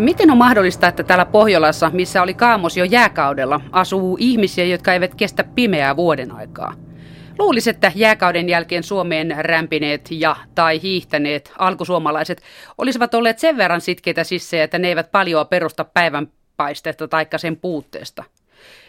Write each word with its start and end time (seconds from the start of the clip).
Miten 0.00 0.30
on 0.30 0.38
mahdollista, 0.38 0.88
että 0.88 1.02
täällä 1.02 1.24
Pohjolassa, 1.24 1.90
missä 1.92 2.22
oli 2.22 2.34
kaamos 2.34 2.76
jo 2.76 2.84
jääkaudella, 2.84 3.60
asuu 3.72 4.16
ihmisiä, 4.20 4.64
jotka 4.64 4.92
eivät 4.92 5.14
kestä 5.14 5.44
pimeää 5.44 5.96
vuoden 5.96 6.32
aikaa? 6.32 6.74
Luulisi, 7.38 7.70
että 7.70 7.92
jääkauden 7.94 8.48
jälkeen 8.48 8.82
Suomeen 8.82 9.34
rämpineet 9.38 10.08
ja 10.10 10.36
tai 10.54 10.82
hiihtäneet 10.82 11.52
alkusuomalaiset 11.58 12.42
olisivat 12.78 13.14
olleet 13.14 13.38
sen 13.38 13.56
verran 13.56 13.80
sitkeitä 13.80 14.24
sissejä, 14.24 14.64
että 14.64 14.78
ne 14.78 14.88
eivät 14.88 15.12
paljoa 15.12 15.44
perusta 15.44 15.84
päivänpaisteesta 15.84 17.08
tai 17.08 17.26
sen 17.36 17.56
puutteesta. 17.56 18.24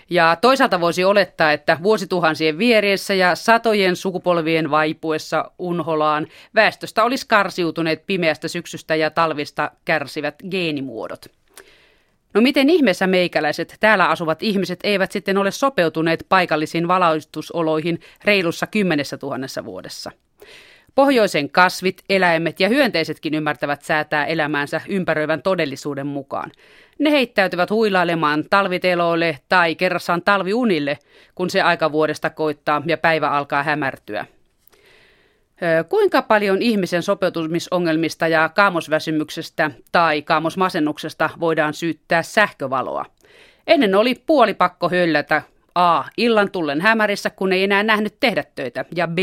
Ja 0.09 0.37
toisaalta 0.41 0.81
voisi 0.81 1.03
olettaa, 1.03 1.51
että 1.51 1.77
vuosituhansien 1.83 2.57
vieressä 2.57 3.13
ja 3.13 3.35
satojen 3.35 3.95
sukupolvien 3.95 4.71
vaipuessa 4.71 5.51
unholaan 5.59 6.27
väestöstä 6.55 7.03
olisi 7.03 7.27
karsiutuneet 7.27 8.05
pimeästä 8.05 8.47
syksystä 8.47 8.95
ja 8.95 9.09
talvista 9.09 9.71
kärsivät 9.85 10.35
geenimuodot. 10.51 11.25
No 12.33 12.41
miten 12.41 12.69
ihmeessä 12.69 13.07
meikäläiset 13.07 13.77
täällä 13.79 14.05
asuvat 14.05 14.43
ihmiset 14.43 14.79
eivät 14.83 15.11
sitten 15.11 15.37
ole 15.37 15.51
sopeutuneet 15.51 16.25
paikallisiin 16.29 16.87
valaistusoloihin 16.87 17.99
reilussa 18.23 18.67
kymmenessä 18.67 19.17
tuhannessa 19.17 19.65
vuodessa? 19.65 20.11
Pohjoisen 20.95 21.49
kasvit, 21.49 22.03
eläimet 22.09 22.59
ja 22.59 22.69
hyönteisetkin 22.69 23.33
ymmärtävät 23.33 23.81
säätää 23.81 24.25
elämäänsä 24.25 24.81
ympäröivän 24.87 25.41
todellisuuden 25.41 26.07
mukaan. 26.07 26.51
Ne 26.99 27.11
heittäytyvät 27.11 27.69
huilailemaan 27.69 28.43
talviteloille 28.49 29.39
tai 29.49 29.75
kerrassaan 29.75 30.21
talviunille, 30.21 30.97
kun 31.35 31.49
se 31.49 31.61
aika 31.61 31.91
vuodesta 31.91 32.29
koittaa 32.29 32.81
ja 32.85 32.97
päivä 32.97 33.29
alkaa 33.29 33.63
hämärtyä. 33.63 34.25
Kuinka 35.89 36.21
paljon 36.21 36.61
ihmisen 36.61 37.03
sopeutumisongelmista 37.03 38.27
ja 38.27 38.49
kaamosväsymyksestä 38.49 39.71
tai 39.91 40.21
kaamosmasennuksesta 40.21 41.29
voidaan 41.39 41.73
syyttää 41.73 42.23
sähkövaloa? 42.23 43.05
Ennen 43.67 43.95
oli 43.95 44.15
puoli 44.25 44.53
pakko 44.53 44.89
höllätä 44.89 45.41
A. 45.75 46.03
Illan 46.17 46.51
tullen 46.51 46.81
hämärissä, 46.81 47.29
kun 47.29 47.53
ei 47.53 47.63
enää 47.63 47.83
nähnyt 47.83 48.15
tehdä 48.19 48.43
töitä, 48.55 48.85
ja 48.95 49.07
B. 49.07 49.17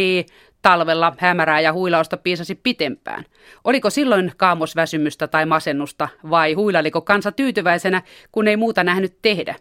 Talvella 0.62 1.12
hämärää 1.19 1.61
ja 1.61 1.72
huilausta 1.72 2.16
piisasi 2.16 2.55
pitempään. 2.55 3.25
Oliko 3.64 3.91
silloin 3.91 4.33
kaamosväsymystä 4.36 5.28
tai 5.28 5.47
masennusta 5.47 6.08
vai 6.30 6.53
huilailiko 6.53 7.00
kansa 7.00 7.33
tyytyväisenä, 7.33 8.03
kun 8.33 8.48
ei 8.48 8.56
muuta 8.56 8.84
nähnyt 8.84 9.16
tehdä? 9.22 9.55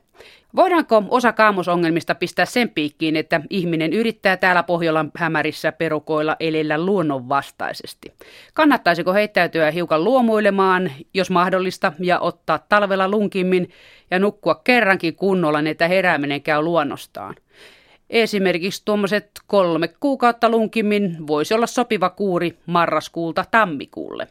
Voidaanko 0.56 1.04
osa 1.10 1.34
kaamosongelmista 1.34 2.16
pistää 2.16 2.46
sen 2.46 2.70
piikkiin, 2.70 3.16
että 3.16 3.42
ihminen 3.50 3.94
yrittää 3.94 4.38
täällä 4.38 4.64
Pohjolan 4.64 5.12
hämärissä 5.18 5.72
perukoilla 5.72 6.36
elellä 6.40 6.86
luonnonvastaisesti? 6.86 8.14
Kannattaisiko 8.54 9.14
heittäytyä 9.14 9.72
hiukan 9.72 10.04
luomuilemaan, 10.04 10.92
jos 11.14 11.30
mahdollista, 11.30 11.94
ja 12.00 12.20
ottaa 12.20 12.60
talvella 12.70 13.10
lunkimmin 13.10 13.70
ja 14.12 14.20
nukkua 14.20 14.62
kerrankin 14.64 15.16
kunnolla, 15.16 15.62
niin 15.62 15.72
että 15.72 15.88
herääminen 15.88 16.42
käy 16.42 16.62
luonnostaan? 16.62 17.36
Esimerkiksi 18.10 18.82
tuommoiset 18.86 19.32
kolme 19.48 19.88
kuukautta 19.88 20.50
lunkimmin 20.50 21.28
voisi 21.28 21.54
olla 21.54 21.68
sopiva 21.68 22.10
kuuri 22.10 22.58
marraskuulta 22.66 23.46
tammikuulle. 23.52 24.28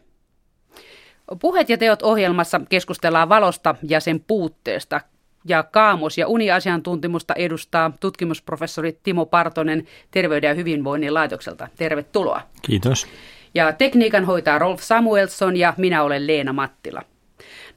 Puheet 1.41 1.69
ja 1.69 1.79
teot 1.79 2.03
ohjelmassa 2.03 2.61
keskustellaan 2.69 3.29
valosta 3.29 3.75
ja 3.83 4.01
sen 4.01 4.21
puutteesta. 4.27 5.01
Ja 5.45 5.63
kaamos- 5.63 6.19
ja 6.19 6.29
uniasiantuntemusta 6.29 7.35
edustaa 7.35 7.93
tutkimusprofessori 8.01 8.99
Timo 9.03 9.27
Partonen 9.27 9.87
Terveyden 10.11 10.49
ja 10.49 10.55
hyvinvoinnin 10.55 11.15
laitokselta. 11.15 11.69
Tervetuloa. 11.77 12.41
Kiitos. 12.63 13.07
Ja 13.55 13.73
tekniikan 13.73 14.25
hoitaa 14.25 14.59
Rolf 14.59 14.83
Samuelson 14.83 15.57
ja 15.57 15.75
minä 15.77 16.03
olen 16.03 16.27
Leena 16.27 16.53
Mattila. 16.53 17.03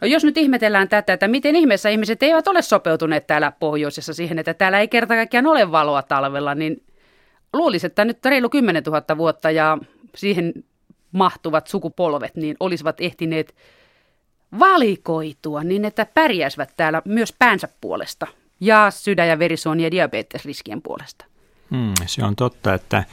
No 0.02 0.08
jos 0.08 0.24
nyt 0.24 0.38
ihmetellään 0.38 0.90
tätä, 0.90 1.14
että 1.14 1.28
miten 1.28 1.56
ihmeessä 1.56 1.90
ihmiset 1.90 2.24
eivät 2.24 2.48
ole 2.48 2.62
sopeutuneet 2.62 3.28
täällä 3.28 3.52
pohjoisessa 3.52 4.14
siihen, 4.14 4.40
että 4.40 4.54
täällä 4.54 4.80
ei 4.80 4.88
kerta 4.88 5.16
kaikkiaan 5.16 5.48
ole 5.48 5.72
valoa 5.72 6.02
talvella, 6.02 6.56
niin 6.56 6.84
luulisi, 7.54 7.88
että 7.88 8.06
nyt 8.06 8.26
reilu 8.26 8.50
10 8.50 8.84
000 8.84 9.18
vuotta 9.18 9.52
ja 9.52 9.78
siihen 10.16 10.54
mahtuvat 11.12 11.68
sukupolvet, 11.68 12.36
niin 12.36 12.56
olisivat 12.60 13.02
ehtineet 13.02 13.56
valikoitua 14.60 15.64
niin, 15.64 15.86
että 15.86 16.06
pärjäisivät 16.06 16.74
täällä 16.78 17.02
myös 17.06 17.34
päänsä 17.40 17.70
puolesta 17.82 18.28
ja 18.60 18.92
sydän- 18.92 19.28
ja 19.28 19.40
verisuoni- 19.40 19.84
ja 19.84 19.92
diabetesriskien 19.92 20.82
puolesta. 20.82 21.26
Hmm, 21.72 21.94
se 22.06 22.24
on 22.26 22.36
totta, 22.36 22.74
että 22.74 23.04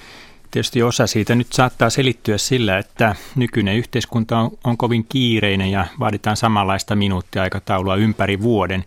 Tietysti 0.51 0.83
osa 0.83 1.07
siitä 1.07 1.35
nyt 1.35 1.53
saattaa 1.53 1.91
selittyä 1.91 2.39
sillä, 2.39 2.79
että 2.79 3.17
nykyinen 3.37 3.77
yhteiskunta 3.77 4.39
on, 4.39 4.51
on 4.65 4.77
kovin 4.77 5.07
kiireinen 5.09 5.71
ja 5.71 5.87
vaaditaan 6.01 6.37
samanlaista 6.37 6.97
minuuttiaikataulua 6.97 7.97
ympäri 7.97 8.41
vuoden. 8.41 8.85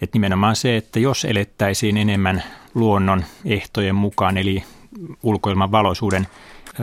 Että 0.00 0.16
nimenomaan 0.16 0.56
se, 0.56 0.76
että 0.76 1.00
jos 1.00 1.24
elettäisiin 1.24 1.96
enemmän 1.96 2.42
luonnon 2.74 3.24
ehtojen 3.44 3.94
mukaan, 3.94 4.38
eli 4.38 4.64
ulkoilman 5.22 5.72
valoisuuden 5.72 6.26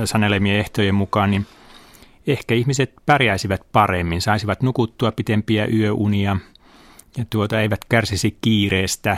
sanelemien 0.06 0.60
ehtojen 0.60 0.96
mukaan, 0.96 1.32
niin 1.32 1.48
ehkä 2.28 2.56
ihmiset 2.56 2.94
pärjäisivät 3.06 3.62
paremmin, 3.72 4.22
saisivat 4.22 4.62
nukuttua 4.62 5.12
pitempiä 5.12 5.66
yöunia 5.66 6.38
ja 7.18 7.26
tuota 7.30 7.62
eivät 7.62 7.86
kärsisi 7.90 8.38
kiireestä, 8.42 9.18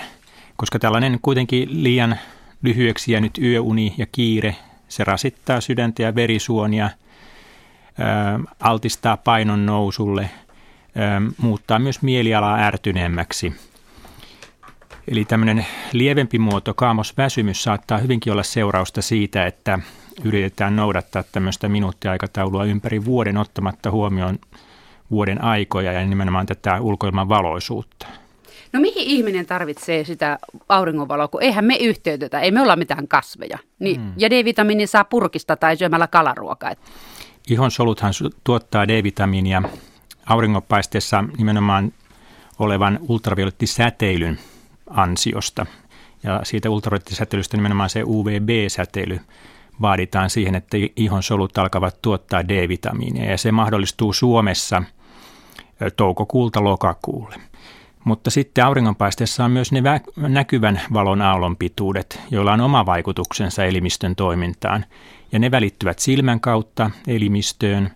koska 0.56 0.80
tällainen 0.80 1.20
kuitenkin 1.22 1.84
liian 1.84 2.20
lyhyeksi 2.62 3.12
jäänyt 3.12 3.38
yöuni 3.38 3.94
ja 3.98 4.06
kiire 4.12 4.56
se 4.92 5.04
rasittaa 5.04 5.62
sydäntä 5.62 6.04
ja 6.04 6.16
verisuonia, 6.16 6.90
altistaa 8.60 9.18
painon 9.18 9.66
nousulle, 9.66 10.30
muuttaa 11.38 11.80
myös 11.80 12.02
mielialaa 12.02 12.58
ärtyneemmäksi. 12.58 13.54
Eli 15.08 15.26
tämmöinen 15.26 15.66
lievempi 15.94 16.40
muoto, 16.40 16.74
kaamosväsymys, 16.74 17.64
saattaa 17.64 17.98
hyvinkin 17.98 18.34
olla 18.34 18.44
seurausta 18.44 19.02
siitä, 19.02 19.46
että 19.46 19.80
yritetään 20.24 20.76
noudattaa 20.76 21.24
tämmöistä 21.24 21.70
minuuttiaikataulua 21.70 22.66
ympäri 22.66 23.06
vuoden 23.06 23.38
ottamatta 23.38 23.92
huomioon 23.92 24.40
vuoden 25.12 25.44
aikoja 25.44 25.92
ja 25.92 26.06
nimenomaan 26.06 26.46
tätä 26.46 26.82
ulkoilman 26.82 27.30
valoisuutta. 27.30 28.08
No 28.74 28.80
mihin 28.80 29.04
ihminen 29.04 29.46
tarvitsee 29.46 30.04
sitä 30.04 30.40
auringonvaloa, 30.70 31.28
kun 31.28 31.44
eihän 31.44 31.66
me 31.66 31.76
yhteytetä, 31.76 32.40
ei 32.40 32.52
me 32.52 32.62
olla 32.62 32.76
mitään 32.76 33.08
kasveja. 33.08 33.58
Niin, 33.80 34.02
mm. 34.02 34.14
Ja 34.18 34.30
D-vitamiini 34.30 34.88
saa 34.88 35.04
purkista 35.04 35.56
tai 35.56 35.78
syömällä 35.78 36.08
kalaruokaa. 36.08 36.74
soluthan 37.70 38.14
tuottaa 38.44 38.88
D-vitamiinia 38.88 39.62
auringonpaisteessa 40.26 41.24
nimenomaan 41.38 41.94
olevan 42.60 43.00
ultraviolettisäteilyn 43.08 44.40
ansiosta. 44.90 45.66
Ja 46.24 46.40
siitä 46.44 46.70
ultraviolettisäteilystä 46.70 47.58
nimenomaan 47.58 47.90
se 47.90 48.04
UVB-säteily 48.04 49.20
vaaditaan 49.82 50.30
siihen, 50.30 50.56
että 50.56 50.78
ihon 50.96 51.24
solut 51.24 51.58
alkavat 51.58 52.02
tuottaa 52.02 52.48
D-vitamiinia. 52.48 53.32
Ja 53.32 53.38
se 53.38 53.52
mahdollistuu 53.52 54.14
Suomessa 54.14 54.84
toukokuulta 55.98 56.64
lokakuulle. 56.64 57.36
Mutta 58.04 58.30
sitten 58.30 58.66
auringonpaisteessa 58.66 59.46
on 59.46 59.52
myös 59.52 59.72
ne 59.72 59.82
vä- 59.82 60.28
näkyvän 60.30 60.82
valon 60.94 61.22
aallonpituudet, 61.22 62.22
joilla 62.32 62.54
on 62.54 62.62
oma 62.62 62.86
vaikutuksensa 62.86 63.66
elimistön 63.66 64.16
toimintaan. 64.16 64.86
Ja 65.32 65.40
ne 65.40 65.52
välittyvät 65.52 66.00
silmän 66.00 66.40
kautta 66.40 66.92
elimistöön 67.08 67.92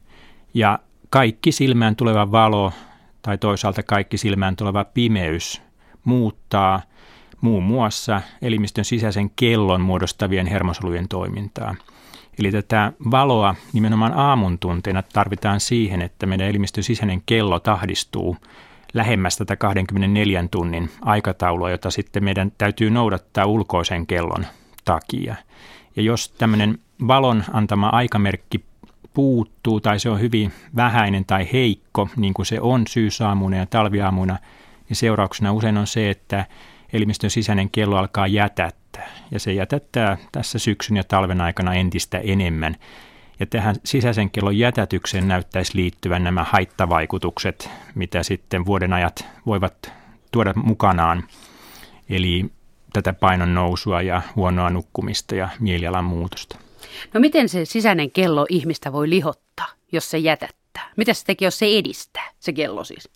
ja 0.54 0.80
kaikki 1.10 1.52
silmään 1.52 1.96
tuleva 1.96 2.32
valo 2.32 2.74
tai 3.22 3.38
toisaalta 3.38 3.84
kaikki 3.84 4.18
silmään 4.18 4.56
tuleva 4.56 4.86
pimeys 4.86 5.62
muuttaa 6.04 6.82
muun 7.42 7.64
muassa 7.64 8.22
elimistön 8.42 8.86
sisäisen 8.86 9.30
kellon 9.30 9.82
muodostavien 9.82 10.48
hermosolujen 10.48 11.08
toimintaa. 11.08 11.76
Eli 12.40 12.52
tätä 12.52 12.92
valoa 13.12 13.56
nimenomaan 13.74 14.14
aamun 14.14 14.60
tunteina 14.60 15.02
tarvitaan 15.02 15.60
siihen, 15.60 16.02
että 16.02 16.26
meidän 16.26 16.48
elimistön 16.48 16.84
sisäinen 16.84 17.22
kello 17.26 17.60
tahdistuu 17.60 18.38
lähemmäs 18.96 19.38
tätä 19.38 19.56
24 19.56 20.46
tunnin 20.52 20.90
aikataulua, 21.02 21.72
jota 21.72 21.92
sitten 21.92 22.24
meidän 22.24 22.52
täytyy 22.58 22.90
noudattaa 22.90 23.46
ulkoisen 23.46 24.08
kellon 24.08 24.46
takia. 24.86 25.36
Ja 25.96 26.02
jos 26.02 26.30
tämmöinen 26.30 26.80
valon 27.08 27.44
antama 27.54 27.90
aikamerkki 27.90 28.66
puuttuu 29.14 29.80
tai 29.80 30.00
se 30.00 30.10
on 30.10 30.20
hyvin 30.20 30.52
vähäinen 30.76 31.26
tai 31.26 31.48
heikko, 31.54 32.10
niin 32.16 32.34
kuin 32.34 32.46
se 32.46 32.62
on 32.62 32.88
syysaamuina 32.88 33.58
ja 33.58 33.66
talviaamuina, 33.66 34.38
niin 34.90 34.98
seurauksena 34.98 35.54
usein 35.54 35.78
on 35.78 35.88
se, 35.88 36.10
että 36.10 36.46
elimistön 36.94 37.30
sisäinen 37.30 37.70
kello 37.70 37.98
alkaa 37.98 38.28
jätättää. 38.28 39.10
Ja 39.32 39.40
se 39.40 39.54
jätättää 39.54 40.18
tässä 40.32 40.60
syksyn 40.60 40.98
ja 40.98 41.04
talven 41.04 41.42
aikana 41.42 41.74
entistä 41.74 42.18
enemmän. 42.18 42.76
Ja 43.40 43.46
tähän 43.46 43.76
sisäisen 43.84 44.32
kellon 44.32 44.58
jätätykseen 44.58 45.28
näyttäisi 45.28 45.76
liittyvän 45.76 46.24
nämä 46.24 46.44
haittavaikutukset, 46.44 47.70
mitä 47.96 48.24
sitten 48.24 48.66
vuoden 48.66 48.94
ajat 48.94 49.26
voivat 49.46 49.92
tuoda 50.32 50.54
mukanaan. 50.56 51.24
Eli 52.10 52.46
tätä 52.94 53.14
painon 53.14 53.54
nousua 53.54 54.02
ja 54.02 54.22
huonoa 54.36 54.70
nukkumista 54.70 55.36
ja 55.36 55.50
mielialan 55.60 56.06
muutosta. 56.06 56.58
No 57.14 57.20
miten 57.20 57.50
se 57.50 57.66
sisäinen 57.66 58.12
kello 58.12 58.46
ihmistä 58.50 58.94
voi 58.94 59.10
lihottaa, 59.10 59.68
jos 59.92 60.12
se 60.12 60.18
jätättää? 60.18 60.90
Mitä 60.98 61.14
se 61.14 61.26
tekee, 61.26 61.46
jos 61.46 61.60
se 61.60 61.66
edistää, 61.78 62.30
se 62.40 62.54
kello 62.54 62.84
siis? 62.84 63.10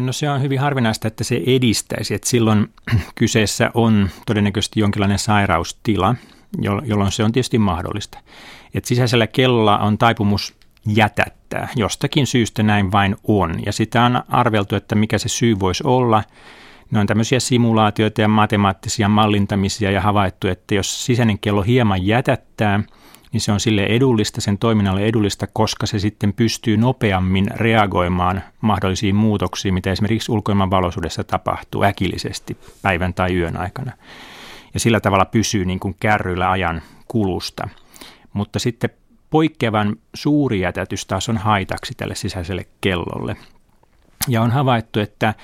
No 0.00 0.12
se 0.12 0.30
on 0.30 0.42
hyvin 0.42 0.60
harvinaista, 0.60 1.08
että 1.08 1.24
se 1.24 1.42
edistäisi, 1.46 2.14
että 2.14 2.28
silloin 2.28 2.72
kyseessä 3.14 3.70
on 3.74 4.08
todennäköisesti 4.26 4.80
jonkinlainen 4.80 5.18
sairaustila, 5.18 6.14
jolloin 6.84 7.12
se 7.12 7.24
on 7.24 7.32
tietysti 7.32 7.58
mahdollista. 7.58 8.18
Että 8.74 8.88
sisäisellä 8.88 9.26
kellolla 9.26 9.78
on 9.78 9.98
taipumus 9.98 10.54
jätättää. 10.86 11.68
Jostakin 11.76 12.26
syystä 12.26 12.62
näin 12.62 12.92
vain 12.92 13.16
on. 13.28 13.66
Ja 13.66 13.72
sitä 13.72 14.04
on 14.04 14.22
arveltu, 14.28 14.76
että 14.76 14.94
mikä 14.94 15.18
se 15.18 15.28
syy 15.28 15.60
voisi 15.60 15.82
olla. 15.86 16.22
Ne 16.90 17.00
on 17.00 17.06
tämmöisiä 17.06 17.40
simulaatioita 17.40 18.20
ja 18.20 18.28
matemaattisia 18.28 19.08
mallintamisia 19.08 19.90
ja 19.90 20.00
havaittu, 20.00 20.48
että 20.48 20.74
jos 20.74 21.06
sisäinen 21.06 21.38
kello 21.38 21.62
hieman 21.62 22.06
jätättää, 22.06 22.80
niin 23.32 23.40
se 23.40 23.52
on 23.52 23.60
sille 23.60 23.82
edullista, 23.82 24.40
sen 24.40 24.58
toiminnalle 24.58 25.04
edullista, 25.04 25.46
koska 25.46 25.86
se 25.86 25.98
sitten 25.98 26.32
pystyy 26.32 26.76
nopeammin 26.76 27.46
reagoimaan 27.54 28.42
mahdollisiin 28.60 29.16
muutoksiin, 29.16 29.74
mitä 29.74 29.92
esimerkiksi 29.92 30.32
ulkoilman 30.32 30.70
valoisuudessa 30.70 31.24
tapahtuu 31.24 31.82
äkillisesti 31.82 32.56
päivän 32.82 33.14
tai 33.14 33.34
yön 33.34 33.56
aikana. 33.56 33.92
Ja 34.74 34.80
sillä 34.80 35.00
tavalla 35.00 35.24
pysyy 35.24 35.64
niin 35.64 35.80
kuin 35.80 35.96
kärryillä 36.00 36.50
ajan 36.50 36.82
kulusta. 37.08 37.68
Mutta 38.36 38.58
sitten 38.58 38.90
poikkeavan 39.30 39.96
suuri 40.14 40.60
jätätys 40.60 41.06
taas 41.06 41.28
on 41.28 41.36
haitaksi 41.36 41.94
tälle 41.96 42.14
sisäiselle 42.14 42.66
kellolle. 42.80 43.36
Ja 44.28 44.42
on 44.42 44.50
havaittu, 44.50 45.00
että 45.00 45.34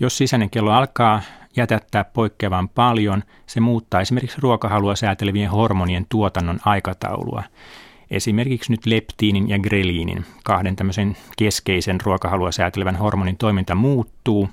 jos 0.00 0.18
sisäinen 0.18 0.50
kello 0.50 0.70
alkaa 0.70 1.22
jätättää 1.56 2.04
poikkeavan 2.04 2.68
paljon, 2.68 3.22
se 3.46 3.60
muuttaa 3.60 4.00
esimerkiksi 4.00 4.40
ruokahalua 4.40 4.96
säätelevien 4.96 5.50
hormonien 5.50 6.06
tuotannon 6.08 6.58
aikataulua. 6.64 7.42
Esimerkiksi 8.10 8.72
nyt 8.72 8.86
leptiinin 8.86 9.48
ja 9.48 9.58
greliinin, 9.58 10.24
kahden 10.44 10.76
tämmöisen 10.76 11.16
keskeisen 11.38 12.00
ruokahalua 12.00 12.52
säätelevän 12.52 12.96
hormonin 12.96 13.36
toiminta 13.36 13.74
muuttuu, 13.74 14.48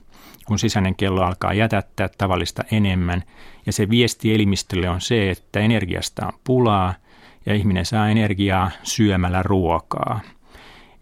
kun 0.45 0.59
sisäinen 0.59 0.95
kello 0.95 1.21
alkaa 1.21 1.53
jätättää 1.53 2.09
tavallista 2.17 2.63
enemmän. 2.71 3.23
Ja 3.65 3.73
se 3.73 3.89
viesti 3.89 4.33
elimistölle 4.33 4.89
on 4.89 5.01
se, 5.01 5.29
että 5.29 5.59
energiasta 5.59 6.25
on 6.25 6.33
pulaa– 6.43 6.93
ja 7.49 7.55
ihminen 7.55 7.85
saa 7.85 8.09
energiaa 8.09 8.71
syömällä 8.83 9.43
ruokaa. 9.43 10.19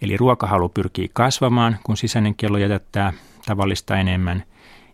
Eli 0.02 0.18
ruokahalu 0.18 0.70
pyrkii 0.70 1.10
kasvamaan, 1.14 1.78
kun 1.84 1.98
sisäinen 1.98 2.36
kello 2.36 2.58
jätättää 2.58 3.14
tavallista 3.46 3.98
enemmän. 3.98 4.44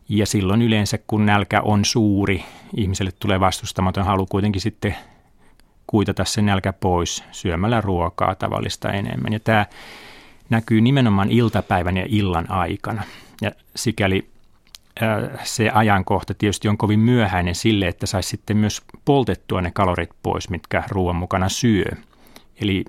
Ja 0.10 0.26
silloin 0.26 0.62
yleensä, 0.62 0.98
kun 1.08 1.26
nälkä 1.26 1.62
on 1.62 1.86
suuri, 1.86 2.46
ihmiselle 2.78 3.12
tulee 3.20 3.40
vastustamaton 3.40 4.06
halu 4.06 4.26
kuitenkin 4.26 4.62
sitten 4.62 4.96
kuitata 5.88 6.26
se 6.26 6.42
nälkä 6.42 6.74
pois 6.74 7.24
syömällä 7.32 7.82
ruokaa 7.82 8.36
tavallista 8.36 8.92
enemmän. 8.92 9.34
Ja 9.34 9.40
tämä 9.40 9.66
näkyy 10.50 10.82
nimenomaan 10.82 11.32
iltapäivän 11.32 11.98
ja 11.98 12.06
illan 12.10 12.52
aikana. 12.52 13.04
Ja 13.42 13.52
sikäli 13.76 14.33
se 15.44 15.70
ajankohta 15.70 16.34
tietysti 16.34 16.68
on 16.68 16.78
kovin 16.78 17.00
myöhäinen 17.00 17.56
sille, 17.56 17.88
että 17.88 18.06
saisi 18.06 18.30
sitten 18.30 18.58
myös 18.58 18.82
poltettua 19.06 19.62
ne 19.62 19.72
kalorit 19.72 20.10
pois, 20.24 20.50
mitkä 20.50 20.84
ruoan 20.90 21.16
mukana 21.16 21.50
syö. 21.50 21.86
Eli 22.62 22.86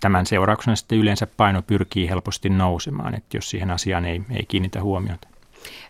tämän 0.00 0.26
seurauksena 0.26 0.76
sitten 0.76 0.98
yleensä 0.98 1.26
paino 1.36 1.62
pyrkii 1.62 2.08
helposti 2.08 2.48
nousemaan, 2.48 3.14
että 3.14 3.36
jos 3.36 3.50
siihen 3.50 3.70
asiaan 3.70 4.04
ei, 4.04 4.22
ei 4.30 4.44
kiinnitä 4.48 4.82
huomiota. 4.82 5.28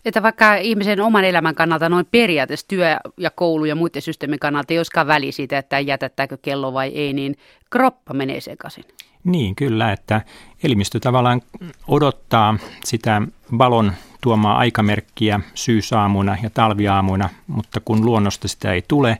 Että 0.05 0.23
vaikka 0.23 0.55
ihmisen 0.55 1.00
oman 1.00 1.25
elämän 1.25 1.55
kannalta 1.55 1.88
noin 1.88 2.06
periaatteessa 2.11 2.69
työ 2.69 2.96
ja 3.17 3.31
koulu 3.31 3.64
ja 3.64 3.75
muiden 3.75 4.02
systeemin 4.02 4.38
kannalta 4.38 4.75
ei 4.75 4.78
olisikaan 4.78 5.06
väli 5.06 5.32
siitä, 5.32 5.58
että 5.58 5.81
jätettääkö 5.81 6.38
kello 6.43 6.73
vai 6.73 6.88
ei, 6.88 7.12
niin 7.12 7.37
kroppa 7.70 8.14
menee 8.14 8.40
sekaisin. 8.40 8.85
Niin, 9.24 9.54
kyllä, 9.54 9.92
että 9.92 10.20
elimistö 10.62 11.00
tavallaan 11.00 11.42
odottaa 11.88 12.58
sitä 12.84 13.22
valon 13.58 13.92
tuomaa 14.20 14.56
aikamerkkiä 14.56 15.40
syysaamuna 15.54 16.36
ja 16.42 16.50
talviaamuna, 16.50 17.28
mutta 17.46 17.80
kun 17.84 18.04
luonnosta 18.04 18.48
sitä 18.48 18.72
ei 18.72 18.82
tule 18.88 19.19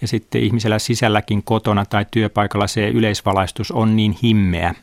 ja 0.00 0.08
sitten 0.08 0.42
ihmisellä 0.42 0.78
sisälläkin 0.78 1.42
kotona 1.42 1.84
tai 1.84 2.06
työpaikalla 2.10 2.66
se 2.66 2.88
yleisvalaistus 2.88 3.70
on 3.70 3.96
niin 3.96 4.16
himmeä, 4.22 4.74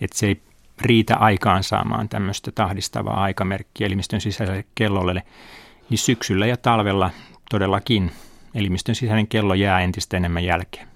että 0.00 0.18
se 0.18 0.26
ei 0.26 0.40
riitä 0.80 1.16
aikaan 1.16 1.62
saamaan 1.62 2.08
tämmöistä 2.08 2.52
tahdistavaa 2.52 3.22
aikamerkkiä 3.22 3.86
elimistön 3.86 4.20
sisäiselle 4.20 4.64
kellolle, 4.74 5.22
niin 5.90 5.98
syksyllä 5.98 6.46
ja 6.46 6.56
talvella 6.56 7.10
todellakin 7.50 8.10
elimistön 8.54 8.94
sisäinen 8.94 9.26
kello 9.26 9.54
jää 9.54 9.80
entistä 9.80 10.16
enemmän 10.16 10.44
jälkeen. 10.44 10.93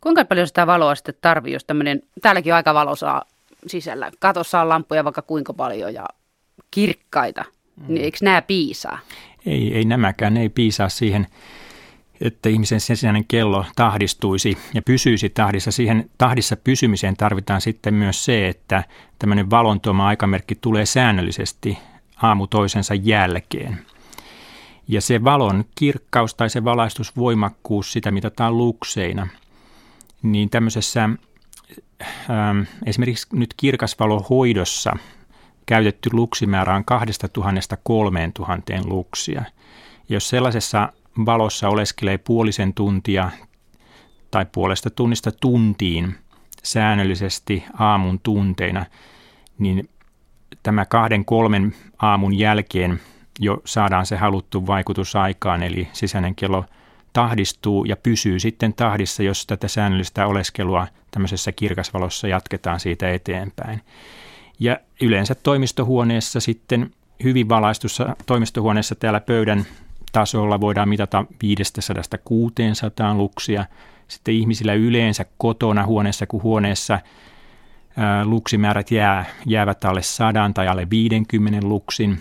Kuinka 0.00 0.24
paljon 0.24 0.46
sitä 0.46 0.66
valoa 0.66 0.94
sitten 0.94 1.14
tarvii, 1.20 1.52
jos 1.52 1.64
tämmöinen, 1.64 2.02
täälläkin 2.22 2.52
on 2.52 2.56
aika 2.56 2.74
valosaa 2.74 3.24
sisällä, 3.66 4.10
katossa 4.18 4.60
on 4.60 4.68
lampuja 4.68 5.04
vaikka 5.04 5.22
kuinka 5.22 5.52
paljon 5.52 5.94
ja 5.94 6.06
kirkkaita, 6.70 7.44
mm. 7.76 7.84
niin 7.88 8.04
eikö 8.04 8.18
nämä 8.22 8.42
piisaa? 8.42 8.98
Ei, 9.46 9.74
ei 9.74 9.84
nämäkään, 9.84 10.36
ei 10.36 10.48
piisaa 10.48 10.88
siihen, 10.88 11.26
että 12.20 12.48
ihmisen 12.48 12.80
sisäinen 12.80 13.24
kello 13.24 13.64
tahdistuisi 13.76 14.58
ja 14.74 14.82
pysyisi 14.82 15.30
tahdissa. 15.30 15.70
Siihen 15.70 16.10
tahdissa 16.18 16.56
pysymiseen 16.56 17.16
tarvitaan 17.16 17.60
sitten 17.60 17.94
myös 17.94 18.24
se, 18.24 18.48
että 18.48 18.84
tämmöinen 19.18 19.50
valon 19.50 19.80
tuoma 19.80 20.06
aikamerkki 20.06 20.54
tulee 20.54 20.86
säännöllisesti 20.86 21.78
aamu 22.22 22.46
toisensa 22.46 22.94
jälkeen. 22.94 23.78
Ja 24.88 25.00
se 25.00 25.24
valon 25.24 25.64
kirkkaus 25.74 26.34
tai 26.34 26.50
se 26.50 26.64
valaistusvoimakkuus, 26.64 27.92
sitä 27.92 28.10
mitataan 28.10 28.58
lukseina, 28.58 29.28
niin 30.22 30.50
tämmöisessä 30.50 31.04
ähm, 31.04 32.60
esimerkiksi 32.86 33.26
nyt 33.32 33.54
kirkasvalohoidossa 33.56 34.96
käytetty 35.66 36.10
luksimäärä 36.12 36.76
on 36.76 36.84
2000 36.84 37.76
3000 37.82 38.72
luksia. 38.84 39.42
Jos 40.08 40.28
sellaisessa 40.28 40.92
valossa 41.26 41.68
oleskelee 41.68 42.18
puolisen 42.18 42.74
tuntia 42.74 43.30
tai 44.30 44.46
puolesta 44.52 44.90
tunnista 44.90 45.32
tuntiin 45.32 46.14
säännöllisesti 46.62 47.64
aamun 47.78 48.20
tunteina, 48.20 48.86
niin 49.58 49.88
tämä 50.62 50.84
kahden 50.84 51.24
kolmen 51.24 51.74
aamun 51.98 52.38
jälkeen 52.38 53.00
jo 53.38 53.62
saadaan 53.64 54.06
se 54.06 54.16
haluttu 54.16 54.66
vaikutus 54.66 55.16
aikaan, 55.16 55.62
eli 55.62 55.88
sisäinen 55.92 56.34
kello 56.34 56.64
tahdistuu 57.12 57.84
ja 57.84 57.96
pysyy 57.96 58.40
sitten 58.40 58.72
tahdissa, 58.72 59.22
jos 59.22 59.46
tätä 59.46 59.68
säännöllistä 59.68 60.26
oleskelua 60.26 60.86
tämmöisessä 61.10 61.52
kirkasvalossa 61.52 62.28
jatketaan 62.28 62.80
siitä 62.80 63.10
eteenpäin. 63.10 63.80
Ja 64.58 64.78
yleensä 65.00 65.34
toimistohuoneessa 65.34 66.40
sitten 66.40 66.90
hyvin 67.24 67.48
valaistussa 67.48 68.16
toimistohuoneessa 68.26 68.94
täällä 68.94 69.20
pöydän 69.20 69.66
tasolla 70.12 70.60
voidaan 70.60 70.88
mitata 70.88 71.24
500-600 73.12 73.16
luksia. 73.16 73.64
Sitten 74.08 74.34
ihmisillä 74.34 74.74
yleensä 74.74 75.24
kotona 75.38 75.86
huoneessa 75.86 76.26
kuin 76.26 76.42
huoneessa 76.42 76.98
ää, 77.96 78.24
luksimäärät 78.24 78.90
jää, 78.90 79.24
jäävät 79.46 79.84
alle 79.84 80.02
100 80.02 80.50
tai 80.54 80.68
alle 80.68 80.86
50 80.90 81.66
luksin. 81.66 82.20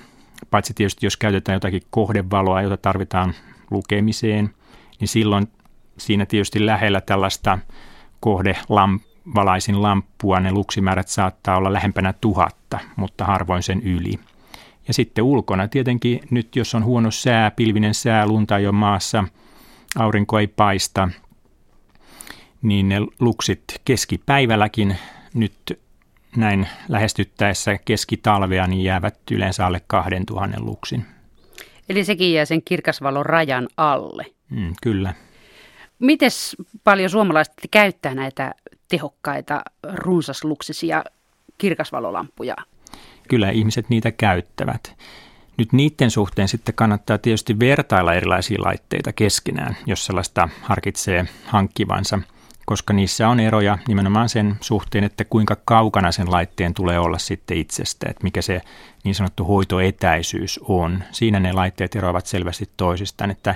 Paitsi 0.51 0.73
tietysti 0.73 1.05
jos 1.05 1.17
käytetään 1.17 1.55
jotakin 1.55 1.81
kohdevaloa, 1.89 2.61
jota 2.61 2.77
tarvitaan 2.77 3.33
lukemiseen, 3.71 4.49
niin 4.99 5.07
silloin 5.07 5.47
siinä 5.97 6.25
tietysti 6.25 6.65
lähellä 6.65 7.01
tällaista 7.01 7.59
kohdelamp 8.19 9.03
valaisin 9.35 9.81
lamppua, 9.81 10.39
ne 10.39 10.51
luksimäärät 10.51 11.07
saattaa 11.07 11.57
olla 11.57 11.73
lähempänä 11.73 12.13
tuhatta, 12.13 12.79
mutta 12.95 13.25
harvoin 13.25 13.63
sen 13.63 13.81
yli. 13.83 14.19
Ja 14.87 14.93
sitten 14.93 15.23
ulkona 15.23 15.67
tietenkin 15.67 16.19
nyt, 16.31 16.55
jos 16.55 16.75
on 16.75 16.83
huono 16.83 17.11
sää, 17.11 17.51
pilvinen 17.51 17.93
sää, 17.93 18.27
lunta 18.27 18.55
ole 18.55 18.71
maassa, 18.71 19.23
aurinko 19.95 20.39
ei 20.39 20.47
paista, 20.47 21.09
niin 22.61 22.89
ne 22.89 22.99
luksit 23.19 23.63
keskipäivälläkin 23.85 24.97
nyt 25.33 25.79
näin 26.35 26.67
lähestyttäessä 26.87 27.77
keskitalvea, 27.85 28.67
niin 28.67 28.83
jäävät 28.83 29.19
yleensä 29.31 29.65
alle 29.65 29.81
2000 29.87 30.57
luksin. 30.59 31.05
Eli 31.89 32.03
sekin 32.03 32.33
jää 32.33 32.45
sen 32.45 32.61
kirkasvalon 32.65 33.25
rajan 33.25 33.67
alle. 33.77 34.25
Mm, 34.49 34.73
kyllä. 34.81 35.13
Mites 35.99 36.55
paljon 36.83 37.09
suomalaiset 37.09 37.53
käyttää 37.71 38.15
näitä 38.15 38.55
tehokkaita 38.87 39.61
runsasluksisia 39.93 41.03
kirkasvalolampuja? 41.57 42.55
Kyllä 43.27 43.49
ihmiset 43.49 43.89
niitä 43.89 44.11
käyttävät. 44.11 44.95
Nyt 45.57 45.73
niiden 45.73 46.11
suhteen 46.11 46.47
sitten 46.47 46.75
kannattaa 46.75 47.17
tietysti 47.17 47.59
vertailla 47.59 48.13
erilaisia 48.13 48.63
laitteita 48.63 49.13
keskenään, 49.13 49.77
jos 49.85 50.05
sellaista 50.05 50.49
harkitsee 50.61 51.25
hankkivansa, 51.45 52.19
koska 52.65 52.93
niissä 52.93 53.29
on 53.29 53.39
eroja 53.39 53.77
nimenomaan 53.87 54.29
sen 54.29 54.55
suhteen, 54.61 55.03
että 55.03 55.25
kuinka 55.25 55.57
kaukana 55.65 56.11
sen 56.11 56.31
laitteen 56.31 56.73
tulee 56.73 56.99
olla 56.99 57.17
sitten 57.17 57.57
itsestä, 57.57 58.09
että 58.09 58.23
mikä 58.23 58.41
se 58.41 58.61
niin 59.03 59.15
sanottu 59.15 59.43
hoitoetäisyys 59.43 60.59
on. 60.63 61.03
Siinä 61.11 61.39
ne 61.39 61.53
laitteet 61.53 61.95
eroavat 61.95 62.25
selvästi 62.25 62.69
toisistaan, 62.77 63.31
että 63.31 63.55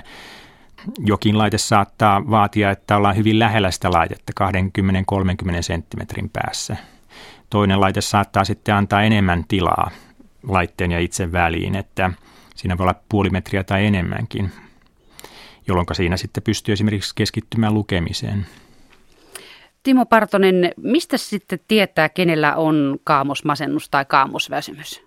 jokin 0.98 1.38
laite 1.38 1.58
saattaa 1.58 2.30
vaatia, 2.30 2.70
että 2.70 2.96
ollaan 2.96 3.16
hyvin 3.16 3.38
lähellä 3.38 3.70
sitä 3.70 3.90
laitetta 3.90 4.32
20-30 5.58 5.62
senttimetrin 5.62 6.30
päässä. 6.30 6.76
Toinen 7.50 7.80
laite 7.80 8.00
saattaa 8.00 8.44
sitten 8.44 8.74
antaa 8.74 9.02
enemmän 9.02 9.44
tilaa 9.48 9.90
laitteen 10.48 10.90
ja 10.90 10.98
itse 10.98 11.32
väliin, 11.32 11.76
että 11.76 12.10
siinä 12.54 12.78
voi 12.78 12.84
olla 12.84 13.00
puoli 13.08 13.30
metriä 13.30 13.64
tai 13.64 13.86
enemmänkin, 13.86 14.50
jolloin 15.68 15.86
siinä 15.92 16.16
sitten 16.16 16.42
pystyy 16.42 16.72
esimerkiksi 16.72 17.14
keskittymään 17.14 17.74
lukemiseen. 17.74 18.46
Timo 19.82 20.06
Partonen, 20.06 20.72
mistä 20.76 21.18
sitten 21.18 21.58
tietää, 21.68 22.08
kenellä 22.08 22.56
on 22.56 22.98
kaamosmasennus 23.04 23.88
tai 23.88 24.04
kaamosväsymys? 24.04 25.03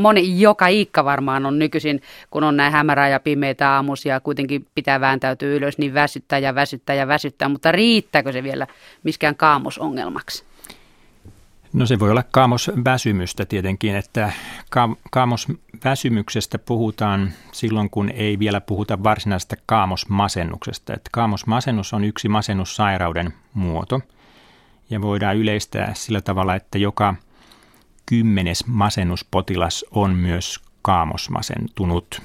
Moni, 0.00 0.40
joka 0.40 0.66
iikka 0.66 1.04
varmaan 1.04 1.46
on 1.46 1.58
nykyisin, 1.58 2.02
kun 2.30 2.44
on 2.44 2.56
näin 2.56 2.72
hämärää 2.72 3.08
ja 3.08 3.20
pimeitä 3.20 3.74
aamuisia, 3.74 4.20
kuitenkin 4.20 4.66
pitää 4.74 5.00
vääntäytyä 5.00 5.48
ylös, 5.48 5.78
niin 5.78 5.94
väsyttää 5.94 6.38
ja 6.38 6.54
väsyttää 6.54 6.96
ja 6.96 7.08
väsyttää, 7.08 7.48
mutta 7.48 7.72
riittääkö 7.72 8.32
se 8.32 8.42
vielä 8.42 8.66
miskään 9.02 9.36
kaamosongelmaksi? 9.36 10.44
No 11.72 11.86
se 11.86 11.98
voi 11.98 12.10
olla 12.10 12.22
kaamosväsymystä 12.30 13.46
tietenkin, 13.46 13.96
että 13.96 14.32
kaamosväsymyksestä 15.10 16.58
puhutaan 16.58 17.32
silloin, 17.52 17.90
kun 17.90 18.10
ei 18.10 18.38
vielä 18.38 18.60
puhuta 18.60 19.02
varsinaisesta 19.02 19.56
kaamosmasennuksesta. 19.66 20.94
Että 20.94 21.10
kaamosmasennus 21.12 21.92
on 21.92 22.04
yksi 22.04 22.28
masennussairauden 22.28 23.34
muoto 23.54 24.00
ja 24.90 25.02
voidaan 25.02 25.36
yleistää 25.36 25.94
sillä 25.94 26.20
tavalla, 26.20 26.54
että 26.54 26.78
joka 26.78 27.14
kymmenes 28.08 28.66
masennuspotilas 28.66 29.84
on 29.90 30.14
myös 30.14 30.60
kaamosmasentunut. 30.82 32.22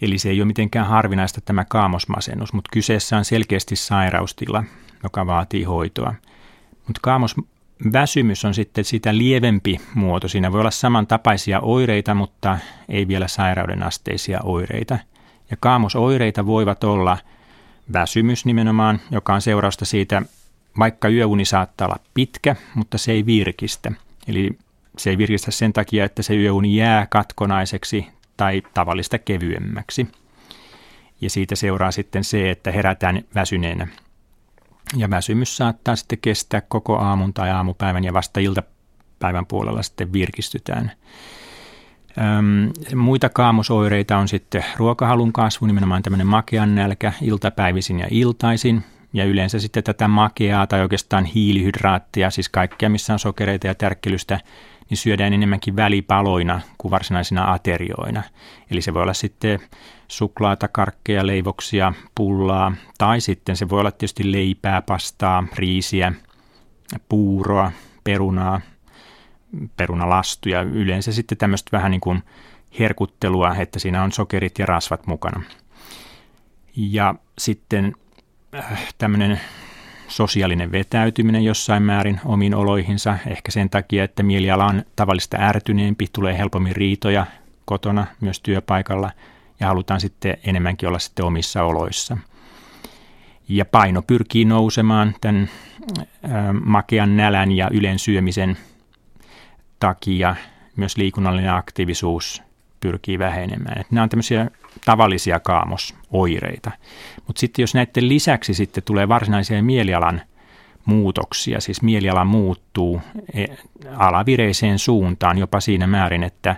Eli 0.00 0.18
se 0.18 0.28
ei 0.30 0.40
ole 0.40 0.46
mitenkään 0.46 0.86
harvinaista 0.86 1.40
tämä 1.40 1.64
kaamosmasennus, 1.64 2.52
mutta 2.52 2.70
kyseessä 2.72 3.16
on 3.16 3.24
selkeästi 3.24 3.76
sairaustila, 3.76 4.64
joka 5.02 5.26
vaatii 5.26 5.64
hoitoa. 5.64 6.14
Mutta 6.86 7.00
kaamos 7.02 7.34
Väsymys 7.92 8.44
on 8.44 8.54
sitten 8.54 8.84
sitä 8.84 9.16
lievempi 9.16 9.80
muoto. 9.94 10.28
Siinä 10.28 10.52
voi 10.52 10.60
olla 10.60 10.70
samantapaisia 10.70 11.60
oireita, 11.60 12.14
mutta 12.14 12.58
ei 12.88 13.08
vielä 13.08 13.28
sairauden 13.28 13.82
asteisia 13.82 14.40
oireita. 14.42 14.98
Ja 15.50 15.56
kaamosoireita 15.60 16.46
voivat 16.46 16.84
olla 16.84 17.18
väsymys 17.92 18.44
nimenomaan, 18.44 19.00
joka 19.10 19.34
on 19.34 19.42
seurausta 19.42 19.84
siitä, 19.84 20.22
vaikka 20.78 21.08
yöuni 21.08 21.44
saattaa 21.44 21.86
olla 21.86 21.98
pitkä, 22.14 22.56
mutta 22.74 22.98
se 22.98 23.12
ei 23.12 23.26
virkistä. 23.26 23.92
Eli 24.28 24.58
se 24.98 25.10
ei 25.10 25.18
virkistä 25.18 25.50
sen 25.50 25.72
takia, 25.72 26.04
että 26.04 26.22
se 26.22 26.36
yöuni 26.36 26.76
jää 26.76 27.06
katkonaiseksi 27.06 28.06
tai 28.36 28.62
tavallista 28.74 29.18
kevyemmäksi. 29.18 30.06
Ja 31.20 31.30
siitä 31.30 31.56
seuraa 31.56 31.90
sitten 31.90 32.24
se, 32.24 32.50
että 32.50 32.70
herätään 32.70 33.22
väsyneenä 33.34 33.88
ja 34.96 35.10
väsymys 35.10 35.56
saattaa 35.56 35.96
sitten 35.96 36.18
kestää 36.22 36.60
koko 36.60 36.98
aamun 36.98 37.34
tai 37.34 37.50
aamupäivän 37.50 38.04
ja 38.04 38.12
vasta 38.12 38.40
iltapäivän 38.40 39.46
puolella 39.46 39.82
sitten 39.82 40.12
virkistytään. 40.12 40.92
Öm, 42.18 42.96
muita 42.96 43.28
kaamosoireita 43.28 44.18
on 44.18 44.28
sitten 44.28 44.64
ruokahalun 44.76 45.32
kasvu, 45.32 45.66
nimenomaan 45.66 46.02
tämmöinen 46.02 46.26
makean 46.26 46.74
nälkä 46.74 47.12
iltapäivisin 47.22 48.00
ja 48.00 48.06
iltaisin. 48.10 48.84
Ja 49.12 49.24
yleensä 49.24 49.58
sitten 49.58 49.84
tätä 49.84 50.08
makeaa 50.08 50.66
tai 50.66 50.80
oikeastaan 50.80 51.24
hiilihydraattia, 51.24 52.30
siis 52.30 52.48
kaikkea 52.48 52.88
missä 52.88 53.12
on 53.12 53.18
sokereita 53.18 53.66
ja 53.66 53.74
tärkkelystä, 53.74 54.40
niin 54.90 54.98
syödään 54.98 55.32
enemmänkin 55.32 55.76
välipaloina 55.76 56.60
kuin 56.78 56.90
varsinaisina 56.90 57.52
aterioina. 57.52 58.22
Eli 58.70 58.82
se 58.82 58.94
voi 58.94 59.02
olla 59.02 59.14
sitten 59.14 59.60
suklaata, 60.08 60.68
karkkeja, 60.68 61.26
leivoksia, 61.26 61.92
pullaa 62.14 62.72
tai 62.98 63.20
sitten 63.20 63.56
se 63.56 63.68
voi 63.68 63.80
olla 63.80 63.90
tietysti 63.90 64.32
leipää, 64.32 64.82
pastaa, 64.82 65.46
riisiä, 65.56 66.12
puuroa, 67.08 67.72
perunaa, 68.04 68.60
perunalastuja. 69.76 70.62
Yleensä 70.62 71.12
sitten 71.12 71.38
tämmöistä 71.38 71.76
vähän 71.76 71.90
niin 71.90 72.00
kuin 72.00 72.22
herkuttelua, 72.78 73.54
että 73.54 73.78
siinä 73.78 74.02
on 74.02 74.12
sokerit 74.12 74.58
ja 74.58 74.66
rasvat 74.66 75.06
mukana. 75.06 75.42
Ja 76.76 77.14
sitten 77.38 77.92
tämmöinen 78.98 79.40
sosiaalinen 80.08 80.72
vetäytyminen 80.72 81.44
jossain 81.44 81.82
määrin 81.82 82.20
omiin 82.24 82.54
oloihinsa, 82.54 83.18
ehkä 83.26 83.50
sen 83.50 83.70
takia, 83.70 84.04
että 84.04 84.22
mieliala 84.22 84.66
on 84.66 84.82
tavallista 84.96 85.36
ärtyneempi, 85.40 86.06
tulee 86.12 86.38
helpommin 86.38 86.76
riitoja 86.76 87.26
kotona, 87.64 88.06
myös 88.20 88.40
työpaikalla, 88.40 89.10
ja 89.60 89.66
halutaan 89.66 90.00
sitten 90.00 90.36
enemmänkin 90.44 90.88
olla 90.88 90.98
sitten 90.98 91.24
omissa 91.24 91.62
oloissa. 91.62 92.16
Ja 93.48 93.64
paino 93.64 94.02
pyrkii 94.02 94.44
nousemaan 94.44 95.14
tämän 95.20 95.50
makean 96.64 97.16
nälän 97.16 97.52
ja 97.52 97.68
ylen 97.72 97.98
syömisen 97.98 98.56
takia, 99.80 100.36
myös 100.76 100.96
liikunnallinen 100.96 101.52
aktiivisuus 101.52 102.45
pyrkii 102.80 103.18
vähenemään. 103.18 103.80
Että 103.80 103.94
nämä 103.94 104.02
on 104.02 104.08
tämmöisiä 104.08 104.50
tavallisia 104.84 105.40
kaamosoireita. 105.40 106.70
Mutta 107.26 107.40
sitten 107.40 107.62
jos 107.62 107.74
näiden 107.74 108.08
lisäksi 108.08 108.54
sitten 108.54 108.84
tulee 108.84 109.08
varsinaisia 109.08 109.62
mielialan 109.62 110.22
muutoksia, 110.84 111.60
siis 111.60 111.82
mieliala 111.82 112.24
muuttuu 112.24 113.02
e, 113.34 113.44
alavireiseen 113.96 114.78
suuntaan 114.78 115.38
jopa 115.38 115.60
siinä 115.60 115.86
määrin, 115.86 116.22
että, 116.22 116.56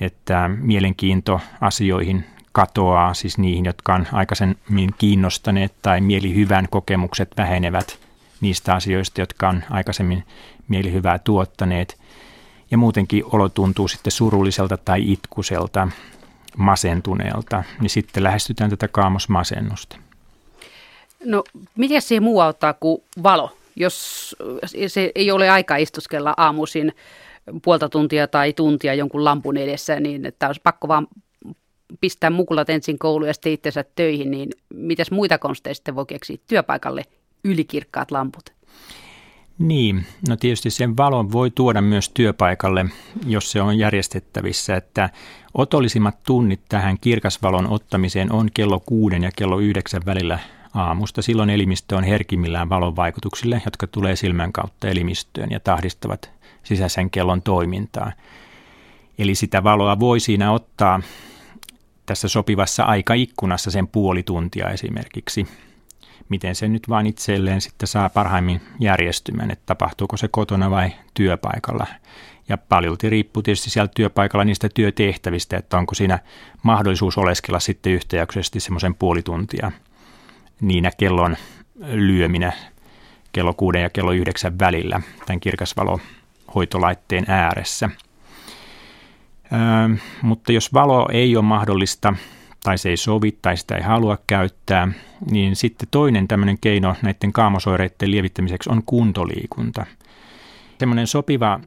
että 0.00 0.50
mielenkiinto 0.56 1.40
asioihin 1.60 2.24
katoaa, 2.52 3.14
siis 3.14 3.38
niihin, 3.38 3.64
jotka 3.64 3.94
on 3.94 4.06
aikaisemmin 4.12 4.90
kiinnostaneet 4.98 5.74
tai 5.82 6.00
mielihyvän 6.00 6.66
kokemukset 6.70 7.30
vähenevät 7.36 7.98
niistä 8.40 8.74
asioista, 8.74 9.20
jotka 9.20 9.48
on 9.48 9.62
aikaisemmin 9.70 10.24
mielihyvää 10.68 11.18
tuottaneet. 11.18 11.98
Ja 12.70 12.78
muutenkin 12.78 13.24
olo 13.32 13.48
tuntuu 13.48 13.88
sitten 13.88 14.12
surulliselta 14.12 14.76
tai 14.76 15.12
itkuselta 15.12 15.88
masentuneelta, 16.56 17.64
niin 17.80 17.90
sitten 17.90 18.22
lähestytään 18.22 18.70
tätä 18.70 18.88
kaamosmasennusta. 18.88 19.96
No, 21.24 21.44
miten 21.76 22.02
se 22.02 22.20
muu 22.20 22.40
auttaa 22.40 22.72
kuin 22.72 23.02
valo? 23.22 23.56
Jos 23.76 24.36
se 24.86 25.12
ei 25.14 25.30
ole 25.30 25.50
aika 25.50 25.76
istuskella 25.76 26.34
aamuisin 26.36 26.92
puolta 27.62 27.88
tuntia 27.88 28.28
tai 28.28 28.52
tuntia 28.52 28.94
jonkun 28.94 29.24
lampun 29.24 29.56
edessä, 29.56 30.00
niin 30.00 30.26
että 30.26 30.46
olisi 30.46 30.60
pakko 30.64 30.88
vaan 30.88 31.06
pistää 32.00 32.30
mukulat 32.30 32.70
ensin 32.70 32.98
kouluun 32.98 33.28
ja 33.28 33.34
sitten 33.34 33.52
itsensä 33.52 33.84
töihin, 33.94 34.30
niin 34.30 34.48
mitäs 34.74 35.10
muita 35.10 35.38
konsteja 35.38 35.74
sitten 35.74 35.94
voi 35.94 36.06
keksiä 36.06 36.36
työpaikalle 36.46 37.02
ylikirkkaat 37.44 38.10
lamput? 38.10 38.52
Niin, 39.58 40.06
no 40.28 40.36
tietysti 40.36 40.70
sen 40.70 40.96
valon 40.96 41.32
voi 41.32 41.50
tuoda 41.50 41.80
myös 41.80 42.08
työpaikalle, 42.08 42.86
jos 43.26 43.52
se 43.52 43.62
on 43.62 43.78
järjestettävissä, 43.78 44.76
että 44.76 45.10
otollisimmat 45.54 46.22
tunnit 46.22 46.60
tähän 46.68 46.98
kirkasvalon 47.00 47.66
ottamiseen 47.70 48.32
on 48.32 48.48
kello 48.54 48.80
kuuden 48.80 49.22
ja 49.22 49.30
kello 49.36 49.58
yhdeksän 49.58 50.02
välillä 50.06 50.38
aamusta. 50.74 51.22
Silloin 51.22 51.50
elimistö 51.50 51.96
on 51.96 52.04
herkimmillään 52.04 52.68
valon 52.68 52.96
vaikutuksille, 52.96 53.62
jotka 53.64 53.86
tulee 53.86 54.16
silmän 54.16 54.52
kautta 54.52 54.88
elimistöön 54.88 55.50
ja 55.50 55.60
tahdistavat 55.60 56.30
sisäisen 56.62 57.10
kellon 57.10 57.42
toimintaa. 57.42 58.12
Eli 59.18 59.34
sitä 59.34 59.64
valoa 59.64 60.00
voi 60.00 60.20
siinä 60.20 60.52
ottaa 60.52 61.00
tässä 62.06 62.28
sopivassa 62.28 62.84
aikaikkunassa 62.84 63.70
sen 63.70 63.88
puoli 63.88 64.22
tuntia 64.22 64.70
esimerkiksi 64.70 65.46
miten 66.28 66.54
se 66.54 66.68
nyt 66.68 66.88
vaan 66.88 67.06
itselleen 67.06 67.60
sitten 67.60 67.86
saa 67.86 68.08
parhaimmin 68.08 68.60
järjestymään, 68.80 69.50
että 69.50 69.62
tapahtuuko 69.66 70.16
se 70.16 70.28
kotona 70.28 70.70
vai 70.70 70.92
työpaikalla. 71.14 71.86
Ja 72.48 72.58
paljolti 72.58 73.10
riippuu 73.10 73.42
tietysti 73.42 73.70
siellä 73.70 73.90
työpaikalla 73.96 74.44
niistä 74.44 74.68
työtehtävistä, 74.74 75.56
että 75.56 75.78
onko 75.78 75.94
siinä 75.94 76.18
mahdollisuus 76.62 77.18
oleskella 77.18 77.60
sitten 77.60 77.92
yhtäjaksoisesti 77.92 78.60
semmoisen 78.60 78.94
puoli 78.94 79.22
tuntia 79.22 79.72
niinä 80.60 80.90
kellon 80.96 81.36
lyöminä 81.92 82.52
kello 83.32 83.54
kuuden 83.54 83.82
ja 83.82 83.90
kello 83.90 84.12
yhdeksän 84.12 84.58
välillä 84.58 85.00
tämän 85.26 85.40
kirkasvalohoitolaitteen 85.40 87.24
ääressä. 87.28 87.90
Öö, 89.52 89.96
mutta 90.22 90.52
jos 90.52 90.72
valo 90.72 91.08
ei 91.12 91.36
ole 91.36 91.44
mahdollista 91.44 92.14
tai 92.64 92.78
se 92.78 92.88
ei 92.88 92.96
sovi 92.96 93.38
tai 93.42 93.56
sitä 93.56 93.76
ei 93.76 93.82
halua 93.82 94.18
käyttää, 94.26 94.88
niin 95.30 95.56
sitten 95.56 95.88
toinen 95.90 96.28
tämmöinen 96.28 96.58
keino 96.60 96.96
näiden 97.02 97.32
kaamosoireiden 97.32 98.10
lievittämiseksi 98.10 98.70
on 98.70 98.82
kuntoliikunta. 98.86 99.86
Semmoinen 100.78 101.06
sopiva 101.06 101.60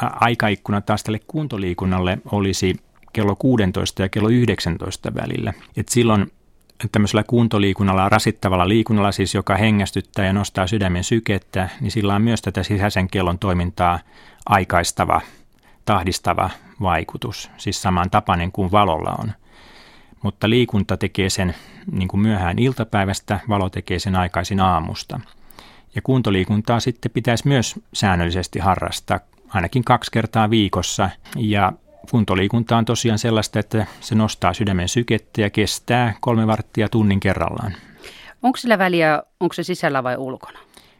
aikaikkuna 0.00 0.80
taas 0.80 1.04
tälle 1.04 1.20
kuntoliikunnalle 1.26 2.18
olisi 2.32 2.76
kello 3.12 3.36
16 3.36 4.02
ja 4.02 4.08
kello 4.08 4.28
19 4.28 5.14
välillä. 5.14 5.52
Et 5.76 5.88
silloin 5.88 6.32
tämmöisellä 6.92 7.24
kuntoliikunnalla, 7.26 8.08
rasittavalla 8.08 8.68
liikunnalla 8.68 9.12
siis, 9.12 9.34
joka 9.34 9.56
hengästyttää 9.56 10.26
ja 10.26 10.32
nostaa 10.32 10.66
sydämen 10.66 11.04
sykettä, 11.04 11.68
niin 11.80 11.90
sillä 11.90 12.14
on 12.14 12.22
myös 12.22 12.42
tätä 12.42 12.62
sisäisen 12.62 13.08
kellon 13.08 13.38
toimintaa 13.38 13.98
aikaistava, 14.46 15.20
tahdistava 15.84 16.50
vaikutus, 16.80 17.50
siis 17.56 17.82
samantapainen 17.82 18.52
kuin 18.52 18.70
valolla 18.70 19.16
on 19.18 19.32
mutta 20.22 20.50
liikunta 20.50 20.96
tekee 20.96 21.30
sen 21.30 21.54
niin 21.92 22.08
kuin 22.08 22.20
myöhään 22.20 22.58
iltapäivästä, 22.58 23.40
valo 23.48 23.70
tekee 23.70 23.98
sen 23.98 24.16
aikaisin 24.16 24.60
aamusta. 24.60 25.20
Ja 25.94 26.02
kuntoliikuntaa 26.02 26.80
sitten 26.80 27.10
pitäisi 27.10 27.48
myös 27.48 27.80
säännöllisesti 27.92 28.58
harrastaa 28.58 29.20
ainakin 29.48 29.84
kaksi 29.84 30.10
kertaa 30.10 30.50
viikossa. 30.50 31.10
Ja 31.36 31.72
kuntoliikunta 32.10 32.76
on 32.76 32.84
tosiaan 32.84 33.18
sellaista, 33.18 33.58
että 33.58 33.86
se 34.00 34.14
nostaa 34.14 34.54
sydämen 34.54 34.88
sykettä 34.88 35.40
ja 35.40 35.50
kestää 35.50 36.14
kolme 36.20 36.46
varttia 36.46 36.88
tunnin 36.88 37.20
kerrallaan. 37.20 37.74
Onko 38.42 38.56
sillä 38.56 38.78
väliä, 38.78 39.22
onko 39.40 39.52
se 39.52 39.62
sisällä 39.62 40.02
vai 40.02 40.16
ulkona? 40.16 40.58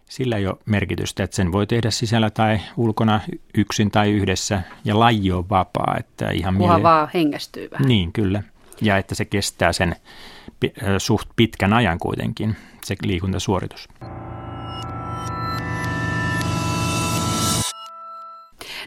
Sillä 0.09 0.37
ei 0.37 0.47
ole 0.47 0.57
merkitystä, 0.67 1.25
että 1.25 1.37
sen 1.37 1.53
voi 1.53 1.67
tehdä 1.67 1.91
sisällä 1.91 2.31
tai 2.31 2.61
ulkona 2.77 3.21
yksin 3.55 3.91
tai 3.91 4.11
yhdessä 4.11 4.63
ja 4.85 4.99
laji 4.99 5.33
on 5.33 5.49
vapaa. 5.49 5.97
Että 5.99 6.31
ihan 6.31 6.57
Kunhan 6.57 6.81
miele- 6.81 6.83
vaan 6.83 7.09
hengästyy 7.15 7.69
vähän. 7.71 7.89
Niin, 7.89 8.13
kyllä. 8.13 8.43
Ja 8.81 8.97
että 8.97 9.15
se 9.15 9.25
kestää 9.25 9.73
sen 9.73 9.97
suht 10.99 11.29
pitkän 11.37 11.73
ajan 11.73 11.99
kuitenkin, 11.99 12.57
se 12.85 12.97
liikuntasuoritus. 13.03 13.89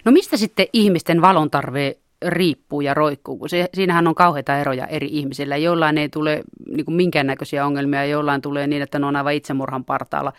No 0.05 0.11
mistä 0.11 0.37
sitten 0.37 0.65
ihmisten 0.73 1.21
valontarve 1.21 1.97
riippuu 2.25 2.81
ja 2.81 2.93
roikkuu, 2.93 3.37
kun 3.37 3.49
se, 3.49 3.69
siinähän 3.73 4.07
on 4.07 4.15
kauheita 4.15 4.59
eroja 4.59 4.87
eri 4.87 5.07
ihmisillä. 5.11 5.57
Jollain 5.57 5.97
ei 5.97 6.09
tule 6.09 6.43
niin 6.75 6.85
kuin 6.85 6.95
minkäännäköisiä 6.95 7.65
ongelmia, 7.65 8.05
jollain 8.05 8.41
tulee 8.41 8.67
niin, 8.67 8.81
että 8.81 8.99
ne 8.99 9.05
on 9.05 9.15
aivan 9.15 9.33
itsemurhan 9.33 9.85
partaalla. 9.85 10.33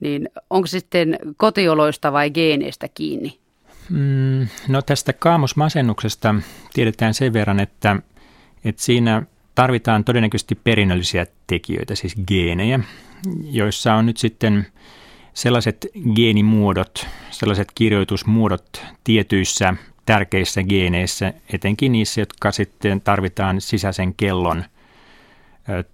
Niin 0.00 0.28
onko 0.50 0.66
sitten 0.66 1.18
kotioloista 1.36 2.12
vai 2.12 2.30
geeneistä 2.30 2.88
kiinni? 2.94 3.38
Mm, 3.90 4.46
no 4.68 4.82
tästä 4.82 5.12
kaamosmasennuksesta 5.12 6.34
tiedetään 6.72 7.14
sen 7.14 7.32
verran, 7.32 7.60
että, 7.60 7.96
että 8.64 8.82
siinä 8.82 9.22
tarvitaan 9.54 10.04
todennäköisesti 10.04 10.54
perinnöllisiä 10.54 11.26
tekijöitä, 11.46 11.94
siis 11.94 12.14
geenejä, 12.28 12.80
joissa 13.50 13.94
on 13.94 14.06
nyt 14.06 14.16
sitten 14.16 14.66
sellaiset 15.34 15.86
geenimuodot, 16.14 17.06
sellaiset 17.30 17.68
kirjoitusmuodot 17.74 18.82
tietyissä 19.04 19.74
tärkeissä 20.06 20.62
geeneissä, 20.62 21.34
etenkin 21.52 21.92
niissä, 21.92 22.20
jotka 22.20 22.52
sitten 22.52 23.00
tarvitaan 23.00 23.60
sisäisen 23.60 24.14
kellon 24.14 24.64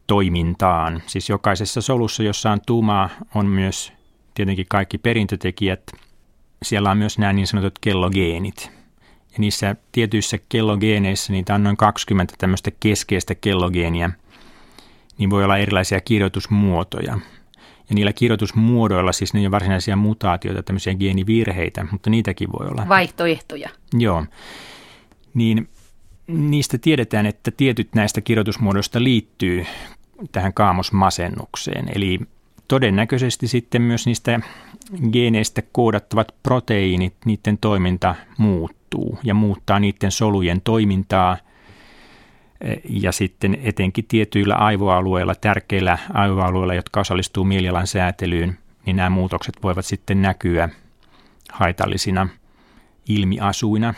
toimintaan. 0.07 1.03
Siis 1.07 1.29
jokaisessa 1.29 1.81
solussa, 1.81 2.23
jossa 2.23 2.51
on 2.51 2.61
tuumaa, 2.67 3.11
on 3.35 3.47
myös 3.47 3.93
tietenkin 4.35 4.67
kaikki 4.69 4.99
perintötekijät. 4.99 5.83
Siellä 6.63 6.91
on 6.91 6.99
myös 6.99 7.19
nämä 7.19 7.33
niin 7.33 7.47
sanotut 7.47 7.79
kellogeenit. 7.81 8.80
Ja 9.33 9.39
niissä 9.39 9.77
tietyissä 9.93 10.39
kellogeeneissä, 10.49 11.33
niitä 11.33 11.55
on 11.55 11.63
noin 11.63 11.77
20 11.77 12.35
tämmöistä 12.39 12.71
keskeistä 12.81 13.35
kellogeenia, 13.35 14.11
niin 15.19 15.31
voi 15.31 15.45
olla 15.45 15.59
erilaisia 15.59 16.01
kirjoitusmuotoja. 16.01 17.19
Ja 17.89 17.95
niillä 17.95 18.13
kirjoitusmuodoilla, 18.13 19.13
siis 19.13 19.35
ne 19.35 19.47
on 19.47 19.51
varsinaisia 19.51 19.97
mutaatioita, 19.97 20.63
tämmöisiä 20.63 20.95
geenivirheitä, 20.95 21.87
mutta 21.91 22.11
niitäkin 22.11 22.49
voi 22.59 22.69
olla. 22.69 22.89
Vaihtoehtoja. 22.89 23.69
Joo. 23.93 24.27
Niin 25.35 25.69
niistä 26.27 26.79
tiedetään, 26.79 27.27
että 27.27 27.51
tietyt 27.51 27.95
näistä 27.95 28.21
kirjoitusmuodoista 28.21 29.03
liittyy 29.03 29.67
tähän 30.33 30.55
kaamosmasennukseen. 30.55 31.89
Eli 31.95 32.19
todennäköisesti 32.71 33.49
sitten 33.49 33.83
myös 33.83 34.07
niistä 34.07 34.41
geeneistä 35.13 35.63
koodattavat 35.73 36.35
proteiinit, 36.43 37.15
niiden 37.25 37.59
toiminta 37.59 38.15
muuttuu 38.39 39.19
ja 39.25 39.35
muuttaa 39.35 39.81
niiden 39.81 40.11
solujen 40.11 40.61
toimintaa– 40.61 41.37
ja 42.85 43.13
sitten 43.13 43.59
etenkin 43.63 44.05
tietyillä 44.09 44.55
aivoalueilla, 44.55 45.35
tärkeillä 45.35 45.99
aivoalueilla, 46.13 46.75
jotka 46.75 47.01
osallistuu 47.01 47.45
mielialan 47.45 47.87
säätelyyn, 47.87 48.59
niin 48.87 48.97
nämä 48.97 49.11
muutokset 49.11 49.55
voivat 49.63 49.85
sitten 49.85 50.23
näkyä 50.23 50.69
haitallisina 51.53 52.29
ilmiasuina, 53.09 53.95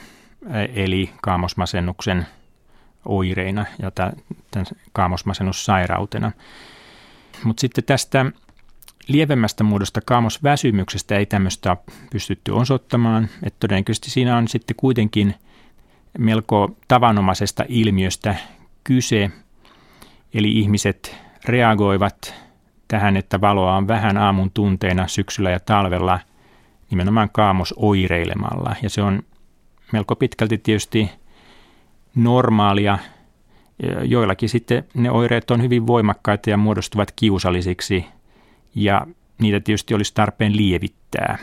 eli 0.74 1.10
kaamosmasennuksen 1.22 2.26
oireina 3.04 3.66
ja 3.82 3.90
tämän 3.90 4.66
kaamosmasennussairautena. 4.92 6.32
Mutta 7.44 7.60
sitten 7.60 7.84
tästä 7.84 8.26
lievemmästä 9.08 9.64
muodosta 9.64 10.00
kaamosväsymyksestä 10.00 11.16
ei 11.16 11.26
tämmöistä 11.26 11.76
pystytty 12.10 12.52
osoittamaan, 12.52 13.28
että 13.42 13.56
todennäköisesti 13.60 14.10
siinä 14.10 14.36
on 14.36 14.48
sitten 14.48 14.76
kuitenkin– 14.76 15.34
melko 16.18 16.76
tavanomaisesta 16.88 17.64
ilmiöstä 17.68 18.34
kyse, 18.84 19.30
eli 20.34 20.58
ihmiset 20.58 21.16
reagoivat 21.44 22.34
tähän, 22.88 23.16
että 23.16 23.40
valoa 23.40 23.76
on 23.76 23.88
vähän 23.88 24.16
aamun 24.16 24.50
tunteina 24.50 25.08
syksyllä 25.08 25.50
ja 25.50 25.60
talvella 25.60 26.20
nimenomaan 26.90 27.28
kaamosoireilemalla. 27.32 28.76
Ja 28.82 28.90
se 28.90 29.02
on 29.02 29.22
melko 29.92 30.16
pitkälti 30.16 30.58
tietysti 30.58 31.10
normaalia. 32.14 32.98
Joillakin 34.02 34.48
sitten 34.48 34.84
ne 34.94 35.10
oireet 35.10 35.50
on 35.50 35.62
hyvin 35.62 35.86
voimakkaita 35.86 36.50
ja 36.50 36.56
muodostuvat 36.56 37.12
kiusallisiksi 37.16 38.04
ja 38.74 39.06
niitä 39.38 39.60
tietysti 39.60 39.94
olisi 39.94 40.14
tarpeen 40.14 40.56
lievittää. 40.56 41.38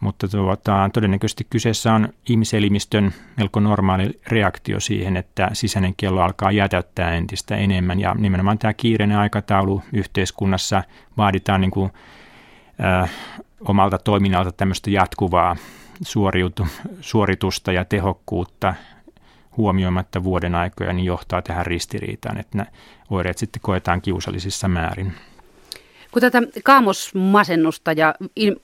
Mutta 0.00 0.28
tuota, 0.28 0.90
todennäköisesti 0.92 1.46
kyseessä 1.50 1.92
on 1.92 2.08
ihmiselimistön 2.28 3.14
melko 3.36 3.60
normaali 3.60 4.20
reaktio 4.28 4.80
siihen, 4.80 5.16
että 5.16 5.50
sisäinen 5.52 5.94
kello 5.96 6.20
alkaa 6.20 6.52
jätäyttää 6.52 7.14
entistä 7.14 7.56
enemmän. 7.56 8.00
Ja 8.00 8.14
nimenomaan 8.14 8.58
tämä 8.58 8.74
kiireinen 8.74 9.18
aikataulu 9.18 9.82
yhteiskunnassa 9.92 10.82
vaaditaan 11.16 11.60
niin 11.60 11.70
kuin, 11.70 11.90
äh, 12.84 13.10
omalta 13.60 13.98
toiminnalta 13.98 14.52
tämmöistä 14.52 14.90
jatkuvaa 14.90 15.56
suoriutu, 16.02 16.66
suoritusta 17.00 17.72
ja 17.72 17.84
tehokkuutta 17.84 18.74
huomioimatta 19.56 20.24
vuoden 20.24 20.54
aikoja, 20.54 20.92
niin 20.92 21.04
johtaa 21.04 21.42
tähän 21.42 21.66
ristiriitaan, 21.66 22.38
että 22.38 22.58
nämä 22.58 22.70
oireet 23.10 23.38
sitten 23.38 23.62
koetaan 23.62 24.02
kiusallisissa 24.02 24.68
määrin. 24.68 25.12
Kun 26.16 26.20
tätä 26.20 26.42
kaamosmasennusta 26.64 27.92
ja 27.92 28.14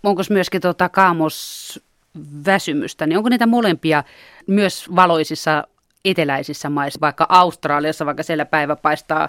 onko 0.02 0.22
myöskin 0.30 0.60
tuota 0.60 0.88
kaamosväsymystä, 0.88 3.06
niin 3.06 3.16
onko 3.16 3.28
niitä 3.28 3.46
molempia 3.46 4.04
myös 4.46 4.86
valoisissa 4.96 5.64
eteläisissä 6.04 6.70
maissa, 6.70 7.00
vaikka 7.00 7.26
Australiassa, 7.28 8.06
vaikka 8.06 8.22
siellä 8.22 8.44
päivä 8.44 8.76
paistaa 8.76 9.28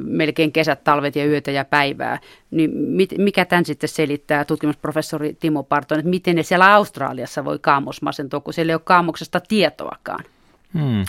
melkein 0.00 0.52
kesät, 0.52 0.84
talvet 0.84 1.16
ja 1.16 1.26
yötä 1.26 1.50
ja 1.50 1.64
päivää, 1.64 2.18
niin 2.50 2.70
mit, 2.76 3.10
mikä 3.18 3.44
tämän 3.44 3.64
sitten 3.64 3.88
selittää 3.88 4.44
tutkimusprofessori 4.44 5.36
Timo 5.40 5.62
Parton, 5.62 5.98
että 5.98 6.10
miten 6.10 6.36
ne 6.36 6.42
siellä 6.42 6.74
Australiassa 6.74 7.44
voi 7.44 7.58
kaamosmasentua, 7.58 8.40
kun 8.40 8.54
siellä 8.54 8.70
ei 8.70 8.74
ole 8.74 8.82
kaamoksesta 8.84 9.40
tietoakaan? 9.40 10.24
Hmm. 10.74 11.04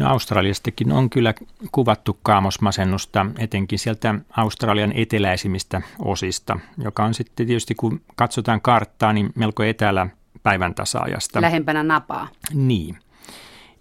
No 0.00 0.08
Australiastakin 0.08 0.92
on 0.92 1.10
kyllä 1.10 1.34
kuvattu 1.72 2.18
kaamosmasennusta, 2.22 3.26
etenkin 3.38 3.78
sieltä 3.78 4.14
Australian 4.36 4.92
eteläisimmistä 4.92 5.82
osista, 5.98 6.60
joka 6.78 7.04
on 7.04 7.14
sitten 7.14 7.46
tietysti, 7.46 7.74
kun 7.74 8.00
katsotaan 8.16 8.60
karttaa, 8.60 9.12
niin 9.12 9.32
melko 9.34 9.62
etäällä 9.62 10.06
päivän 10.42 10.74
tasaajasta. 10.74 11.40
Lähempänä 11.40 11.82
napaa. 11.82 12.28
Niin. 12.54 12.98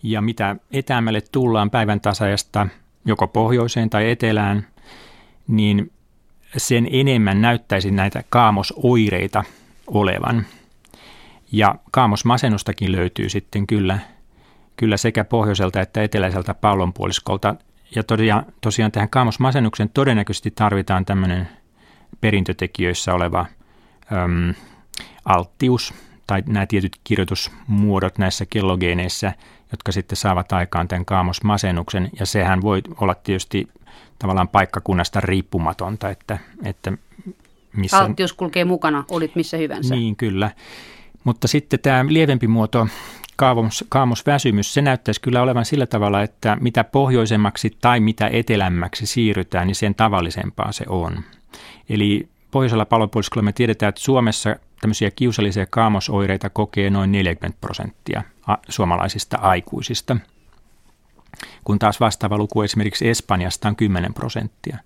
Ja 0.03 0.21
mitä 0.21 0.55
etäämälle 0.71 1.21
tullaan 1.21 1.69
päivän 1.69 2.01
tasaajasta, 2.01 2.67
joko 3.05 3.27
pohjoiseen 3.27 3.89
tai 3.89 4.11
etelään, 4.11 4.67
niin 5.47 5.91
sen 6.57 6.87
enemmän 6.91 7.41
näyttäisi 7.41 7.91
näitä 7.91 8.23
kaamosoireita 8.29 9.43
olevan. 9.87 10.45
Ja 11.51 11.75
kaamosmasennustakin 11.91 12.91
löytyy 12.91 13.29
sitten 13.29 13.67
kyllä 13.67 13.99
kyllä 14.79 14.97
sekä 14.97 15.23
pohjoiselta 15.23 15.81
että 15.81 16.03
eteläiseltä 16.03 16.53
pallonpuoliskolta. 16.53 17.55
Ja 17.95 18.03
tosiaan, 18.03 18.45
tosiaan 18.61 18.91
tähän 18.91 19.09
kaamosmasennuksen 19.09 19.89
todennäköisesti 19.89 20.51
tarvitaan 20.51 21.05
tämmöinen 21.05 21.49
perintötekijöissä 22.21 23.13
oleva 23.13 23.45
äm, 24.13 24.53
alttius 25.25 25.93
tai 26.27 26.43
nämä 26.47 26.65
tietyt 26.65 26.99
kirjoitusmuodot 27.03 28.17
näissä 28.17 28.45
kellogeeneissä, 28.49 29.33
jotka 29.71 29.91
sitten 29.91 30.15
saavat 30.15 30.51
aikaan 30.51 30.87
tämän 30.87 31.05
kaamosmasennuksen. 31.05 32.09
Ja 32.19 32.25
sehän 32.25 32.61
voi 32.61 32.81
olla 33.01 33.15
tietysti 33.15 33.67
tavallaan 34.19 34.47
paikkakunnasta 34.47 35.21
riippumatonta, 35.21 36.09
että, 36.09 36.37
että 36.63 36.91
missä... 37.75 37.97
Alttius 37.97 38.33
kulkee 38.33 38.65
mukana, 38.65 39.03
olit 39.09 39.35
missä 39.35 39.57
hyvänsä. 39.57 39.95
Niin, 39.95 40.15
kyllä. 40.15 40.51
Mutta 41.23 41.47
sitten 41.47 41.79
tämä 41.79 42.05
lievempi 42.07 42.47
muoto 42.47 42.87
kaamos, 43.39 43.85
kaamosväsymys, 43.89 44.73
se 44.73 44.81
näyttäisi 44.81 45.21
kyllä 45.21 45.41
olevan 45.41 45.65
sillä 45.65 45.85
tavalla, 45.85 46.21
että 46.21 46.57
mitä 46.61 46.83
pohjoisemmaksi 46.83 47.77
tai 47.81 47.99
mitä 47.99 48.29
etelämmäksi 48.33 49.05
siirrytään, 49.05 49.67
niin 49.67 49.75
sen 49.75 49.95
tavallisempaa 49.95 50.71
se 50.71 50.85
on. 50.89 51.23
Eli 51.89 52.29
pohjoisella 52.51 52.85
palopuoliskolla 52.85 53.43
me 53.43 53.53
tiedetään, 53.53 53.89
että 53.89 54.01
Suomessa 54.01 54.55
tämmöisiä 54.81 55.11
kiusallisia 55.11 55.65
kaamosoireita 55.65 56.49
kokee 56.49 56.89
noin 56.89 57.11
40 57.11 57.57
prosenttia 57.61 58.23
suomalaisista 58.69 59.37
aikuisista, 59.37 60.17
kun 61.63 61.79
taas 61.79 61.99
vastaava 61.99 62.37
luku 62.37 62.61
esimerkiksi 62.61 63.09
Espanjasta 63.09 63.67
on 63.67 63.75
10 63.75 64.13
prosenttia. 64.13 64.77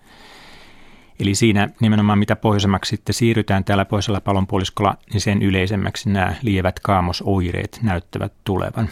Eli 1.20 1.36
siinä 1.36 1.70
nimenomaan 1.80 2.20
mitä 2.20 2.36
pohjoisemmaksi 2.36 2.90
sitten 2.90 3.14
siirrytään 3.14 3.64
täällä 3.64 3.86
pohjoisella 3.86 4.22
pallonpuoliskolla, 4.22 4.98
niin 5.14 5.22
sen 5.22 5.42
yleisemmäksi 5.42 6.10
nämä 6.10 6.36
lievät 6.42 6.80
kaamosoireet 6.80 7.80
näyttävät 7.82 8.34
tulevan. 8.44 8.90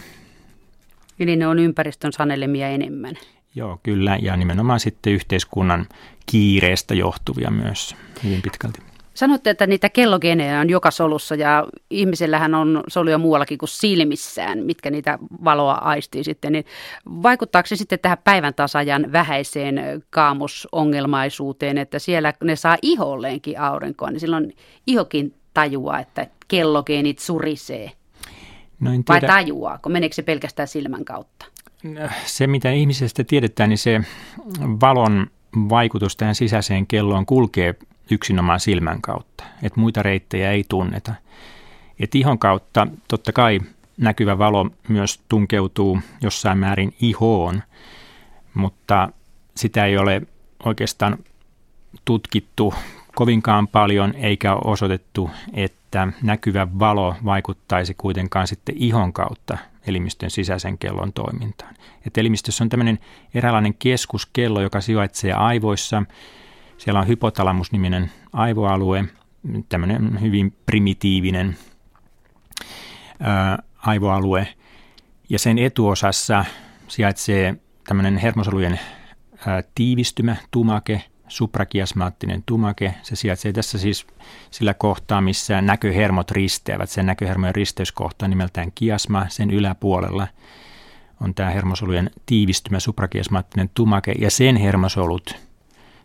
Eli 1.20 1.36
ne 1.36 1.48
on 1.48 1.60
ympäristön 1.60 2.14
sanelemia 2.14 2.68
enemmän. 2.68 3.16
Joo, 3.56 3.80
kyllä, 3.84 4.18
ja 4.22 4.38
nimenomaan 4.38 4.80
sitten 4.80 5.14
yhteiskunnan 5.14 5.86
kiireestä 6.26 6.94
johtuvia 6.94 7.52
myös 7.52 7.96
hyvin 8.24 8.42
pitkälti. 8.42 8.91
Sanoitte, 9.14 9.50
että 9.50 9.68
niitä 9.68 9.90
kellogeenejä 9.90 10.60
on 10.60 10.70
joka 10.70 10.92
solussa 10.92 11.36
ja 11.36 11.68
ihmisellähän 11.90 12.56
on 12.56 12.84
soluja 12.88 13.18
muuallakin 13.18 13.58
kuin 13.58 13.70
silmissään, 13.70 14.64
mitkä 14.64 14.90
niitä 14.90 15.20
valoa 15.44 15.74
aistii 15.74 16.24
sitten. 16.24 16.52
Niin 16.52 16.66
vaikuttaako 17.24 17.68
se 17.68 17.76
sitten 17.76 18.00
tähän 18.00 18.18
päivän 18.24 18.54
tasajan 18.54 19.12
vähäiseen 19.12 20.04
kaamusongelmaisuuteen, 20.10 21.78
että 21.78 22.00
siellä 22.00 22.34
ne 22.44 22.56
saa 22.56 22.78
iholleenkin 22.82 23.60
aurinkoa, 23.60 24.12
niin 24.12 24.20
silloin 24.20 24.56
ihokin 24.88 25.34
tajuaa, 25.54 26.00
että 26.00 26.28
kellogeenit 26.48 27.20
surisee? 27.20 27.92
No 28.80 28.94
en 28.94 29.04
tiedä. 29.04 29.22
Vai 29.22 29.28
tajuaako? 29.28 29.90
Meneekö 29.90 30.16
se 30.16 30.22
pelkästään 30.22 30.68
silmän 30.68 31.06
kautta? 31.06 31.46
Se, 32.26 32.48
mitä 32.48 32.72
ihmisestä 32.72 33.24
tiedetään, 33.24 33.70
niin 33.70 33.78
se 33.78 34.02
valon 34.82 35.28
vaikutus 35.70 36.16
tähän 36.16 36.36
sisäiseen 36.36 36.88
kelloon 36.88 37.26
kulkee 37.26 37.76
yksinomaan 38.12 38.60
silmän 38.60 39.02
kautta, 39.02 39.44
että 39.64 39.80
muita 39.80 40.04
reittejä 40.04 40.52
ei 40.52 40.66
tunneta. 40.70 41.14
Et 42.00 42.16
ihon 42.16 42.40
kautta 42.40 42.88
totta 43.08 43.32
kai 43.32 43.60
näkyvä 43.98 44.38
valo 44.38 44.70
myös 44.88 45.20
tunkeutuu 45.30 46.00
jossain 46.22 46.58
määrin 46.58 46.94
ihoon, 47.02 47.64
mutta 48.54 49.10
sitä 49.56 49.86
ei 49.86 49.98
ole 49.98 50.22
oikeastaan 50.66 51.18
tutkittu 52.06 52.74
kovinkaan 53.16 53.68
paljon 53.68 54.14
eikä 54.16 54.54
ole 54.54 54.72
osoitettu, 54.72 55.30
että 55.54 56.08
näkyvä 56.22 56.68
valo 56.80 57.16
vaikuttaisi 57.26 57.94
kuitenkaan 57.94 58.48
sitten 58.48 58.76
ihon 58.78 59.14
kautta 59.14 59.58
elimistön 59.88 60.30
sisäisen 60.30 60.78
kellon 60.78 61.14
toimintaan. 61.14 61.76
Et 62.08 62.18
elimistössä 62.18 62.64
on 62.64 62.70
tämmöinen 62.70 63.00
eräänlainen 63.34 63.74
keskuskello, 63.74 64.62
joka 64.62 64.82
sijaitsee 64.82 65.34
aivoissa. 65.34 66.04
Siellä 66.82 67.00
on 67.00 67.08
hypotalamus-niminen 67.08 68.12
aivoalue, 68.34 69.06
tämmöinen 69.70 70.22
hyvin 70.22 70.56
primitiivinen 70.66 71.58
aivoalue. 73.78 74.48
Ja 75.30 75.40
sen 75.40 75.58
etuosassa 75.58 76.46
sijaitsee 76.88 77.56
tämmöinen 77.88 78.18
hermosolujen 78.18 78.80
tiivistymä, 79.76 80.36
tumake, 80.52 81.04
suprakiasmaattinen 81.28 82.44
tumake. 82.46 82.94
Se 83.04 83.16
sijaitsee 83.16 83.54
tässä 83.54 83.78
siis 83.78 84.08
sillä 84.52 84.74
kohtaa, 84.74 85.22
missä 85.22 85.62
näköhermot 85.62 86.32
risteävät. 86.32 86.90
Sen 86.90 87.06
näköhermojen 87.06 87.56
risteyskohta 87.56 88.28
nimeltään 88.28 88.72
kiasma. 88.76 89.26
Sen 89.30 89.52
yläpuolella 89.52 90.28
on 91.20 91.34
tämä 91.34 91.50
hermosolujen 91.50 92.10
tiivistymä, 92.26 92.80
suprakiasmaattinen 92.80 93.70
tumake. 93.74 94.12
Ja 94.20 94.32
sen 94.32 94.56
hermosolut 94.56 95.51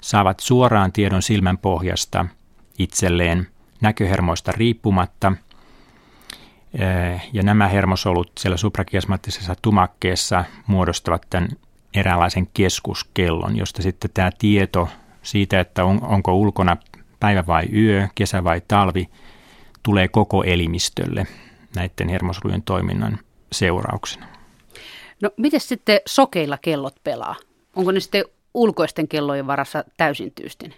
saavat 0.02 0.40
suoraan 0.40 0.92
tiedon 0.92 1.22
silmän 1.22 1.58
pohjasta 1.58 2.26
itselleen 2.78 3.46
näköhermoista 3.80 4.52
riippumatta. 4.52 5.32
Ja 7.32 7.42
nämä 7.42 7.68
hermosolut 7.68 8.30
siellä 8.38 8.56
suprakiasmaattisessa 8.56 9.54
tumakkeessa 9.62 10.44
muodostavat 10.66 11.26
tämän 11.30 11.48
eräänlaisen 11.94 12.46
keskuskellon, 12.54 13.56
josta 13.56 13.82
sitten 13.82 14.10
tämä 14.14 14.30
tieto 14.38 14.88
siitä, 15.22 15.60
että 15.60 15.84
on, 15.84 16.04
onko 16.04 16.34
ulkona 16.34 16.76
päivä 17.20 17.44
vai 17.46 17.64
yö, 17.72 18.08
kesä 18.14 18.44
vai 18.44 18.62
talvi, 18.68 19.08
tulee 19.82 20.08
koko 20.08 20.44
elimistölle 20.44 21.26
näiden 21.76 22.08
hermosolujen 22.08 22.62
toiminnan 22.62 23.18
seurauksena. 23.52 24.26
No 25.22 25.30
miten 25.36 25.60
sitten 25.60 26.00
sokeilla 26.06 26.58
kellot 26.58 26.94
pelaa? 27.04 27.36
Onko 27.76 27.92
ne 27.92 28.00
sitten 28.00 28.24
ulkoisten 28.56 29.08
kellojen 29.08 29.46
varassa 29.46 29.84
täysin 29.96 30.32
tyystin? 30.32 30.74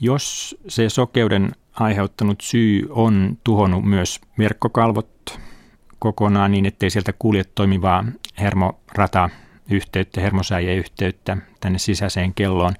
Jos 0.00 0.56
se 0.68 0.88
sokeuden 0.88 1.50
aiheuttanut 1.72 2.40
syy 2.40 2.86
on 2.90 3.38
tuhonnut 3.44 3.84
myös 3.84 4.20
verkkokalvot 4.38 5.38
kokonaan 5.98 6.50
niin, 6.50 6.66
ettei 6.66 6.90
sieltä 6.90 7.12
kulje 7.18 7.44
toimivaa 7.44 8.04
hermorata 8.40 9.30
yhteyttä, 9.70 10.20
hermosäijäyhteyttä 10.20 11.36
tänne 11.60 11.78
sisäiseen 11.78 12.34
kelloon, 12.34 12.74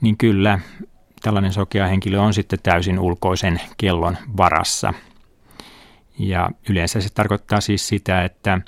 niin 0.00 0.16
kyllä 0.16 0.58
tällainen 1.22 1.52
sokea 1.52 1.86
henkilö 1.86 2.20
on 2.20 2.34
sitten 2.34 2.58
täysin 2.62 2.98
ulkoisen 2.98 3.60
kellon 3.76 4.16
varassa. 4.36 4.94
Ja 6.18 6.50
yleensä 6.68 7.00
se 7.00 7.08
tarkoittaa 7.14 7.60
siis 7.60 7.88
sitä, 7.88 8.24
että 8.24 8.60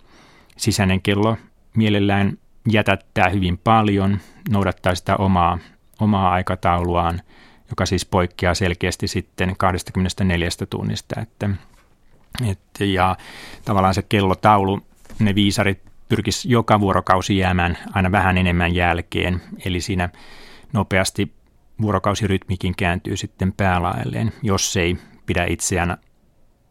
sisäinen 0.56 1.02
kello 1.02 1.36
mielellään 1.74 2.38
jätättää 2.72 3.28
hyvin 3.28 3.58
paljon, 3.58 4.18
noudattaa 4.48 4.94
sitä 4.94 5.16
omaa, 5.16 5.58
omaa 6.00 6.32
aikatauluaan, 6.32 7.20
joka 7.68 7.86
siis 7.86 8.06
poikkeaa 8.06 8.54
selkeästi 8.54 9.08
sitten 9.08 9.54
24 9.58 10.48
tunnista. 10.70 11.20
Että, 11.20 11.50
että, 12.50 12.84
ja 12.84 13.16
tavallaan 13.64 13.94
se 13.94 14.02
kellotaulu, 14.02 14.80
ne 15.18 15.34
viisarit 15.34 15.82
pyrkisi 16.08 16.50
joka 16.50 16.80
vuorokausi 16.80 17.36
jäämään 17.36 17.78
aina 17.94 18.12
vähän 18.12 18.38
enemmän 18.38 18.74
jälkeen, 18.74 19.42
eli 19.64 19.80
siinä 19.80 20.08
nopeasti 20.72 21.32
vuorokausirytmikin 21.82 22.74
kääntyy 22.76 23.16
sitten 23.16 23.52
päälaelleen, 23.52 24.32
jos 24.42 24.76
ei 24.76 24.96
pidä 25.26 25.44
itseään 25.44 25.96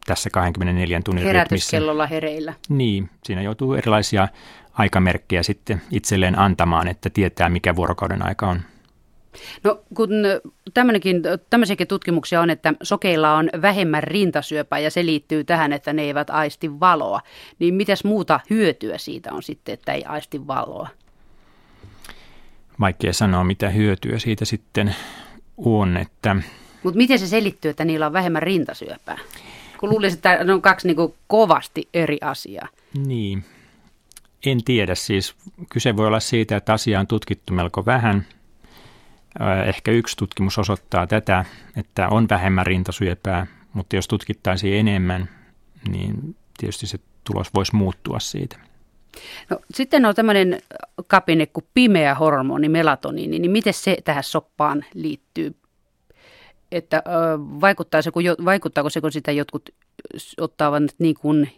tässä 0.05 0.29
24 0.29 1.01
tunnin 1.05 1.23
Herätyskellolla 1.23 2.03
rytmissä. 2.03 2.15
hereillä. 2.15 2.53
Niin, 2.69 3.09
siinä 3.23 3.41
joutuu 3.41 3.73
erilaisia 3.73 4.27
aikamerkkejä 4.77 5.43
sitten 5.43 5.81
itselleen 5.91 6.39
antamaan, 6.39 6.87
että 6.87 7.09
tietää 7.09 7.49
mikä 7.49 7.75
vuorokauden 7.75 8.25
aika 8.25 8.47
on. 8.47 8.61
No 9.63 9.81
kun 9.93 10.09
tämmöisiäkin 11.49 11.87
tutkimuksia 11.87 12.41
on, 12.41 12.49
että 12.49 12.73
sokeilla 12.83 13.33
on 13.33 13.49
vähemmän 13.61 14.03
rintasyöpää 14.03 14.79
ja 14.79 14.91
se 14.91 15.05
liittyy 15.05 15.43
tähän, 15.43 15.73
että 15.73 15.93
ne 15.93 16.01
eivät 16.01 16.29
aisti 16.29 16.79
valoa, 16.79 17.21
niin 17.59 17.73
mitäs 17.73 18.03
muuta 18.03 18.39
hyötyä 18.49 18.97
siitä 18.97 19.33
on 19.33 19.43
sitten, 19.43 19.73
että 19.73 19.93
ei 19.93 20.03
aisti 20.05 20.47
valoa? 20.47 20.87
vaikea 22.79 23.13
sanoa, 23.13 23.43
mitä 23.43 23.69
hyötyä 23.69 24.19
siitä 24.19 24.45
sitten 24.45 24.95
on. 25.57 25.97
Että... 25.97 26.35
Mutta 26.83 26.97
miten 26.97 27.19
se 27.19 27.27
selittyy, 27.27 27.71
että 27.71 27.85
niillä 27.85 28.05
on 28.05 28.13
vähemmän 28.13 28.43
rintasyöpää? 28.43 29.17
Kun 29.79 29.89
luulisin, 29.89 30.17
että 30.17 30.43
ne 30.43 30.53
on 30.53 30.61
kaksi 30.61 30.87
niin 30.87 31.13
kovasti 31.27 31.89
eri 31.93 32.17
asiaa. 32.21 32.67
Niin, 33.05 33.45
en 34.45 34.63
tiedä. 34.63 34.95
Siis 34.95 35.35
kyse 35.71 35.97
voi 35.97 36.07
olla 36.07 36.19
siitä, 36.19 36.57
että 36.57 36.73
asia 36.73 36.99
on 36.99 37.07
tutkittu 37.07 37.53
melko 37.53 37.85
vähän. 37.85 38.25
Ehkä 39.65 39.91
yksi 39.91 40.17
tutkimus 40.17 40.57
osoittaa 40.57 41.07
tätä, 41.07 41.45
että 41.75 42.09
on 42.09 42.27
vähemmän 42.29 42.65
rintasyöpää, 42.65 43.47
mutta 43.73 43.95
jos 43.95 44.07
tutkittaisiin 44.07 44.79
enemmän, 44.79 45.29
niin 45.89 46.35
tietysti 46.57 46.87
se 46.87 46.99
tulos 47.23 47.53
voisi 47.53 47.75
muuttua 47.75 48.19
siitä. 48.19 48.59
No, 49.49 49.59
sitten 49.73 50.05
on 50.05 50.15
tämmöinen 50.15 50.59
kapine 51.07 51.45
kuin 51.45 51.65
pimeä 51.73 52.15
hormoni, 52.15 52.69
melatoniini, 52.69 53.39
niin 53.39 53.51
miten 53.51 53.73
se 53.73 53.97
tähän 54.03 54.23
soppaan 54.23 54.85
liittyy? 54.93 55.55
Että 56.71 57.03
vaikuttaa 57.61 58.01
se, 58.01 58.11
kun, 58.11 58.23
vaikuttaako 58.45 58.89
se, 58.89 59.01
kun 59.01 59.11
sitä 59.11 59.31
jotkut 59.31 59.69
ottavat 60.37 60.83
niin 60.99 61.15
kuin 61.15 61.51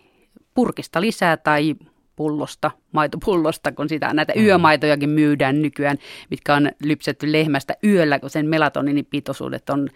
purkista 0.54 1.02
lisää 1.02 1.38
tai 1.38 1.76
pullosta, 2.19 2.71
maitopullosta, 2.91 3.71
kun 3.71 3.89
sitä 3.89 4.13
näitä 4.13 4.34
mm. 4.36 4.41
yömaitojakin 4.41 5.10
myydään 5.10 5.62
nykyään, 5.62 5.97
mitkä 6.29 6.55
on 6.55 6.71
lypsetty 6.84 7.32
lehmästä 7.32 7.73
yöllä, 7.84 8.19
kun 8.19 8.29
sen 8.29 8.45
melatoniinipitoisuudet 8.45 9.69
on 9.69 9.89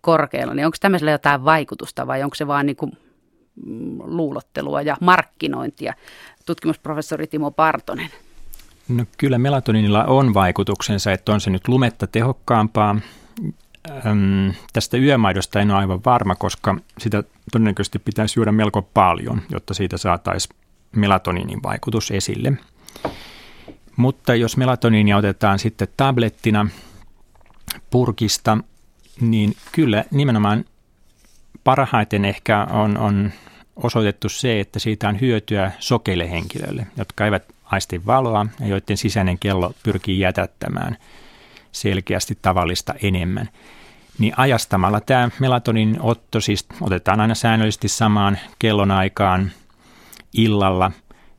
korkealla. 0.00 0.54
Niin 0.54 0.66
onko 0.66 0.76
tämmöisellä 0.80 1.10
jotain 1.10 1.44
vaikutusta 1.44 2.06
vai 2.06 2.22
onko 2.22 2.34
se 2.34 2.46
vaan 2.46 2.66
niin 2.66 2.76
kuin 2.76 2.92
mm, 3.66 3.98
luulottelua 4.04 4.82
ja 4.82 4.96
markkinointia? 5.00 5.94
tutkimusprofessori 6.46 7.26
Timo 7.26 7.50
Partonen? 7.50 8.10
No 8.88 9.04
kyllä 9.18 9.38
melatoninilla 9.38 10.04
on 10.04 10.34
vaikutuksensa, 10.34 11.12
että 11.12 11.32
on 11.32 11.40
se 11.40 11.50
nyt 11.50 11.68
lumetta 11.68 12.06
tehokkaampaa. 12.06 12.96
Öm, 14.06 14.52
tästä 14.72 14.96
yömaidosta 14.96 15.60
en 15.60 15.70
ole 15.70 15.78
aivan 15.78 16.00
varma, 16.04 16.34
koska 16.34 16.76
sitä 16.98 17.22
todennäköisesti 17.52 17.98
pitäisi 17.98 18.40
juoda 18.40 18.52
melko 18.52 18.82
paljon, 18.82 19.42
jotta 19.50 19.74
siitä 19.74 19.98
saataisiin 19.98 20.63
melatoninin 20.94 21.62
vaikutus 21.62 22.10
esille. 22.10 22.52
Mutta 23.96 24.34
jos 24.34 24.56
melatoniinia 24.56 25.16
otetaan 25.16 25.58
sitten 25.58 25.88
tablettina 25.96 26.68
purkista, 27.90 28.58
niin 29.20 29.56
kyllä 29.72 30.04
nimenomaan 30.10 30.64
parhaiten 31.64 32.24
ehkä 32.24 32.64
on, 32.64 32.98
on 32.98 33.32
osoitettu 33.76 34.28
se, 34.28 34.60
että 34.60 34.78
siitä 34.78 35.08
on 35.08 35.20
hyötyä 35.20 35.72
sokeille 35.78 36.30
henkilöille, 36.30 36.86
jotka 36.96 37.24
eivät 37.24 37.44
aisti 37.64 38.06
valoa 38.06 38.46
ja 38.60 38.66
joiden 38.66 38.96
sisäinen 38.96 39.38
kello 39.38 39.74
pyrkii 39.82 40.20
jätättämään 40.20 40.96
selkeästi 41.72 42.38
tavallista 42.42 42.94
enemmän. 43.02 43.48
Niin 44.18 44.34
ajastamalla 44.36 45.00
tämä 45.00 45.30
melatonin 45.40 45.96
otto, 46.00 46.40
siis 46.40 46.66
otetaan 46.80 47.20
aina 47.20 47.34
säännöllisesti 47.34 47.88
samaan 47.88 48.38
kellonaikaan 48.58 49.52
illalla, 50.34 50.92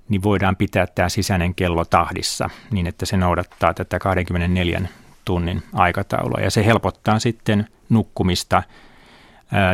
niin 0.10 0.24
voidaan 0.24 0.56
pitää 0.56 0.88
tämä 0.88 1.10
sisäinen 1.10 1.56
kello 1.56 1.86
tahdissa 1.86 2.50
niin, 2.72 2.88
että 2.88 3.06
se 3.06 3.18
noudattaa 3.18 3.74
tätä 3.74 4.00
24 4.00 4.82
tunnin 5.26 5.64
aikataulua. 5.74 6.40
Ja 6.42 6.52
se 6.52 6.66
helpottaa 6.66 7.20
sitten 7.20 7.68
nukkumista, 7.90 8.64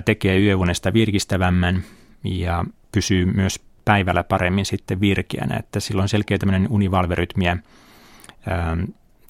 tekee 0.05 0.39
yövunesta 0.39 0.93
virkistävämmän 0.93 1.83
ja 2.23 2.65
pysyy 2.91 3.25
myös 3.25 3.59
päivällä 3.85 4.23
paremmin 4.23 4.65
sitten 4.65 5.01
virkeänä, 5.01 5.57
että 5.57 5.79
sillä 5.79 6.01
on 6.01 6.09
selkeä 6.09 6.37
tämmöinen 6.37 6.67
univalverytmiä 6.69 7.57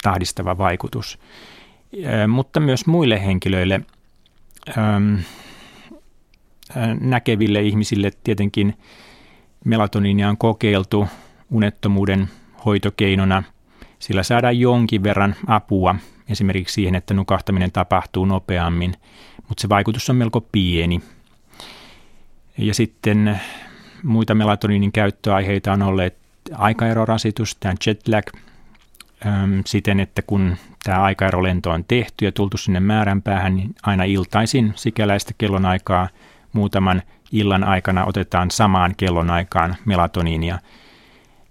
tahdistava 0.02 0.58
vaikutus. 0.58 1.18
Mutta 2.28 2.60
myös 2.60 2.86
muille 2.86 3.24
henkilöille, 3.24 3.80
näkeville 7.00 7.62
ihmisille 7.62 8.10
tietenkin 8.24 8.78
melatoniinia 9.64 10.28
on 10.28 10.38
kokeiltu 10.38 11.08
unettomuuden 11.50 12.28
hoitokeinona. 12.64 13.42
Sillä 13.98 14.22
saadaan 14.22 14.60
jonkin 14.60 15.02
verran 15.02 15.34
apua 15.46 15.94
esimerkiksi 16.28 16.74
siihen, 16.74 16.94
että 16.94 17.14
nukahtaminen 17.14 17.72
tapahtuu 17.72 18.24
nopeammin, 18.24 18.94
mutta 19.48 19.62
se 19.62 19.68
vaikutus 19.68 20.10
on 20.10 20.16
melko 20.16 20.40
pieni. 20.40 21.00
Ja 22.58 22.74
sitten 22.74 23.40
muita 24.02 24.34
melatoniinin 24.34 24.92
käyttöaiheita 24.92 25.72
on 25.72 25.82
olleet 25.82 26.18
aikaerorasitus, 26.54 27.56
tämä 27.56 27.74
jet 27.86 28.08
lag, 28.08 28.26
siten, 29.66 30.00
että 30.00 30.22
kun 30.22 30.56
tämä 30.84 31.02
aikaerolento 31.02 31.70
on 31.70 31.84
tehty 31.88 32.24
ja 32.24 32.32
tultu 32.32 32.56
sinne 32.56 32.80
määränpäähän, 32.80 33.56
niin 33.56 33.74
aina 33.82 34.04
iltaisin 34.04 34.72
sikäläistä 34.76 35.34
kellonaikaa 35.38 36.08
muutaman 36.52 37.02
illan 37.32 37.64
aikana 37.64 38.04
otetaan 38.04 38.50
samaan 38.50 38.94
kellonaikaan 38.96 39.76
melatoniinia, 39.84 40.58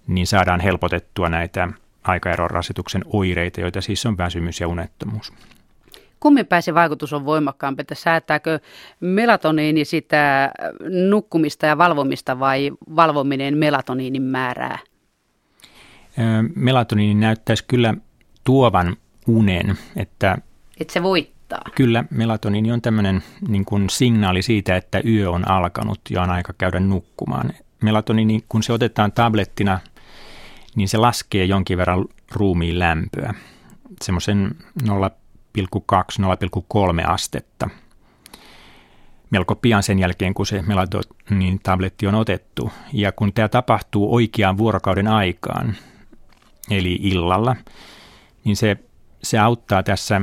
niin 0.06 0.26
saadaan 0.26 0.60
helpotettua 0.60 1.28
näitä 1.28 1.68
aikaerorasituksen 2.04 3.04
oireita, 3.06 3.60
joita 3.60 3.80
siis 3.80 4.06
on 4.06 4.18
väsymys 4.18 4.60
ja 4.60 4.68
unettomuus. 4.68 5.32
Kummin 6.20 6.46
päin 6.46 6.62
se 6.62 6.74
vaikutus 6.74 7.12
on 7.12 7.24
voimakkaampi, 7.24 7.80
että 7.80 7.94
säätääkö 7.94 8.58
melatoniini 9.00 9.84
sitä 9.84 10.52
nukkumista 11.08 11.66
ja 11.66 11.78
valvomista 11.78 12.38
vai 12.38 12.70
valvominen 12.96 13.58
melatoniinin 13.58 14.22
määrää? 14.22 14.78
Melatoniini 16.54 17.14
näyttäisi 17.14 17.64
kyllä 17.68 17.94
tuovan 18.44 18.96
unen, 19.26 19.78
että... 19.96 20.38
Että 20.80 20.92
se 20.92 21.02
voittaa. 21.52 21.72
Kyllä, 21.74 22.04
melatoniini 22.10 22.72
on 22.72 22.82
tämmöinen 22.82 23.22
niin 23.48 23.64
kuin 23.64 23.90
signaali 23.90 24.42
siitä, 24.42 24.76
että 24.76 25.02
yö 25.06 25.30
on 25.30 25.50
alkanut 25.50 26.00
ja 26.10 26.22
on 26.22 26.30
aika 26.30 26.52
käydä 26.58 26.80
nukkumaan. 26.80 27.52
Melatoniini, 27.82 28.44
kun 28.48 28.62
se 28.62 28.72
otetaan 28.72 29.12
tablettina, 29.12 29.80
niin 30.74 30.88
se 30.88 30.98
laskee 30.98 31.44
jonkin 31.44 31.78
verran 31.78 32.04
ruumiin 32.32 32.78
lämpöä. 32.78 33.34
Semmoisen 34.02 34.50
0,2-0,3 34.82 34.88
astetta. 37.06 37.70
Melko 39.30 39.54
pian 39.54 39.82
sen 39.82 39.98
jälkeen, 39.98 40.34
kun 40.34 40.46
se 40.46 40.62
melatonin 40.62 41.60
tabletti 41.62 42.06
on 42.06 42.14
otettu. 42.14 42.72
Ja 42.92 43.12
kun 43.12 43.32
tämä 43.32 43.48
tapahtuu 43.48 44.14
oikeaan 44.14 44.58
vuorokauden 44.58 45.08
aikaan, 45.08 45.76
eli 46.70 46.98
illalla, 47.02 47.56
niin 48.44 48.56
se, 48.56 48.76
se 49.22 49.38
auttaa 49.38 49.82
tässä 49.82 50.20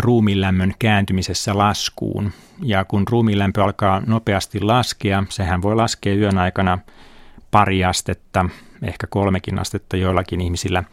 ruumiinlämmön 0.00 0.74
kääntymisessä 0.78 1.58
laskuun. 1.58 2.32
Ja 2.62 2.84
kun 2.84 3.04
ruumiinlämpö 3.10 3.64
alkaa 3.64 4.02
nopeasti 4.06 4.60
laskea, 4.60 5.24
sehän 5.28 5.62
voi 5.62 5.76
laskea 5.76 6.14
yön 6.14 6.38
aikana 6.38 6.78
pari 7.50 7.84
astetta, 7.84 8.48
ehkä 8.82 9.06
kolmekin 9.06 9.58
astetta 9.58 9.96
joillakin 9.96 10.40
ihmisillä– 10.40 10.84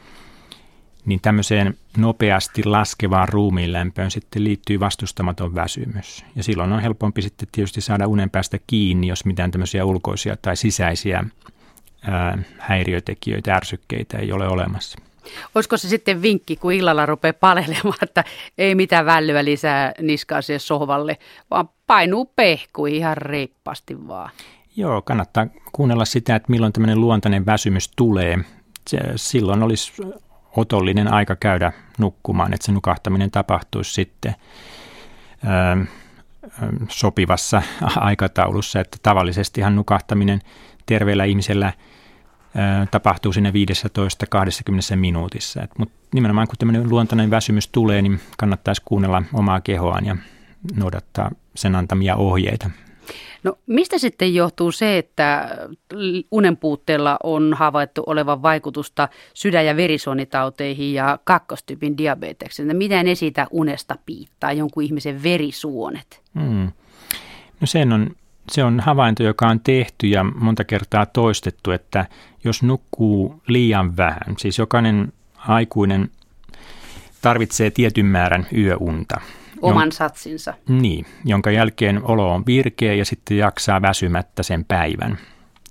niin 1.06 1.20
tämmöiseen 1.22 1.78
nopeasti 1.98 2.64
laskevaan 2.64 3.30
ruumiinlämpöön 3.30 4.12
sitten 4.12 4.44
liittyy 4.44 4.80
vastustamaton 4.80 5.56
väsymys. 5.56 6.26
Ja 6.36 6.44
silloin 6.44 6.72
on 6.72 6.82
helpompi 6.82 7.22
sitten 7.22 7.48
tietysti 7.52 7.82
saada 7.82 8.08
unen 8.08 8.30
päästä 8.30 8.58
kiinni, 8.68 9.08
jos 9.08 9.26
mitään 9.26 9.52
tämmöisiä 9.52 9.86
ulkoisia 9.86 10.38
tai 10.42 10.56
sisäisiä 10.56 11.24
ää, 12.02 12.38
häiriötekijöitä, 12.58 13.56
ärsykkeitä 13.56 14.18
ei 14.18 14.32
ole 14.32 14.48
olemassa. 14.48 15.00
Olisiko 15.56 15.78
se 15.78 15.90
sitten 15.90 16.22
vinkki, 16.22 16.56
kun 16.56 16.74
illalla 16.74 17.06
rupeaa 17.06 17.34
palelemaan, 17.34 17.98
että 18.02 18.24
ei 18.58 18.76
mitään 18.76 19.06
vällyä 19.06 19.46
lisää 19.46 19.92
niskaa 20.02 20.42
siihen 20.42 20.60
sohvalle, 20.60 21.18
vaan 21.52 21.70
painuu 21.88 22.32
pehku 22.36 22.86
ihan 22.86 23.18
reippaasti 23.18 24.08
vaan? 24.08 24.30
Joo, 24.76 25.02
kannattaa 25.02 25.48
kuunnella 25.72 26.06
sitä, 26.06 26.36
että 26.36 26.52
milloin 26.52 26.74
tämmöinen 26.74 27.02
luontainen 27.02 27.46
väsymys 27.46 27.92
tulee. 27.96 28.38
Silloin 29.16 29.64
olisi 29.64 29.94
otollinen 30.58 31.14
aika 31.14 31.36
käydä 31.36 31.72
nukkumaan, 31.98 32.54
että 32.54 32.66
se 32.66 32.72
nukahtaminen 32.72 33.32
tapahtuisi 33.32 33.94
sitten 33.94 34.36
ö, 35.44 35.86
sopivassa 36.90 37.62
aikataulussa, 37.96 38.80
että 38.80 38.98
tavallisestihan 39.04 39.76
nukahtaminen 39.76 40.40
terveellä 40.86 41.24
ihmisellä 41.24 41.74
tapahtuu 42.92 43.34
sinne 43.34 43.54
15-20 44.94 44.96
minuutissa. 44.96 45.68
Mutta 45.78 45.96
nimenomaan 46.14 46.48
kun 46.48 46.58
tämmöinen 46.58 46.90
luontainen 46.90 47.30
väsymys 47.30 47.68
tulee, 47.68 48.02
niin 48.02 48.20
kannattaisi 48.38 48.82
kuunnella 48.86 49.24
omaa 49.34 49.62
kehoaan 49.62 50.06
ja 50.06 50.18
noudattaa 50.76 51.32
sen 51.56 51.76
antamia 51.76 52.16
ohjeita. 52.16 52.70
No 53.44 53.58
mistä 53.68 53.98
sitten 53.98 54.36
johtuu 54.36 54.72
se, 54.72 54.98
että 54.98 55.58
unen 56.32 56.58
puutteella 56.58 57.18
on 57.24 57.54
havaittu 57.54 58.04
olevan 58.06 58.42
vaikutusta 58.42 59.10
sydän- 59.34 59.66
ja 59.66 59.76
verisuonitauteihin 59.76 60.94
ja 60.94 61.20
kakkostyypin 61.24 61.98
diabeteksen? 61.98 62.78
Miten 62.78 63.06
ne 63.06 63.16
siitä 63.16 63.48
unesta 63.52 63.96
piittaa 64.06 64.52
jonkun 64.54 64.84
ihmisen 64.84 65.24
verisuonet? 65.24 66.22
Hmm. 66.40 66.72
No 67.62 67.68
sen 67.68 67.94
on, 67.94 68.12
se 68.52 68.64
on 68.64 68.80
havainto, 68.80 69.24
joka 69.24 69.48
on 69.48 69.60
tehty 69.60 70.08
ja 70.08 70.24
monta 70.24 70.64
kertaa 70.64 71.06
toistettu, 71.06 71.72
että 71.72 72.06
jos 72.44 72.64
nukkuu 72.64 73.42
liian 73.48 73.98
vähän, 73.98 74.36
siis 74.38 74.58
jokainen 74.58 75.14
aikuinen 75.38 76.10
tarvitsee 77.22 77.70
tietyn 77.70 78.06
määrän 78.06 78.48
yöunta– 78.54 79.22
oman 79.62 79.92
satsinsa. 79.92 80.54
Niin, 80.68 81.06
jonka 81.26 81.52
jälkeen 81.52 82.04
olo 82.04 82.34
on 82.34 82.46
virkeä 82.46 82.94
ja 82.94 83.06
sitten 83.06 83.38
jaksaa 83.38 83.82
väsymättä 83.82 84.44
sen 84.44 84.66
päivän. 84.66 85.18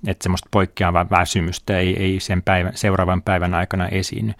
Että 0.07 0.23
semmoista 0.23 0.49
poikkeavaa 0.51 1.09
väsymystä 1.09 1.79
ei, 1.79 2.03
ei 2.03 2.19
sen 2.19 2.41
päivän, 2.41 2.71
seuraavan 2.75 3.21
päivän 3.21 3.53
aikana 3.53 3.87
esiin. 3.87 4.35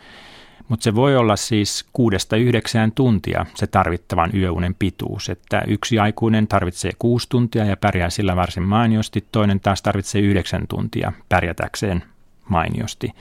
Mutta 0.67 0.83
se 0.83 0.95
voi 0.95 1.15
olla 1.15 1.35
siis 1.35 1.85
kuudesta 1.93 2.35
yhdeksään 2.35 2.91
tuntia 2.91 3.45
se 3.55 3.67
tarvittavan 3.67 4.31
yöunen 4.33 4.75
pituus. 4.75 5.29
Että 5.29 5.61
yksi 5.67 5.99
aikuinen 5.99 6.47
tarvitsee 6.47 6.91
kuusi 6.99 7.29
tuntia 7.29 7.65
ja 7.65 7.77
pärjää 7.77 8.09
sillä 8.09 8.35
varsin 8.35 8.63
mainiosti, 8.63 9.25
toinen 9.31 9.59
taas 9.59 9.81
tarvitsee 9.81 10.21
yhdeksän 10.21 10.67
tuntia 10.67 11.11
pärjätäkseen 11.29 12.03
mainiosti. 12.49 13.11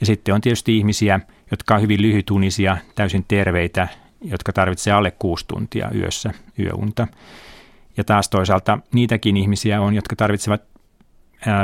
Ja 0.00 0.06
sitten 0.06 0.34
on 0.34 0.40
tietysti 0.40 0.78
ihmisiä, 0.78 1.20
jotka 1.50 1.74
on 1.74 1.82
hyvin 1.82 2.02
lyhytunisia, 2.02 2.76
täysin 2.94 3.24
terveitä, 3.28 3.88
jotka 4.20 4.52
tarvitsee 4.52 4.92
alle 4.92 5.10
kuusi 5.10 5.44
tuntia 5.48 5.90
yössä 5.94 6.30
yöunta. 6.58 7.06
Ja 7.96 8.04
taas 8.04 8.28
toisaalta 8.28 8.78
niitäkin 8.92 9.36
ihmisiä 9.36 9.80
on, 9.80 9.94
jotka 9.94 10.16
tarvitsevat 10.16 10.62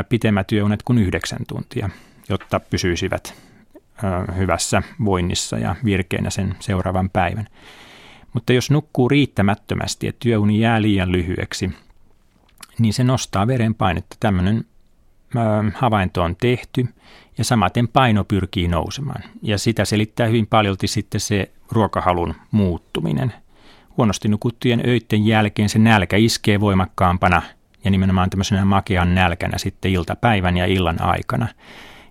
pitemmät 0.09 0.53
yöunet 0.53 0.83
kuin 0.83 0.99
yhdeksän 0.99 1.47
tuntia, 1.49 1.91
jotta 2.29 2.61
pysyisivät 2.61 3.50
hyvässä 4.37 4.83
voinnissa 5.05 5.59
ja 5.59 5.77
virkeinä 5.85 6.31
sen 6.31 6.55
seuraavan 6.61 7.11
päivän. 7.11 7.47
Mutta 8.33 8.53
jos 8.53 8.71
nukkuu 8.71 9.09
riittämättömästi, 9.09 10.09
että 10.09 10.21
työuni 10.21 10.61
jää 10.61 10.83
liian 10.83 11.13
lyhyeksi, 11.13 11.71
niin 12.79 12.93
se 12.93 13.05
nostaa 13.05 13.47
verenpainetta. 13.47 14.17
Tämmöinen 14.21 14.65
havainto 15.75 16.23
on 16.23 16.37
tehty 16.37 16.89
ja 17.39 17.45
samaten 17.45 17.89
paino 17.89 18.25
pyrkii 18.25 18.69
nousemaan. 18.69 19.23
Ja 19.43 19.59
sitä 19.59 19.85
selittää 19.85 20.27
hyvin 20.27 20.47
paljolti 20.47 20.87
sitten 20.87 21.21
se 21.21 21.51
ruokahalun 21.71 22.35
muuttuminen. 22.51 23.33
Huonosti 23.97 24.29
nukuttujen 24.29 24.83
öiden 24.87 25.27
jälkeen 25.27 25.69
se 25.69 25.79
nälkä 25.79 26.17
iskee 26.17 26.61
voimakkaampana 26.61 27.43
ja 27.85 27.91
nimenomaan 27.91 28.31
tämmöisenä 28.31 28.65
makean 28.65 29.15
nälkänä 29.15 29.59
sitten 29.59 29.91
iltapäivän 29.91 30.57
ja 30.57 30.67
illan 30.67 31.03
aikana. 31.03 31.49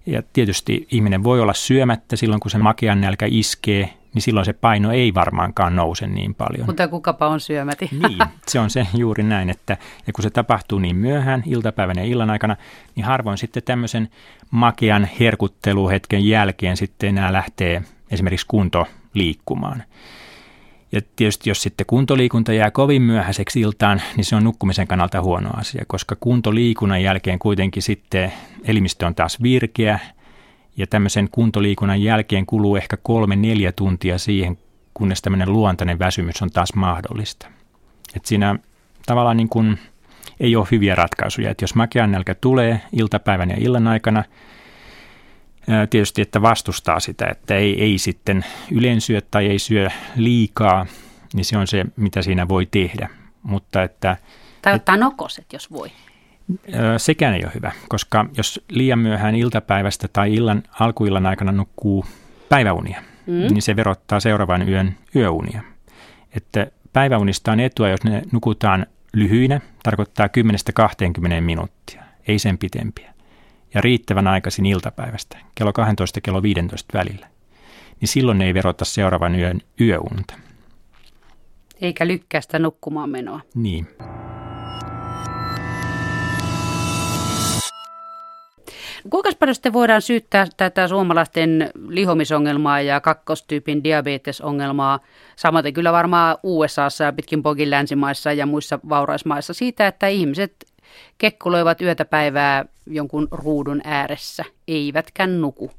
Ja 0.10 0.24
tietysti 0.34 0.88
ihminen 0.91 1.24
voi 1.24 1.41
olla 1.41 1.54
syömättä 1.54 2.15
silloin, 2.15 2.39
kun 2.39 2.52
se 2.52 2.58
makean 2.58 3.02
nälkä 3.02 3.26
iskee, 3.30 3.93
niin 4.13 4.22
silloin 4.22 4.45
se 4.45 4.54
paino 4.54 4.91
ei 4.91 5.13
varmaankaan 5.13 5.76
nouse 5.76 6.08
niin 6.08 6.36
paljon. 6.36 6.65
Mutta 6.65 6.88
kukapa 6.88 7.28
on 7.28 7.39
syömäti. 7.39 7.89
Niin, 7.91 8.19
se 8.48 8.60
on 8.60 8.69
se 8.69 8.88
juuri 8.98 9.24
näin, 9.24 9.50
että 9.50 9.78
ja 10.08 10.13
kun 10.13 10.24
se 10.24 10.30
tapahtuu 10.30 10.80
niin 10.80 10.95
myöhään 10.95 11.43
iltapäivän 11.45 11.98
ja 11.98 12.04
illan 12.04 12.30
aikana, 12.30 12.56
niin 12.95 13.06
harvoin 13.06 13.38
sitten 13.38 13.63
tämmöisen 13.63 14.10
makean 14.52 15.10
herkutteluhetken 15.19 16.26
jälkeen 16.26 16.78
sitten 16.78 17.10
enää 17.10 17.34
lähtee 17.34 17.84
esimerkiksi 18.12 18.45
kunto 18.48 18.88
liikkumaan. 19.13 19.84
Ja 20.91 21.02
tietysti 21.15 21.49
jos 21.49 21.62
sitten 21.62 21.86
kuntoliikunta 21.86 22.54
jää 22.54 22.71
kovin 22.71 23.02
myöhäiseksi 23.02 23.60
iltaan, 23.60 24.02
niin 24.15 24.25
se 24.25 24.36
on 24.36 24.43
nukkumisen 24.43 24.88
kannalta 24.88 25.21
huono 25.21 25.49
asia, 25.54 25.84
koska 25.88 26.15
kuntoliikunnan 26.19 27.04
jälkeen 27.04 27.39
kuitenkin 27.39 27.84
sitten 27.84 28.34
elimistö 28.63 29.06
on 29.06 29.15
taas 29.15 29.41
virkeä 29.41 29.99
ja 30.78 30.88
tämmöisen 30.88 31.30
kuntoliikunnan 31.32 32.02
jälkeen 32.04 32.45
kuluu 32.45 32.75
ehkä 32.75 32.97
kolme 32.97 33.36
neljä 33.36 33.71
tuntia 33.71 34.17
siihen, 34.17 34.58
kunnes 34.93 35.21
tämmöinen 35.21 35.54
luontainen 35.54 35.99
väsymys 35.99 36.41
on 36.41 36.52
taas 36.52 36.73
mahdollista. 36.75 37.47
Et 38.15 38.25
siinä 38.25 38.56
tavallaan 39.06 39.38
niin 39.38 39.49
kuin 39.49 39.80
ei 40.39 40.56
ole 40.56 40.67
hyviä 40.71 40.95
ratkaisuja. 40.95 41.49
Et 41.49 41.62
jos 41.62 41.75
makean 41.75 42.12
nälkä 42.12 42.36
tulee 42.36 42.82
iltapäivän 42.93 43.49
ja 43.49 43.56
illan 43.60 43.88
aikana, 43.88 44.23
tietysti, 45.90 46.22
että 46.22 46.42
vastustaa 46.42 47.00
sitä, 47.00 47.28
että 47.28 47.56
ei, 47.56 47.84
ei 47.84 47.98
sitten 47.98 48.46
ylensyö 48.72 49.22
tai 49.32 49.48
ei 49.48 49.60
syö 49.60 49.90
liikaa, 50.16 50.86
niin 51.34 51.46
se 51.46 51.58
on 51.58 51.68
se, 51.68 51.86
mitä 51.96 52.22
siinä 52.22 52.48
voi 52.48 52.66
tehdä. 52.66 53.10
Mutta 53.44 53.84
että, 53.84 54.18
tai 54.62 54.74
ottaa 54.74 54.96
et, 54.96 55.02
nokoset, 55.02 55.54
jos 55.54 55.72
voi. 55.72 55.92
Sekään 56.98 57.34
ei 57.34 57.44
ole 57.44 57.52
hyvä, 57.56 57.72
koska 57.90 58.26
jos 58.38 58.62
liian 58.70 59.00
myöhään 59.00 59.36
iltapäivästä 59.36 60.08
tai 60.14 60.34
illan, 60.34 60.64
alkuillan 60.80 61.26
aikana 61.26 61.52
nukkuu 61.52 62.06
päiväunia, 62.50 63.04
mm. 63.26 63.34
niin 63.34 63.62
se 63.62 63.76
verottaa 63.76 64.20
seuraavan 64.20 64.70
yön 64.70 64.96
yöunia. 65.16 65.62
Että 66.36 66.68
päiväunista 66.94 67.52
on 67.52 67.60
etua, 67.60 67.90
jos 67.90 68.04
ne 68.04 68.22
nukutaan 68.32 68.86
lyhyinä, 69.14 69.62
tarkoittaa 69.84 70.28
10-20 70.28 71.42
minuuttia, 71.42 72.04
ei 72.28 72.40
sen 72.40 72.58
pitempiä 72.58 73.14
ja 73.74 73.82
riittävän 73.82 74.28
aikaisin 74.28 74.66
iltapäivästä, 74.66 75.38
kello 75.56 75.74
12 75.74 76.22
kello 76.22 76.44
15 76.44 76.98
välillä, 76.98 77.28
niin 78.02 78.10
silloin 78.10 78.38
ne 78.38 78.46
ei 78.46 78.54
verota 78.54 78.86
seuraavan 78.86 79.36
yön 79.36 79.62
yöunta. 79.82 80.34
Eikä 81.82 82.08
lykkää 82.08 82.42
sitä 82.42 82.60
nukkumaan 82.60 83.10
menoa. 83.10 83.42
Niin. 83.56 83.88
Kuinka 89.10 89.32
paljon 89.40 89.56
sitten 89.56 89.74
voidaan 89.74 90.02
syyttää 90.02 90.48
tätä 90.58 90.88
suomalaisten 90.88 91.70
lihomisongelmaa 91.88 92.82
ja 92.82 93.02
kakkostyypin 93.02 93.84
diabetesongelmaa, 93.84 95.00
samaten 95.36 95.74
kyllä 95.74 95.92
varmaan 95.92 96.38
USAssa 96.44 97.04
ja 97.04 97.14
pitkin 97.14 97.44
pokin 97.44 97.70
länsimaissa 97.70 98.34
ja 98.34 98.46
muissa 98.46 98.80
vauraismaissa 98.90 99.54
siitä, 99.54 99.88
että 99.88 100.08
ihmiset 100.08 100.69
kekkuloivat 101.17 101.82
yötä 101.82 102.06
päivää 102.06 102.65
jonkun 102.86 103.28
ruudun 103.32 103.82
ääressä, 103.84 104.43
eivätkä 104.67 105.28
nuku. 105.28 105.71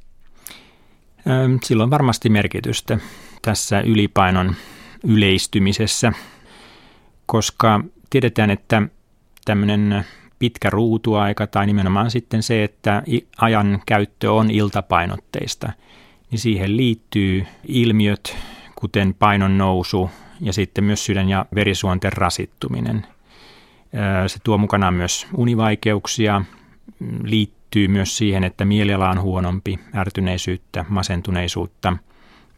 Sillä 1.64 1.82
on 1.82 1.90
varmasti 1.90 2.28
merkitystä 2.28 2.98
tässä 3.42 3.80
ylipainon 3.80 4.54
yleistymisessä, 5.04 6.12
koska 7.26 7.84
tiedetään, 8.10 8.50
että 8.50 8.82
tämmöinen 9.44 10.04
pitkä 10.38 10.70
ruutuaika 10.70 11.46
tai 11.46 11.66
nimenomaan 11.66 12.10
sitten 12.10 12.42
se, 12.42 12.64
että 12.64 13.02
ajan 13.38 13.82
käyttö 13.86 14.32
on 14.32 14.50
iltapainotteista, 14.50 15.72
niin 16.30 16.38
siihen 16.38 16.76
liittyy 16.76 17.46
ilmiöt, 17.68 18.36
kuten 18.74 19.14
painon 19.14 19.58
nousu 19.58 20.10
ja 20.40 20.52
sitten 20.52 20.84
myös 20.84 21.04
sydän- 21.04 21.28
ja 21.28 21.46
verisuonten 21.54 22.12
rasittuminen– 22.12 23.06
se 24.26 24.38
tuo 24.44 24.58
mukanaan 24.58 24.94
myös 24.94 25.26
univaikeuksia, 25.34 26.42
liittyy 27.22 27.88
myös 27.88 28.16
siihen, 28.16 28.44
että 28.44 28.64
mieliala 28.64 29.10
on 29.10 29.20
huonompi, 29.20 29.78
ärtyneisyyttä, 29.94 30.84
masentuneisuutta, 30.88 31.96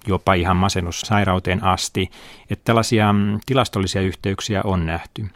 jopa 0.07 0.35
ihan 0.35 0.57
masennussairauteen 0.57 1.65
asti. 1.65 2.11
Että 2.51 2.65
tällaisia 2.65 3.13
mm, 3.13 3.41
tilastollisia 3.47 4.03
yhteyksiä 4.03 4.61
on 4.65 4.87
nähty. 4.87 5.27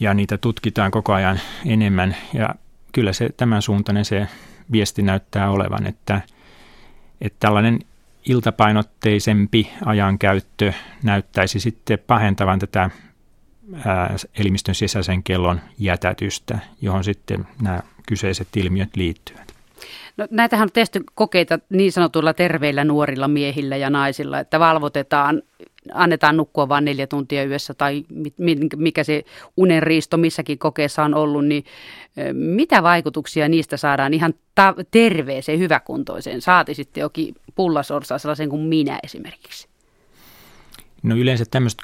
Ja 0.00 0.14
niitä 0.14 0.38
tutkitaan 0.38 0.90
koko 0.90 1.12
ajan 1.12 1.40
enemmän 1.66 2.16
ja 2.34 2.54
kyllä 2.92 3.12
se 3.12 3.28
tämän 3.36 3.62
suuntainen 3.62 4.04
se 4.04 4.28
viesti 4.72 5.02
näyttää 5.02 5.50
olevan, 5.50 5.86
että, 5.86 6.20
että 7.20 7.36
tällainen 7.40 7.78
iltapainotteisempi 8.28 9.70
ajankäyttö 9.84 10.72
näyttäisi 11.02 11.60
sitten 11.60 11.98
pahentavan 12.06 12.58
tätä 12.58 12.90
elimistön 14.38 14.74
sisäisen 14.74 15.22
kellon 15.22 15.60
jätätystä, 15.78 16.58
johon 16.82 17.04
sitten 17.04 17.46
nämä 17.62 17.80
kyseiset 18.06 18.48
ilmiöt 18.56 18.96
liittyvät. 18.96 19.48
No, 20.16 20.26
näitähän 20.30 20.66
on 20.66 20.72
tehty 20.72 21.04
kokeita 21.14 21.58
niin 21.70 21.92
sanotuilla 21.92 22.34
terveillä 22.34 22.84
nuorilla 22.84 23.28
miehillä 23.28 23.76
ja 23.76 23.90
naisilla, 23.90 24.38
että 24.38 24.60
valvotetaan, 24.60 25.42
annetaan 25.92 26.36
nukkua 26.36 26.68
vain 26.68 26.84
neljä 26.84 27.06
tuntia 27.06 27.44
yössä 27.44 27.74
tai 27.74 28.04
mikä 28.76 29.04
se 29.04 29.24
unenriisto 29.56 30.16
missäkin 30.16 30.58
kokeessa 30.58 31.04
on 31.04 31.14
ollut, 31.14 31.46
niin 31.46 31.64
mitä 32.32 32.82
vaikutuksia 32.82 33.48
niistä 33.48 33.76
saadaan 33.76 34.14
ihan 34.14 34.34
ta- 34.54 34.74
terveeseen, 34.90 35.58
hyväkuntoiseen, 35.58 36.40
saati 36.40 36.74
sitten 36.74 37.00
jokin 37.00 37.34
pullasorsaa 37.54 38.18
sellaisen 38.18 38.48
kuin 38.48 38.62
minä 38.62 38.98
esimerkiksi? 39.02 39.68
No 41.02 41.16
yleensä 41.16 41.44
tämmöiset 41.50 41.80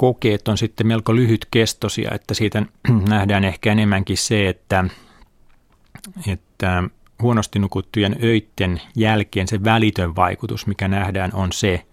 kokeet 0.00 0.48
on 0.48 0.58
sitten 0.58 0.86
melko 0.86 1.16
lyhytkestoisia, 1.16 2.10
että 2.14 2.34
siitä 2.34 2.62
nähdään 3.08 3.44
ehkä 3.44 3.72
enemmänkin 3.72 4.16
se, 4.16 4.48
että, 4.48 4.84
että 6.26 6.84
huonosti 7.22 7.58
nukuttujen 7.58 8.16
öitten 8.22 8.80
jälkeen 8.96 9.48
se 9.48 9.64
välitön 9.64 10.16
vaikutus, 10.16 10.66
mikä 10.66 10.88
nähdään, 10.88 11.30
on 11.34 11.52
se, 11.52 11.84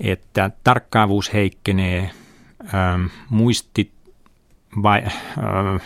että 0.00 0.50
tarkkaavuus 0.64 1.32
heikkenee, 1.32 2.10
ähm, 2.74 3.06
muistit 3.30 3.92
vai, 4.82 5.02
äh, 5.04 5.12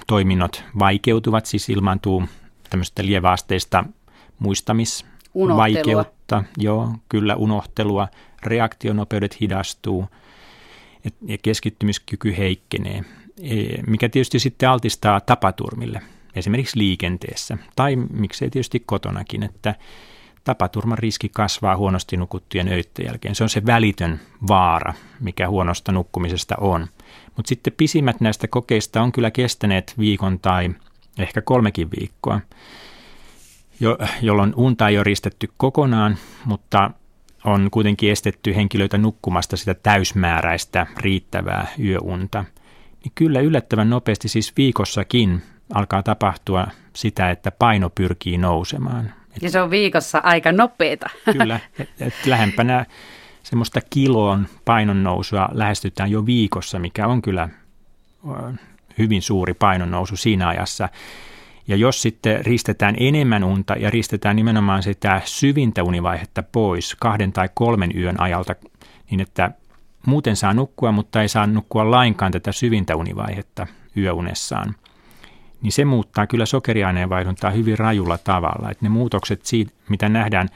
toiminnot 0.06 0.64
vaikeutuvat, 0.78 1.46
siis 1.46 1.68
ilmaantuu 1.68 2.24
tämmöistä 2.70 3.04
lieväasteista 3.04 3.84
muistamisvaikeutta, 4.38 6.44
joo, 6.56 6.94
kyllä 7.08 7.36
unohtelua, 7.36 8.08
reaktionopeudet 8.42 9.40
hidastuu– 9.40 10.06
ja 11.26 11.38
keskittymiskyky 11.42 12.36
heikkenee, 12.38 13.04
e, 13.42 13.82
mikä 13.86 14.08
tietysti 14.08 14.38
sitten 14.38 14.68
altistaa 14.68 15.20
tapaturmille, 15.20 16.02
esimerkiksi 16.34 16.78
liikenteessä 16.78 17.58
tai 17.76 17.96
miksei 17.96 18.50
tietysti 18.50 18.80
kotonakin, 18.86 19.42
että 19.42 19.74
tapaturman 20.44 20.98
riski 20.98 21.28
kasvaa 21.28 21.76
huonosti 21.76 22.16
nukuttujen 22.16 22.68
öiden 22.68 23.06
jälkeen. 23.06 23.34
Se 23.34 23.42
on 23.42 23.50
se 23.50 23.66
välitön 23.66 24.20
vaara, 24.48 24.94
mikä 25.20 25.48
huonosta 25.48 25.92
nukkumisesta 25.92 26.54
on. 26.60 26.86
Mutta 27.36 27.48
sitten 27.48 27.72
pisimmät 27.76 28.20
näistä 28.20 28.48
kokeista 28.48 29.02
on 29.02 29.12
kyllä 29.12 29.30
kestäneet 29.30 29.94
viikon 29.98 30.38
tai 30.38 30.70
ehkä 31.18 31.42
kolmekin 31.42 31.90
viikkoa, 32.00 32.40
jo, 33.80 33.98
jolloin 34.22 34.52
unta 34.56 34.88
ei 34.88 34.98
ole 34.98 35.04
ristetty 35.04 35.48
kokonaan, 35.56 36.18
mutta 36.44 36.90
on 37.44 37.68
kuitenkin 37.70 38.10
estetty 38.10 38.54
henkilöitä 38.54 38.98
nukkumasta 38.98 39.56
sitä 39.56 39.74
täysmääräistä 39.74 40.86
riittävää 40.96 41.66
yöunta, 41.84 42.44
niin 43.04 43.12
kyllä 43.14 43.40
yllättävän 43.40 43.90
nopeasti 43.90 44.28
siis 44.28 44.56
viikossakin 44.56 45.42
alkaa 45.74 46.02
tapahtua 46.02 46.66
sitä, 46.92 47.30
että 47.30 47.50
paino 47.50 47.90
pyrkii 47.90 48.38
nousemaan. 48.38 49.12
Ja 49.42 49.50
se 49.50 49.60
on 49.60 49.70
viikossa 49.70 50.18
aika 50.18 50.52
nopeeta. 50.52 51.10
Kyllä, 51.38 51.60
että 51.78 52.04
et 52.04 52.26
lähempänä 52.26 52.86
semmoista 53.42 53.80
kiloon 53.90 54.46
painon 54.64 55.02
nousua 55.02 55.48
lähestytään 55.52 56.10
jo 56.10 56.26
viikossa, 56.26 56.78
mikä 56.78 57.06
on 57.06 57.22
kyllä 57.22 57.48
hyvin 58.98 59.22
suuri 59.22 59.54
painon 59.54 59.90
nousu 59.90 60.16
siinä 60.16 60.48
ajassa. 60.48 60.88
Ja 61.68 61.76
jos 61.76 62.02
sitten 62.02 62.44
ristetään 62.44 62.94
enemmän 62.98 63.44
unta 63.44 63.74
ja 63.74 63.90
ristetään 63.90 64.36
nimenomaan 64.36 64.82
sitä 64.82 65.20
syvintä 65.24 65.82
univaihetta 65.82 66.42
pois 66.42 66.96
kahden 67.00 67.32
tai 67.32 67.48
kolmen 67.54 67.90
yön 67.96 68.20
ajalta, 68.20 68.54
niin 69.10 69.20
että 69.20 69.50
muuten 70.06 70.36
saa 70.36 70.54
nukkua, 70.54 70.92
mutta 70.92 71.22
ei 71.22 71.28
saa 71.28 71.46
nukkua 71.46 71.90
lainkaan 71.90 72.32
tätä 72.32 72.52
syvintä 72.52 72.96
univaihetta 72.96 73.66
yöunessaan, 73.96 74.74
niin 75.62 75.72
se 75.72 75.84
muuttaa 75.84 76.26
kyllä 76.26 76.46
sokeriaineenvaihduntaa 76.46 77.50
hyvin 77.50 77.78
rajulla 77.78 78.18
tavalla. 78.18 78.70
Että 78.70 78.84
ne 78.84 78.88
muutokset, 78.88 79.46
siitä, 79.46 79.72
mitä 79.88 80.08
nähdään, 80.08 80.48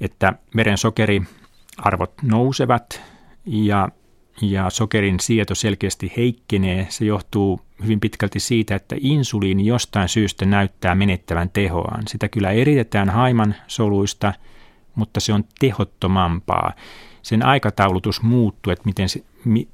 että 0.00 0.32
veren 0.56 0.78
sokeriarvot 0.78 2.12
nousevat 2.22 3.02
ja 3.46 3.88
ja 4.42 4.70
sokerin 4.70 5.20
sieto 5.20 5.54
selkeästi 5.54 6.12
heikkenee. 6.16 6.86
Se 6.88 7.04
johtuu 7.04 7.60
hyvin 7.82 8.00
pitkälti 8.00 8.40
siitä, 8.40 8.74
että 8.74 8.96
insuliini 9.00 9.66
jostain 9.66 10.08
syystä 10.08 10.44
näyttää 10.44 10.94
menettävän 10.94 11.50
tehoaan. 11.50 12.02
Sitä 12.08 12.28
kyllä 12.28 12.50
eritetään 12.50 13.10
haiman 13.10 13.54
soluista, 13.66 14.32
mutta 14.94 15.20
se 15.20 15.32
on 15.32 15.44
tehottomampaa. 15.58 16.72
Sen 17.22 17.46
aikataulutus 17.46 18.22
muuttuu, 18.22 18.72
että 18.72 18.84
miten 18.84 19.08
se, 19.08 19.24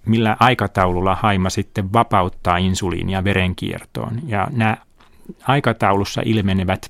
millä 0.07 0.37
aikataululla 0.41 1.15
haima 1.15 1.51
sitten 1.51 1.93
vapauttaa 1.93 2.57
insuliinia 2.57 3.25
verenkiertoon. 3.25 4.21
Ja 4.27 4.49
nämä 4.53 4.77
aikataulussa 5.47 6.23
ilmenevät 6.25 6.89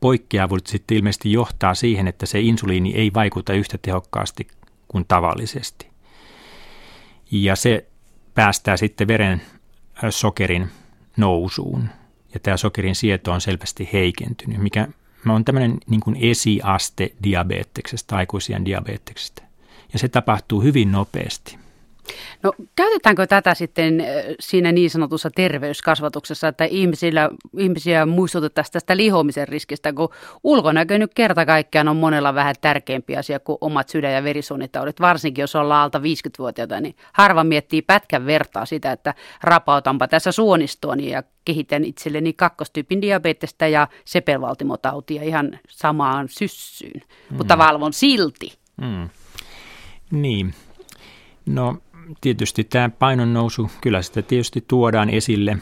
poikkeavuudet 0.00 0.66
sitten 0.66 0.96
ilmeisesti 0.96 1.32
johtaa 1.32 1.74
siihen, 1.74 2.08
että 2.08 2.26
se 2.26 2.40
insuliini 2.40 2.94
ei 2.94 3.10
vaikuta 3.14 3.52
yhtä 3.52 3.78
tehokkaasti 3.82 4.48
kuin 4.88 5.04
tavallisesti. 5.08 5.89
Ja 7.30 7.56
se 7.56 7.86
päästää 8.34 8.76
sitten 8.76 9.08
veren 9.08 9.42
sokerin 10.10 10.68
nousuun. 11.16 11.88
Ja 12.34 12.40
tämä 12.40 12.56
sokerin 12.56 12.94
sieto 12.94 13.32
on 13.32 13.40
selvästi 13.40 13.88
heikentynyt, 13.92 14.58
mikä 14.58 14.88
on 15.28 15.44
tämmöinen 15.44 15.78
niin 15.86 16.00
kuin 16.00 16.16
esiaste 16.20 17.12
diabeteksestä, 17.22 18.16
aikuisien 18.16 18.64
diabeteksestä. 18.64 19.42
Ja 19.92 19.98
se 19.98 20.08
tapahtuu 20.08 20.62
hyvin 20.62 20.92
nopeasti. 20.92 21.58
No 22.42 22.52
käytetäänkö 22.76 23.26
tätä 23.26 23.54
sitten 23.54 24.04
siinä 24.40 24.72
niin 24.72 24.90
sanotussa 24.90 25.30
terveyskasvatuksessa, 25.30 26.48
että 26.48 26.64
ihmisillä, 26.64 27.30
ihmisiä 27.58 28.06
muistutettaisiin 28.06 28.72
tästä 28.72 28.96
lihomisen 28.96 29.48
riskistä, 29.48 29.92
kun 29.92 30.08
ulkonäkö 30.44 30.98
nyt 30.98 31.14
kerta 31.14 31.46
kaikkiaan 31.46 31.88
on 31.88 31.96
monella 31.96 32.34
vähän 32.34 32.54
tärkeämpi 32.60 33.16
asia 33.16 33.40
kuin 33.40 33.58
omat 33.60 33.88
sydän- 33.88 34.12
ja 34.12 34.24
verisuonitaudit, 34.24 35.00
varsinkin 35.00 35.42
jos 35.42 35.56
ollaan 35.56 35.82
alta 35.82 35.98
50-vuotiaita, 35.98 36.80
niin 36.80 36.96
harva 37.12 37.44
miettii 37.44 37.82
pätkän 37.82 38.26
vertaa 38.26 38.66
sitä, 38.66 38.92
että 38.92 39.14
rapautanpa 39.42 40.08
tässä 40.08 40.32
suonistoani 40.32 41.10
ja 41.10 41.22
kehitän 41.44 41.84
itselleni 41.84 42.32
kakkostyypin 42.32 43.02
diabetesta 43.02 43.66
ja 43.66 43.88
sepelvaltimotautia 44.04 45.22
ihan 45.22 45.58
samaan 45.68 46.28
syssyyn, 46.28 47.02
mm. 47.30 47.36
mutta 47.36 47.58
valvon 47.58 47.92
silti. 47.92 48.52
Mm. 48.80 49.08
Niin, 50.10 50.54
no 51.46 51.76
tietysti 52.20 52.64
tämä 52.64 52.88
painon 52.88 53.34
nousu, 53.34 53.70
kyllä 53.80 54.02
sitä 54.02 54.22
tietysti 54.22 54.64
tuodaan 54.68 55.10
esille, 55.10 55.56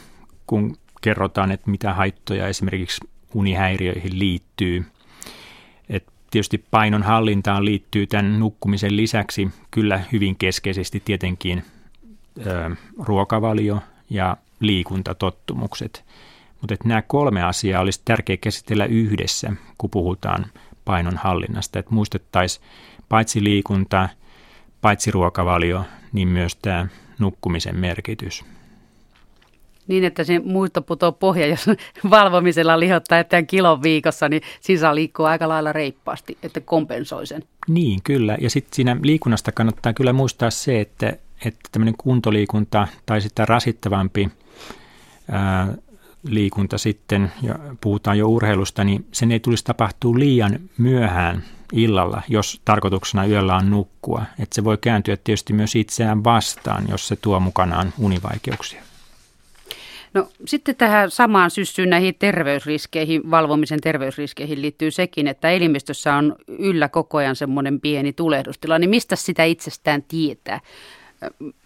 kun 0.47 0.77
kerrotaan, 1.01 1.51
että 1.51 1.71
mitä 1.71 1.95
haittoja 1.95 2.49
esimerkiksi 2.49 3.01
unihäiriöihin 3.35 4.19
liittyy. 4.19 4.85
Et 5.89 6.07
tietysti 6.31 6.65
painon 6.71 7.03
hallintaan 7.03 7.65
liittyy 7.65 8.07
tämän 8.07 8.39
nukkumisen 8.39 8.97
lisäksi 8.97 9.49
kyllä 9.71 10.01
hyvin 10.13 10.37
keskeisesti 10.37 11.03
tietenkin 11.05 11.65
ö, 12.47 12.77
ruokavalio 12.99 13.83
ja 14.11 14.37
liikuntatottumukset. 14.61 16.05
Mutta 16.61 16.75
nämä 16.85 17.03
kolme 17.03 17.43
asiaa 17.43 17.83
olisi 17.83 18.03
tärkeää 18.05 18.37
käsitellä 18.37 18.85
yhdessä, 18.85 19.53
kun 19.79 19.91
puhutaan 19.91 20.47
painon 20.85 21.17
hallinnasta. 21.17 21.79
Että 21.79 21.95
muistettaisiin 21.95 22.67
paitsi 23.09 23.45
liikunta, 23.45 24.09
paitsi 24.81 25.11
ruokavalio, 25.11 25.85
niin 26.13 26.29
myös 26.29 26.57
tämä 26.57 26.87
nukkumisen 27.19 27.77
merkitys. 27.77 28.45
Niin, 29.87 30.05
että 30.05 30.25
se 30.25 30.39
muisto 30.39 30.83
putoo 30.83 31.13
pohja, 31.13 31.47
jos 31.47 31.67
valvomisella 32.11 32.81
lihottaa 32.81 33.19
että 33.19 33.43
kilon 33.43 33.83
viikossa, 33.83 34.29
niin 34.29 34.43
sisä 34.61 34.95
liikkuu 34.95 35.27
aika 35.27 35.49
lailla 35.49 35.73
reippaasti, 35.73 36.39
että 36.43 36.61
kompensoi 36.61 37.27
sen. 37.27 37.43
Niin, 37.69 38.01
kyllä. 38.05 38.37
Ja 38.41 38.51
sitten 38.51 38.77
siinä 38.77 38.97
liikunnasta 39.03 39.53
kannattaa 39.53 39.93
kyllä 39.93 40.13
muistaa 40.13 40.51
se, 40.51 40.81
että, 40.81 41.13
että 41.45 41.69
tämmöinen 41.73 41.95
kuntoliikunta 41.99 42.89
tai 43.07 43.21
sitten 43.21 43.49
rasittavampi 43.49 44.29
ää, 45.31 45.75
liikunta 46.23 46.79
sitten, 46.79 47.33
ja 47.43 47.55
puhutaan 47.81 48.19
jo 48.19 48.29
urheilusta, 48.29 48.85
niin 48.85 49.07
sen 49.13 49.33
ei 49.33 49.41
tulisi 49.41 49.65
tapahtua 49.65 50.19
liian 50.19 50.59
myöhään 50.79 51.43
illalla, 51.73 52.23
jos 52.29 52.61
tarkoituksena 52.65 53.27
yöllä 53.27 53.57
on 53.57 53.71
nukkua. 53.71 54.23
Että 54.39 54.55
se 54.55 54.65
voi 54.65 54.79
kääntyä 54.81 55.17
tietysti 55.17 55.53
myös 55.53 55.77
itseään 55.77 56.25
vastaan, 56.25 56.85
jos 56.91 57.09
se 57.09 57.17
tuo 57.17 57.41
mukanaan 57.41 57.93
univaikeuksia. 57.99 58.83
No 60.15 60.29
sitten 60.45 60.77
tähän 60.77 61.11
samaan 61.11 61.51
syssyyn 61.51 61.91
näihin 61.91 62.15
terveysriskeihin, 62.19 63.31
valvomisen 63.31 63.81
terveysriskeihin 63.81 64.63
liittyy 64.63 64.91
sekin, 64.91 65.29
että 65.29 65.51
elimistössä 65.51 66.15
on 66.15 66.37
yllä 66.49 66.89
koko 66.89 67.19
ajan 67.19 67.37
semmoinen 67.37 67.81
pieni 67.81 68.13
tulehdustila, 68.13 68.79
niin 68.79 68.91
mistä 68.91 69.17
sitä 69.17 69.45
itsestään 69.45 70.03
tietää? 70.03 70.61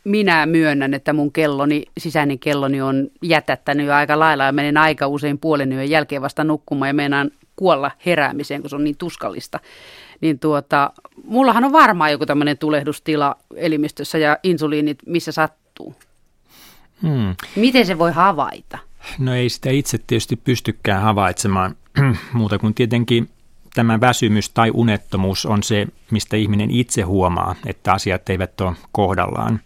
Minä 0.05 0.47
myönnän, 0.47 0.95
että 0.95 1.13
mun 1.13 1.33
kelloni, 1.33 1.85
sisäinen 1.99 2.39
kelloni 2.39 2.83
on 2.83 3.09
jätättänyt 3.23 3.87
jo 3.87 3.95
aika 3.95 4.19
lailla 4.19 4.45
ja 4.45 4.53
menen 4.53 4.77
aika 4.77 5.07
usein 5.07 5.39
puolen 5.39 5.73
yön 5.73 5.91
jälkeen 5.91 6.23
vasta 6.23 6.45
nukkumaan 6.45 6.89
ja 6.89 6.95
meinaan 6.95 7.31
kuolla 7.57 7.91
heräämiseen, 8.07 8.61
kun 8.61 8.71
se 8.71 8.77
on 8.77 8.85
niin 8.85 8.97
tuskallista. 8.97 9.61
Niin 10.21 10.39
tuota, 10.39 10.91
mullahan 11.25 11.65
on 11.65 11.73
varmaan 11.73 12.13
joku 12.13 12.27
tämmöinen 12.27 12.59
tulehdustila 12.59 13.37
elimistössä 13.57 14.19
ja 14.19 14.39
insuliinit, 14.43 14.99
missä 15.07 15.33
sattuu. 15.33 15.95
Hmm. 17.03 17.35
Miten 17.57 17.87
se 17.87 17.99
voi 17.99 18.13
havaita? 18.13 18.79
No 19.19 19.35
ei 19.35 19.49
sitä 19.49 19.71
itse 19.71 19.99
tietysti 20.07 20.37
pystykään 20.37 21.03
havaitsemaan 21.03 21.77
muuta 22.33 22.59
kuin 22.59 22.75
tietenkin 22.75 23.29
tämä 23.75 24.01
väsymys 24.01 24.51
tai 24.51 24.71
unettomuus 24.75 25.47
on 25.47 25.63
se, 25.63 25.87
mistä 26.11 26.37
ihminen 26.37 26.71
itse 26.71 27.03
huomaa, 27.03 27.55
että 27.67 27.93
asiat 27.93 28.31
eivät 28.31 28.61
ole 28.61 28.77
kohdallaan. 28.93 29.61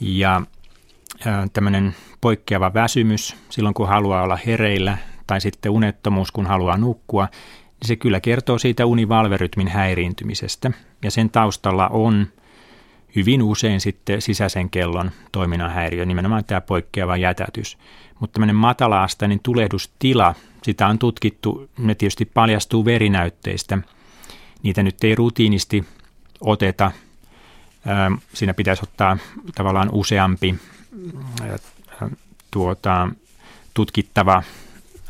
Ja 0.00 0.42
tämmöinen 1.52 1.94
poikkeava 2.20 2.74
väsymys 2.74 3.36
silloin, 3.50 3.74
kun 3.74 3.88
haluaa 3.88 4.22
olla 4.22 4.38
hereillä, 4.46 4.98
tai 5.26 5.40
sitten 5.40 5.72
unettomuus, 5.72 6.32
kun 6.32 6.46
haluaa 6.46 6.76
nukkua, 6.76 7.28
niin 7.80 7.88
se 7.88 7.96
kyllä 7.96 8.20
kertoo 8.20 8.58
siitä 8.58 8.86
univalverytmin 8.86 9.68
häiriintymisestä. 9.68 10.70
Ja 11.04 11.10
sen 11.10 11.30
taustalla 11.30 11.88
on 11.88 12.26
hyvin 13.16 13.42
usein 13.42 13.80
sitten 13.80 14.22
sisäisen 14.22 14.70
kellon 14.70 15.10
toiminnan 15.32 15.70
häiriö, 15.70 16.04
nimenomaan 16.04 16.44
tämä 16.44 16.60
poikkeava 16.60 17.16
jätätys. 17.16 17.78
Mutta 18.20 18.34
tämmöinen 18.34 18.56
matala-astainen 18.56 19.40
tulehdustila, 19.42 20.34
sitä 20.66 20.86
on 20.86 20.98
tutkittu, 20.98 21.70
ne 21.78 21.94
tietysti 21.94 22.24
paljastuu 22.24 22.84
verinäytteistä. 22.84 23.78
Niitä 24.62 24.82
nyt 24.82 25.04
ei 25.04 25.14
rutiinisti 25.14 25.84
oteta. 26.40 26.90
Siinä 28.34 28.54
pitäisi 28.54 28.82
ottaa 28.82 29.18
tavallaan 29.54 29.88
useampi 29.92 30.54
tuota, 32.50 33.08
tutkittava 33.74 34.42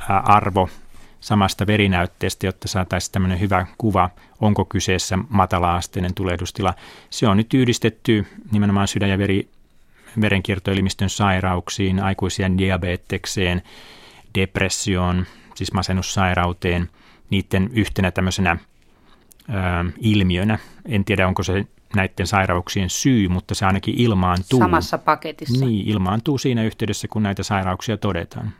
arvo 0.08 0.68
samasta 1.20 1.66
verinäytteestä, 1.66 2.46
jotta 2.46 2.68
saataisiin 2.68 3.12
tämmöinen 3.12 3.40
hyvä 3.40 3.66
kuva, 3.78 4.10
onko 4.40 4.64
kyseessä 4.64 5.18
matala-asteinen 5.28 6.14
tulehdustila. 6.14 6.74
Se 7.10 7.28
on 7.28 7.36
nyt 7.36 7.54
yhdistetty 7.54 8.26
nimenomaan 8.52 8.88
sydän- 8.88 9.10
ja 9.10 9.18
veri, 9.18 9.48
verenkiertoelimistön 10.20 11.10
sairauksiin, 11.10 12.00
aikuisien 12.00 12.58
diabetekseen, 12.58 13.62
depressioon, 14.34 15.26
siis 15.56 15.72
masennussairauteen, 15.72 16.88
niiden 17.30 17.70
yhtenä 17.72 18.10
tämmöisenä 18.10 18.56
ö, 19.48 19.52
ilmiönä. 20.00 20.58
En 20.88 21.04
tiedä, 21.04 21.28
onko 21.28 21.42
se 21.42 21.64
näiden 21.94 22.26
sairauksien 22.26 22.90
syy, 22.90 23.28
mutta 23.28 23.54
se 23.54 23.66
ainakin 23.66 23.94
ilmaantuu. 23.98 24.58
Samassa 24.58 24.98
paketissa. 24.98 25.66
Niin, 25.66 25.88
ilmaantuu 25.88 26.38
siinä 26.38 26.64
yhteydessä, 26.64 27.08
kun 27.08 27.22
näitä 27.22 27.42
sairauksia 27.42 27.96
todetaan. 27.96 28.52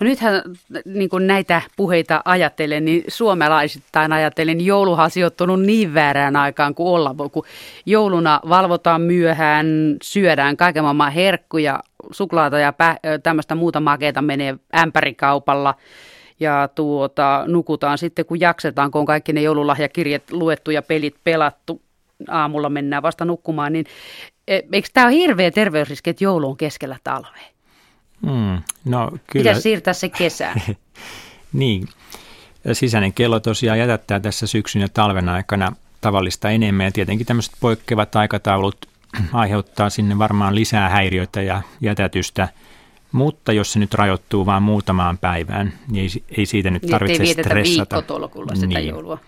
No 0.00 0.04
nythän 0.04 0.42
niin 0.84 1.08
kuin 1.08 1.26
näitä 1.26 1.62
puheita 1.76 2.22
ajattelen, 2.24 2.84
niin 2.84 3.04
suomalaisittain 3.08 4.12
ajattelen, 4.12 4.58
niin 4.58 4.66
jouluhan 4.66 5.04
on 5.04 5.10
sijoittunut 5.10 5.60
niin 5.60 5.94
väärään 5.94 6.36
aikaan 6.36 6.74
kuin 6.74 6.88
olla 6.88 7.18
voi, 7.18 7.30
kun 7.30 7.44
jouluna 7.86 8.40
valvotaan 8.48 9.00
myöhään, 9.00 9.66
syödään 10.02 10.56
kaiken 10.56 10.82
maailman 10.82 11.12
herkkuja, 11.12 11.82
suklaata 12.10 12.58
ja 12.58 12.70
pä- 12.70 13.20
tämmöistä 13.22 13.54
muuta 13.54 13.80
makeita 13.80 14.22
menee 14.22 14.56
ämpärikaupalla 14.76 15.74
ja 16.40 16.68
tuota, 16.74 17.44
nukutaan 17.46 17.98
sitten, 17.98 18.26
kun 18.26 18.40
jaksetaan, 18.40 18.90
kun 18.90 18.98
on 18.98 19.06
kaikki 19.06 19.32
ne 19.32 19.42
joululahjakirjat 19.42 20.22
luettu 20.30 20.70
ja 20.70 20.82
pelit 20.82 21.16
pelattu, 21.24 21.82
aamulla 22.28 22.68
mennään 22.68 23.02
vasta 23.02 23.24
nukkumaan, 23.24 23.72
niin 23.72 23.86
e, 24.48 24.60
eikö 24.72 24.88
tämä 24.92 25.06
ole 25.06 25.14
hirveä 25.14 25.50
terveysriski, 25.50 26.10
että 26.10 26.24
joulu 26.24 26.50
on 26.50 26.56
keskellä 26.56 26.96
talvea? 27.04 27.50
Mm, 28.22 28.62
no, 28.84 29.10
kyllä. 29.10 29.20
Pitäisi 29.32 29.60
siirtää 29.60 29.94
se 29.94 30.08
kesään. 30.08 30.62
niin. 31.52 31.88
Sisäinen 32.72 33.12
kello 33.12 33.40
tosiaan 33.40 33.78
jätättää 33.78 34.20
tässä 34.20 34.46
syksyn 34.46 34.82
ja 34.82 34.88
talven 34.88 35.28
aikana 35.28 35.72
tavallista 36.00 36.50
enemmän 36.50 36.86
ja 36.86 36.92
tietenkin 36.92 37.26
tämmöiset 37.26 37.54
poikkeavat 37.60 38.16
aikataulut 38.16 38.76
aiheuttaa 39.32 39.90
sinne 39.90 40.18
varmaan 40.18 40.54
lisää 40.54 40.88
häiriöitä 40.88 41.42
ja 41.42 41.62
jätätystä, 41.80 42.48
mutta 43.12 43.52
jos 43.52 43.72
se 43.72 43.78
nyt 43.78 43.94
rajoittuu 43.94 44.46
vain 44.46 44.62
muutamaan 44.62 45.18
päivään, 45.18 45.72
niin 45.90 46.02
ei, 46.02 46.24
ei 46.38 46.46
siitä 46.46 46.70
nyt 46.70 46.82
niin, 46.82 46.90
tarvitse 46.90 47.22
ei 47.22 47.32
stressata. 47.32 48.02
sitä 48.54 48.66
niin. 48.66 48.88
joulua. 48.88 49.18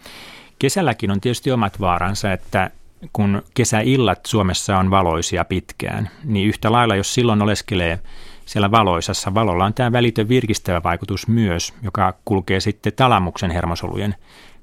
Kesälläkin 0.58 1.10
on 1.10 1.20
tietysti 1.20 1.52
omat 1.52 1.80
vaaransa, 1.80 2.32
että 2.32 2.70
kun 3.12 3.42
kesäillat 3.54 4.26
Suomessa 4.26 4.78
on 4.78 4.90
valoisia 4.90 5.44
pitkään, 5.44 6.10
niin 6.24 6.48
yhtä 6.48 6.72
lailla 6.72 6.96
jos 6.96 7.14
silloin 7.14 7.42
oleskelee 7.42 7.98
siellä 8.46 8.70
valoisassa. 8.70 9.34
Valolla 9.34 9.64
on 9.64 9.74
tämä 9.74 9.92
välitön 9.92 10.28
virkistävä 10.28 10.82
vaikutus 10.82 11.28
myös, 11.28 11.74
joka 11.82 12.14
kulkee 12.24 12.60
sitten 12.60 12.92
talamuksen 12.96 13.50
hermosolujen 13.50 14.14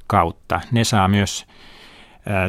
kautta. 0.07 0.61
Ne 0.71 0.83
saa 0.83 1.07
myös 1.07 1.45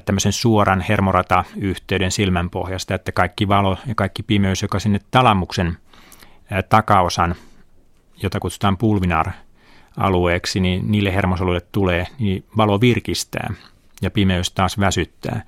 tämmöisen 0.05 0.33
suoran 0.33 0.81
hermorata-yhteyden 0.81 2.11
silmän 2.11 2.51
pohjasta, 2.51 2.95
että 2.95 3.13
kaikki 3.13 3.49
valo 3.49 3.77
ja 3.87 3.95
kaikki 3.95 4.23
pimeys, 4.23 4.63
joka 4.63 4.79
sinne 4.79 5.01
talamuksen 5.11 5.77
takaosan, 6.69 7.35
jota 8.23 8.41
kutsutaan 8.41 8.77
pulvinar 8.77 9.31
alueeksi, 9.97 10.61
niin 10.61 10.91
niille 10.93 11.15
hermosoluille 11.15 11.61
tulee, 11.73 12.07
niin 12.19 12.45
valo 12.57 12.81
virkistää 12.81 13.55
ja 14.03 14.11
pimeys 14.11 14.51
taas 14.51 14.79
väsyttää. 14.79 15.43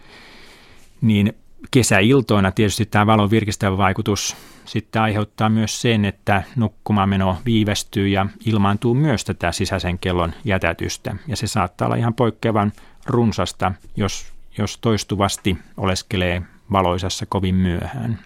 Niin 1.00 1.32
kesäiltoina 1.70 2.52
tietysti 2.52 2.86
tämä 2.86 3.06
valon 3.06 3.30
virkistävä 3.30 3.78
vaikutus 3.78 4.36
sitten 4.64 5.02
aiheuttaa 5.02 5.48
myös 5.48 5.80
sen, 5.80 6.04
että 6.04 6.42
nukkumaanmeno 6.56 7.38
viivästyy 7.46 8.08
ja 8.08 8.26
ilmaantuu 8.46 8.94
myös 8.94 9.24
tätä 9.24 9.52
sisäisen 9.52 9.98
kellon 9.98 10.32
jätätystä. 10.44 11.16
Ja 11.26 11.36
se 11.36 11.46
saattaa 11.46 11.86
olla 11.86 11.96
ihan 11.96 12.14
poikkeavan 12.14 12.72
runsasta, 13.06 13.72
jos, 13.96 14.32
jos 14.58 14.78
toistuvasti 14.78 15.58
oleskelee 15.76 16.42
valoisassa 16.72 17.26
kovin 17.26 17.54
myöhään. 17.54 18.18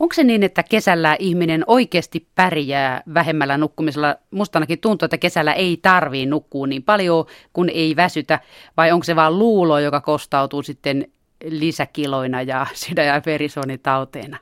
Onko 0.00 0.14
se 0.14 0.24
niin, 0.24 0.42
että 0.42 0.62
kesällä 0.62 1.16
ihminen 1.18 1.64
oikeasti 1.66 2.26
pärjää 2.34 3.02
vähemmällä 3.14 3.58
nukkumisella? 3.58 4.16
Musta 4.30 4.58
ainakin 4.58 4.78
tuntuu, 4.78 5.06
että 5.06 5.18
kesällä 5.18 5.52
ei 5.52 5.78
tarvii 5.82 6.26
nukkua 6.26 6.66
niin 6.66 6.82
paljon, 6.82 7.26
kun 7.52 7.68
ei 7.68 7.96
väsytä, 7.96 8.40
vai 8.76 8.92
onko 8.92 9.04
se 9.04 9.16
vain 9.16 9.38
luulo, 9.38 9.78
joka 9.78 10.00
kostautuu 10.00 10.62
sitten 10.62 11.06
lisäkiloina 11.44 12.42
ja 12.42 12.66
sydän- 12.74 13.06
ja 13.06 13.22
verisuonitauteina? 13.26 14.38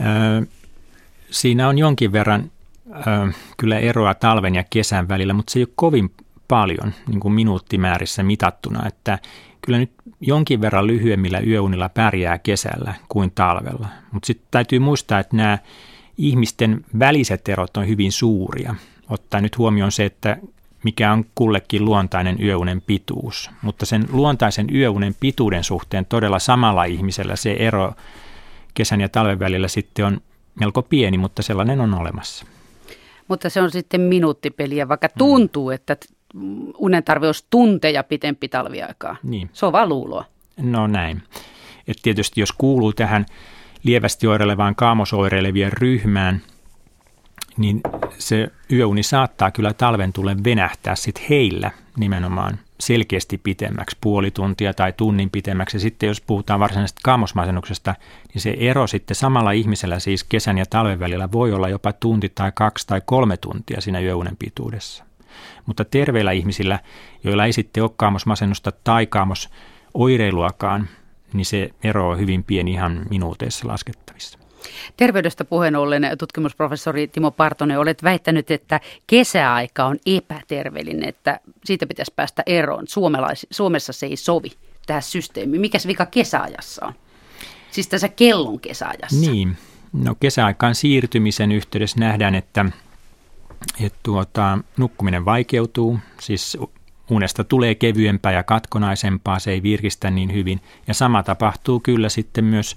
Öö, 0.00 0.42
siinä 1.30 1.68
on 1.68 1.78
jonkin 1.78 2.12
verran 2.12 2.50
öö, 2.90 3.26
kyllä 3.56 3.78
eroa 3.78 4.14
talven 4.14 4.54
ja 4.54 4.64
kesän 4.70 5.08
välillä, 5.08 5.32
mutta 5.32 5.52
se 5.52 5.58
ei 5.58 5.62
ole 5.62 5.72
kovin 5.74 6.10
paljon 6.48 6.92
niin 7.08 7.20
kuin 7.20 7.34
minuuttimäärissä 7.34 8.22
mitattuna, 8.22 8.88
että 8.88 9.18
kyllä 9.66 9.78
nyt 9.78 9.92
jonkin 10.20 10.60
verran 10.60 10.86
lyhyemmillä 10.86 11.40
yöunilla 11.40 11.88
pärjää 11.88 12.38
kesällä 12.38 12.94
kuin 13.08 13.30
talvella. 13.34 13.88
Mutta 14.12 14.26
sitten 14.26 14.48
täytyy 14.50 14.78
muistaa, 14.78 15.18
että 15.18 15.36
nämä 15.36 15.58
ihmisten 16.18 16.84
väliset 16.98 17.48
erot 17.48 17.76
on 17.76 17.88
hyvin 17.88 18.12
suuria. 18.12 18.74
Ottaa 19.08 19.40
nyt 19.40 19.58
huomioon 19.58 19.92
se, 19.92 20.04
että 20.04 20.36
mikä 20.84 21.12
on 21.12 21.24
kullekin 21.34 21.84
luontainen 21.84 22.42
yöunen 22.42 22.80
pituus. 22.80 23.50
Mutta 23.62 23.86
sen 23.86 24.04
luontaisen 24.12 24.66
yöunen 24.74 25.14
pituuden 25.20 25.64
suhteen 25.64 26.06
todella 26.06 26.38
samalla 26.38 26.84
ihmisellä 26.84 27.36
se 27.36 27.52
ero 27.52 27.92
kesän 28.74 29.00
ja 29.00 29.08
talven 29.08 29.38
välillä 29.38 29.68
sitten 29.68 30.04
on 30.04 30.20
melko 30.60 30.82
pieni, 30.82 31.18
mutta 31.18 31.42
sellainen 31.42 31.80
on 31.80 31.94
olemassa. 31.94 32.46
Mutta 33.28 33.50
se 33.50 33.62
on 33.62 33.70
sitten 33.70 34.00
minuuttipeliä, 34.00 34.88
vaikka 34.88 35.06
mm. 35.06 35.18
tuntuu, 35.18 35.70
että 35.70 35.96
unen 36.78 37.04
tarve 37.04 37.26
olisi 37.26 37.46
tunteja 37.50 38.04
pitempi 38.04 38.48
talviaikaa. 38.48 39.16
Niin. 39.22 39.50
Se 39.52 39.66
on 39.66 39.72
vaan 39.72 39.88
luuloa. 39.88 40.24
No 40.56 40.86
näin. 40.86 41.22
Et 41.88 41.96
tietysti 42.02 42.40
jos 42.40 42.52
kuuluu 42.52 42.92
tähän 42.92 43.26
lievästi 43.84 44.26
oireilevaan 44.26 44.74
kaamosoireilevien 44.74 45.72
ryhmään, 45.72 46.42
niin 47.56 47.80
se 48.18 48.48
yöuni 48.72 49.02
saattaa 49.02 49.50
kyllä 49.50 49.72
talven 49.72 50.12
tulle 50.12 50.36
venähtää 50.44 50.94
sit 50.94 51.28
heillä 51.28 51.70
nimenomaan 51.96 52.58
selkeästi 52.80 53.38
pitemmäksi, 53.38 53.96
puoli 54.00 54.30
tuntia 54.30 54.74
tai 54.74 54.92
tunnin 54.92 55.30
pitemmäksi. 55.30 55.76
Ja 55.76 55.80
sitten 55.80 56.06
jos 56.06 56.20
puhutaan 56.20 56.60
varsinaisesta 56.60 57.00
kaamosmasennuksesta, 57.04 57.94
niin 58.34 58.42
se 58.42 58.56
ero 58.58 58.86
sitten 58.86 59.14
samalla 59.14 59.50
ihmisellä 59.50 59.98
siis 59.98 60.24
kesän 60.24 60.58
ja 60.58 60.66
talven 60.66 61.00
välillä 61.00 61.32
voi 61.32 61.52
olla 61.52 61.68
jopa 61.68 61.92
tunti 61.92 62.32
tai 62.34 62.52
kaksi 62.54 62.86
tai 62.86 63.02
kolme 63.04 63.36
tuntia 63.36 63.80
siinä 63.80 64.00
yöunen 64.00 64.36
pituudessa. 64.36 65.04
Mutta 65.66 65.84
terveillä 65.84 66.32
ihmisillä, 66.32 66.78
joilla 67.24 67.46
ei 67.46 67.52
sitten 67.52 67.82
ole 67.82 67.90
kaamosmasennusta 67.96 68.72
tai 68.84 69.06
kaamosoireiluakaan, 69.06 70.88
niin 71.32 71.44
se 71.44 71.70
ero 71.84 72.08
on 72.08 72.18
hyvin 72.18 72.44
pieni 72.44 72.72
ihan 72.72 73.06
minuuteissa 73.10 73.68
laskettavissa. 73.68 74.38
Terveydestä 74.96 75.44
puheen 75.44 75.76
ollen 75.76 76.10
tutkimusprofessori 76.18 77.08
Timo 77.08 77.30
Partonen, 77.30 77.78
olet 77.78 78.02
väittänyt, 78.02 78.50
että 78.50 78.80
kesäaika 79.06 79.84
on 79.84 79.98
epäterveellinen, 80.06 81.08
että 81.08 81.40
siitä 81.64 81.86
pitäisi 81.86 82.12
päästä 82.16 82.42
eroon. 82.46 82.84
Suomalais- 82.88 83.46
Suomessa 83.50 83.92
se 83.92 84.06
ei 84.06 84.16
sovi 84.16 84.52
tähän 84.86 85.02
systeemiin. 85.02 85.60
Mikäs 85.60 85.86
vika 85.86 86.06
kesäajassa 86.06 86.86
on? 86.86 86.92
Siis 87.70 87.88
tässä 87.88 88.08
kellon 88.08 88.60
kesäajassa. 88.60 89.30
Niin, 89.30 89.56
no 89.92 90.14
kesäaikaan 90.14 90.74
siirtymisen 90.74 91.52
yhteydessä 91.52 92.00
nähdään, 92.00 92.34
että 92.34 92.64
että 93.80 93.98
tuota, 94.02 94.58
nukkuminen 94.76 95.24
vaikeutuu, 95.24 95.98
siis 96.20 96.58
unesta 97.10 97.44
tulee 97.44 97.74
kevyempää 97.74 98.32
ja 98.32 98.42
katkonaisempaa, 98.42 99.38
se 99.38 99.50
ei 99.50 99.62
virkistä 99.62 100.10
niin 100.10 100.32
hyvin. 100.32 100.60
Ja 100.86 100.94
sama 100.94 101.22
tapahtuu 101.22 101.80
kyllä 101.80 102.08
sitten 102.08 102.44
myös 102.44 102.76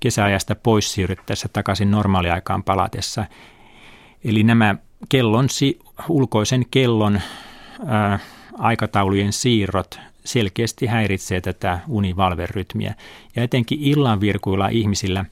kesäajasta 0.00 0.54
pois 0.54 0.92
siirryttäessä 0.92 1.48
takaisin 1.52 1.90
normaaliaikaan 1.90 2.62
palatessa. 2.62 3.24
Eli 4.24 4.42
nämä 4.42 4.74
kellon, 5.08 5.48
ulkoisen 6.08 6.66
kellon 6.70 7.20
ää, 7.86 8.18
aikataulujen 8.58 9.32
siirrot 9.32 10.00
selkeästi 10.24 10.86
häiritsee 10.86 11.40
tätä 11.40 11.78
univalverytmiä. 11.88 12.94
Ja 13.36 13.42
etenkin 13.42 13.78
illanvirkuilla 13.80 14.68
ihmisillä 14.68 15.24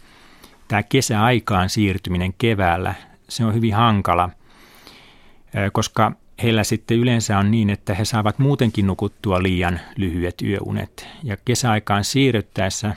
tämä 0.69 0.83
kesäaikaan 0.83 1.69
siirtyminen 1.69 2.35
keväällä, 2.39 2.95
se 3.29 3.45
on 3.45 3.55
hyvin 3.55 3.75
hankala– 3.75 4.31
koska 5.73 6.13
heillä 6.43 6.65
sitten 6.65 6.97
yleensä 6.97 7.39
on 7.39 7.51
niin, 7.51 7.71
että 7.71 7.95
he 7.95 8.05
saavat 8.05 8.39
muutenkin 8.39 8.87
nukuttua 8.87 9.43
liian 9.43 9.81
lyhyet 9.97 10.43
yöunet. 10.43 11.07
Ja 11.25 11.37
kesäaikaan 11.45 12.05
siirryttäessä 12.05 12.95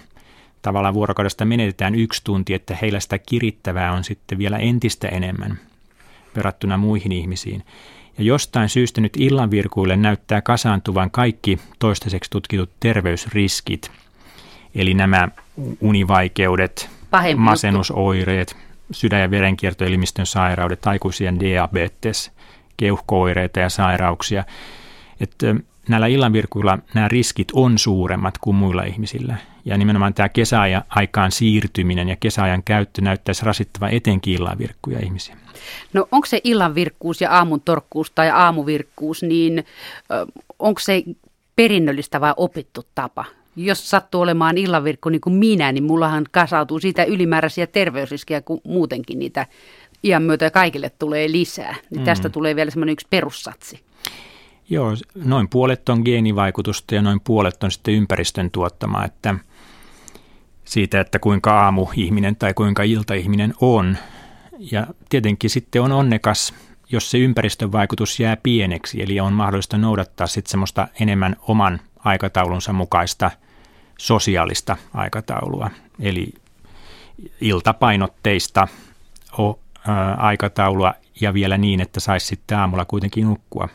tavallaan 0.61 0.93
vuorokaudesta 0.93 1.45
menetetään 1.45 1.95
yksi 1.95 2.21
tunti, 2.23 2.53
että 2.53 2.77
heillä 2.81 2.99
sitä 2.99 3.17
kirittävää 3.17 3.91
on 3.91 4.03
sitten 4.03 4.37
vielä 4.37 4.57
entistä 4.57 5.07
enemmän 5.07 5.59
verrattuna 6.35 6.77
muihin 6.77 7.11
ihmisiin. 7.11 7.63
Ja 8.17 8.23
jostain 8.23 8.69
syystä 8.69 9.01
nyt 9.01 9.13
illanvirkuille 9.17 9.97
näyttää 9.97 10.41
kasaantuvan 10.41 11.11
kaikki 11.11 11.59
toistaiseksi 11.79 12.31
tutkitut 12.31 12.69
terveysriskit, 12.79 13.91
eli 14.75 14.93
nämä 14.93 15.27
univaikeudet, 15.81 16.89
Pahempi 17.11 17.41
masennusoireet, 17.41 18.57
sydän- 18.91 19.21
ja 19.21 19.31
verenkiertoelimistön 19.31 20.25
sairaudet, 20.25 20.87
aikuisien 20.87 21.39
diabetes– 21.39 22.31
keuhkooireita 22.81 23.59
ja 23.59 23.69
sairauksia. 23.69 24.43
Että 25.19 25.55
näillä 25.89 26.07
illanvirkuilla 26.07 26.79
nämä 26.93 27.07
riskit 27.07 27.47
on 27.53 27.77
suuremmat 27.77 28.37
kuin 28.37 28.55
muilla 28.55 28.83
ihmisillä. 28.83 29.35
Ja 29.65 29.77
nimenomaan 29.77 30.13
tämä 30.13 30.29
kesäaikaan 30.29 31.31
siirtyminen 31.31 32.09
ja 32.09 32.15
kesäajan 32.15 32.63
käyttö 32.63 33.01
näyttäisi 33.01 33.45
rasittava 33.45 33.89
etenkin 33.89 34.33
illanvirkkuja 34.33 34.99
ihmisiä. 35.03 35.37
No 35.93 36.07
onko 36.11 36.25
se 36.25 36.41
illanvirkkuus 36.43 37.21
ja 37.21 37.31
aamun 37.31 37.61
torkkuus 37.61 38.11
tai 38.11 38.29
aamuvirkkuus, 38.29 39.23
niin 39.23 39.65
onko 40.59 40.79
se 40.79 41.03
perinnöllistä 41.55 42.21
vai 42.21 42.33
opittu 42.37 42.83
tapa? 42.95 43.25
Jos 43.55 43.89
sattuu 43.89 44.21
olemaan 44.21 44.57
illanvirkku 44.57 45.09
niin 45.09 45.21
kuin 45.21 45.33
minä, 45.33 45.71
niin 45.71 45.83
mullahan 45.83 46.25
kasautuu 46.31 46.79
siitä 46.79 47.03
ylimääräisiä 47.03 47.67
terveysriskejä 47.67 48.41
kuin 48.41 48.61
muutenkin 48.63 49.19
niitä 49.19 49.45
iän 50.03 50.23
myötä 50.23 50.49
kaikille 50.49 50.91
tulee 50.99 51.31
lisää. 51.31 51.75
Niin 51.89 52.01
mm. 52.01 52.05
Tästä 52.05 52.29
tulee 52.29 52.55
vielä 52.55 52.71
semmoinen 52.71 52.93
yksi 52.93 53.07
perussatsi. 53.09 53.79
Joo, 54.69 54.91
noin 55.25 55.49
puolet 55.49 55.89
on 55.89 56.01
geenivaikutusta 56.05 56.95
ja 56.95 57.01
noin 57.01 57.19
puolet 57.19 57.63
on 57.63 57.71
sitten 57.71 57.93
ympäristön 57.93 58.51
tuottama, 58.51 59.05
että 59.05 59.35
siitä, 60.65 60.99
että 60.99 61.19
kuinka 61.19 61.61
aamu-ihminen 61.61 62.35
tai 62.35 62.53
kuinka 62.53 62.83
ilta-ihminen 62.83 63.53
on. 63.61 63.97
Ja 64.71 64.87
tietenkin 65.09 65.49
sitten 65.49 65.81
on 65.81 65.91
onnekas, 65.91 66.53
jos 66.91 67.11
se 67.11 67.17
ympäristön 67.17 67.71
vaikutus 67.71 68.19
jää 68.19 68.37
pieneksi, 68.37 69.03
eli 69.03 69.19
on 69.19 69.33
mahdollista 69.33 69.77
noudattaa 69.77 70.27
sitten 70.27 70.51
semmoista 70.51 70.87
enemmän 70.99 71.35
oman 71.47 71.81
aikataulunsa 71.99 72.73
mukaista 72.73 73.31
sosiaalista 74.01 74.77
aikataulua, 74.93 75.69
eli 75.99 76.33
iltapainotteista 77.41 78.67
aikataulua 80.17 80.93
ja 81.21 81.33
vielä 81.33 81.57
niin, 81.57 81.81
että 81.81 81.99
saisi 81.99 82.25
sitten 82.25 82.57
aamulla 82.57 82.85
kuitenkin 82.85 83.27
nukkua 83.27 83.69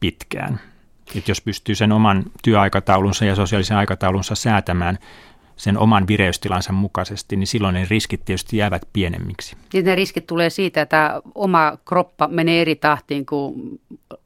pitkään. 0.00 0.60
Et 1.16 1.28
jos 1.28 1.40
pystyy 1.40 1.74
sen 1.74 1.92
oman 1.92 2.24
työaikataulunsa 2.42 3.24
ja 3.24 3.34
sosiaalisen 3.34 3.76
aikataulunsa 3.76 4.34
säätämään 4.34 4.98
sen 5.56 5.78
oman 5.78 6.06
vireystilansa 6.06 6.72
mukaisesti, 6.72 7.36
niin 7.36 7.46
silloin 7.46 7.74
ne 7.74 7.86
riskit 7.90 8.24
tietysti 8.24 8.56
jäävät 8.56 8.82
pienemmiksi. 8.92 9.56
Ja 9.72 9.82
ne 9.82 9.94
riskit 9.94 10.26
tulee 10.26 10.50
siitä, 10.50 10.82
että 10.82 11.22
oma 11.34 11.78
kroppa 11.84 12.28
menee 12.28 12.60
eri 12.60 12.76
tahtiin 12.76 13.26
kuin 13.26 13.80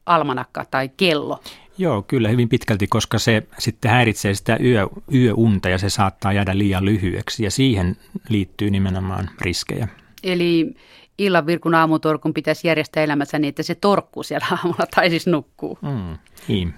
almanakka 0.05 0.65
tai 0.71 0.89
kello. 0.97 1.39
Joo, 1.79 2.01
kyllä 2.01 2.29
hyvin 2.29 2.49
pitkälti, 2.49 2.87
koska 2.87 3.19
se 3.19 3.43
sitten 3.59 3.91
häiritsee 3.91 4.33
sitä 4.33 4.57
yö, 4.63 4.87
yöunta 5.13 5.69
ja 5.69 5.77
se 5.77 5.89
saattaa 5.89 6.33
jäädä 6.33 6.57
liian 6.57 6.85
lyhyeksi 6.85 7.43
ja 7.43 7.51
siihen 7.51 7.95
liittyy 8.29 8.69
nimenomaan 8.69 9.29
riskejä. 9.41 9.87
Eli 10.23 10.75
illan 11.17 11.45
virkun 11.45 11.75
aamutorkun 11.75 12.33
pitäisi 12.33 12.67
järjestää 12.67 13.03
elämässä 13.03 13.39
niin, 13.39 13.49
että 13.49 13.63
se 13.63 13.75
torkkuu 13.75 14.23
siellä 14.23 14.47
aamulla 14.51 14.85
tai 14.95 15.09
siis 15.09 15.27
nukkuu. 15.27 15.77
Mm, 15.81 16.17
niin. 16.47 16.73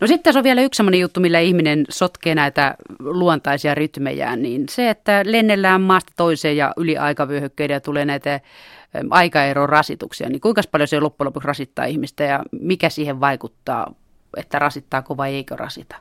No 0.00 0.06
sitten 0.06 0.22
tässä 0.22 0.40
on 0.40 0.44
vielä 0.44 0.62
yksi 0.62 0.76
sellainen 0.76 1.00
juttu, 1.00 1.20
millä 1.20 1.40
ihminen 1.40 1.84
sotkee 1.88 2.34
näitä 2.34 2.74
luontaisia 2.98 3.74
rytmejään, 3.74 4.42
niin 4.42 4.64
se, 4.70 4.90
että 4.90 5.22
lennellään 5.24 5.80
maasta 5.80 6.12
toiseen 6.16 6.56
ja 6.56 6.72
yli 6.76 6.96
aikavyöhykkeiden 6.96 7.74
ja 7.74 7.80
tulee 7.80 8.04
näitä 8.04 8.40
aikaeron 9.10 9.68
rasituksia, 9.68 10.28
niin 10.28 10.40
kuinka 10.40 10.62
paljon 10.70 10.88
se 10.88 11.00
loppujen 11.00 11.26
lopuksi 11.26 11.46
rasittaa 11.46 11.84
ihmistä 11.84 12.24
ja 12.24 12.42
mikä 12.60 12.88
siihen 12.88 13.20
vaikuttaa, 13.20 13.94
että 14.36 14.58
rasittaako 14.58 15.16
vai 15.16 15.34
eikö 15.34 15.56
rasita? 15.56 15.96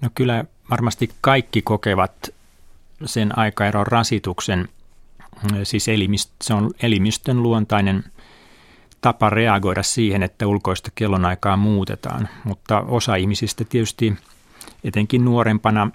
No 0.00 0.08
kyllä 0.14 0.44
varmasti 0.70 1.10
kaikki 1.20 1.62
kokevat 1.62 2.28
sen 3.04 3.38
aikaeron 3.38 3.86
rasituksen, 3.86 4.68
siis 5.62 5.88
elimist, 5.88 6.30
se 6.42 6.54
on 6.54 6.70
elimistön 6.82 7.42
luontainen 7.42 8.04
tapa 9.00 9.30
reagoida 9.30 9.82
siihen, 9.82 10.22
että 10.22 10.46
ulkoista 10.46 10.90
kellonaikaa 10.94 11.56
muutetaan, 11.56 12.28
mutta 12.44 12.80
osa 12.80 13.14
ihmisistä 13.14 13.64
tietysti 13.64 14.16
etenkin 14.84 15.24
nuorempana 15.24 15.90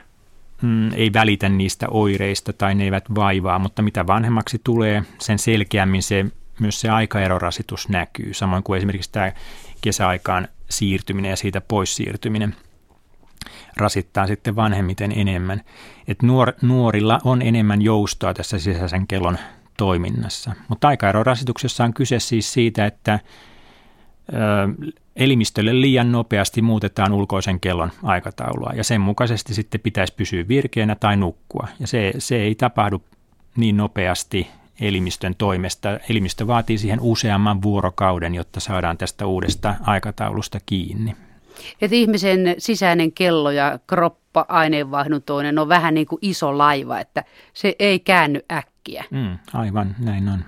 mm, 0.62 0.94
ei 0.94 1.14
välitä 1.14 1.50
niistä 1.50 1.88
oireista 1.90 2.54
tai 2.54 2.76
ne 2.76 2.84
eivät 2.84 3.16
vaivaa, 3.16 3.60
mutta 3.60 3.82
mitä 3.82 4.08
vanhemmaksi 4.08 4.62
tulee, 4.64 5.04
sen 5.20 5.40
selkeämmin 5.40 6.04
se, 6.04 6.26
myös 6.60 6.82
se 6.82 6.90
aikaerorasitus 6.90 7.90
näkyy, 7.90 8.34
samoin 8.34 8.64
kuin 8.64 8.78
esimerkiksi 8.78 9.12
tämä 9.12 9.32
kesäaikaan 9.82 10.48
siirtyminen 10.70 11.30
ja 11.30 11.36
siitä 11.36 11.62
pois 11.62 11.96
siirtyminen 11.96 12.56
rasittaa 13.78 14.28
sitten 14.28 14.56
vanhemmiten 14.56 15.12
enemmän. 15.16 15.62
Et 16.08 16.22
nuor, 16.22 16.54
nuorilla 16.62 17.20
on 17.24 17.42
enemmän 17.42 17.82
joustoa 17.82 18.34
tässä 18.34 18.60
sisäisen 18.60 19.08
kellon 19.08 19.38
toiminnassa. 19.78 20.52
Mutta 20.68 20.88
aikaerorasituksessa 20.88 21.84
on 21.84 21.94
kyse 21.94 22.20
siis 22.20 22.54
siitä, 22.54 22.86
että 22.86 23.20
elimistölle 25.16 25.82
liian 25.82 26.12
nopeasti 26.12 26.62
muutetaan 26.62 27.14
ulkoisen 27.14 27.60
kellon 27.60 27.92
aikataulua 28.04 28.72
ja 28.76 28.84
sen 28.84 29.02
mukaisesti 29.02 29.54
sitten 29.54 29.82
pitäisi 29.82 30.14
pysyä 30.18 30.48
virkeänä 30.48 30.96
tai 30.96 31.18
nukkua. 31.18 31.68
Ja 31.80 31.88
se, 31.88 32.14
se 32.18 32.36
ei 32.36 32.56
tapahdu 32.56 33.04
niin 33.58 33.78
nopeasti 33.78 34.48
elimistön 34.82 35.36
toimesta. 35.38 36.00
Elimistö 36.10 36.48
vaatii 36.48 36.78
siihen 36.78 37.00
useamman 37.02 37.62
vuorokauden, 37.62 38.36
jotta 38.36 38.60
saadaan 38.60 38.98
tästä 38.98 39.26
uudesta 39.26 39.76
aikataulusta 39.82 40.60
kiinni. 40.66 41.16
Et 41.82 41.94
ihmisen 41.94 42.56
sisäinen 42.58 43.12
kello 43.12 43.52
ja 43.52 43.80
kroppa 43.88 44.46
aineenvaihduntoinen 44.50 45.60
on 45.60 45.70
vähän 45.70 45.94
niin 45.94 46.08
kuin 46.08 46.20
iso 46.22 46.58
laiva, 46.58 47.00
että 47.00 47.24
se 47.54 47.76
ei 47.80 48.00
käänny 48.00 48.42
äkkiä. 48.52 49.04
Mm, 49.12 49.38
aivan, 49.54 49.96
näin 50.00 50.30
on. 50.30 50.46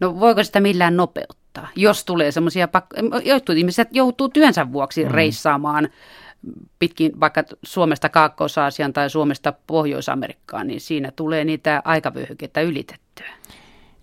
No 0.00 0.20
voiko 0.20 0.44
sitä 0.44 0.60
millään 0.60 0.96
nopeuttaa, 0.96 1.68
jos 1.76 2.04
tulee 2.04 2.32
semmoisia, 2.32 2.68
pakko- 2.68 3.20
jotkut 3.24 3.56
ihmiset 3.56 3.88
joutuu 3.92 4.28
työnsä 4.28 4.72
vuoksi 4.72 5.04
mm. 5.04 5.10
reissaamaan 5.10 5.88
pitkin 6.78 7.20
vaikka 7.20 7.44
Suomesta 7.62 8.08
Kaakkois-Aasian 8.08 8.92
tai 8.92 9.10
Suomesta 9.10 9.52
Pohjois-Amerikkaan, 9.66 10.66
niin 10.66 10.80
siinä 10.80 11.10
tulee 11.10 11.44
niitä 11.44 11.82
aikavyöhykettä 11.84 12.60
ylitettyä. 12.60 13.28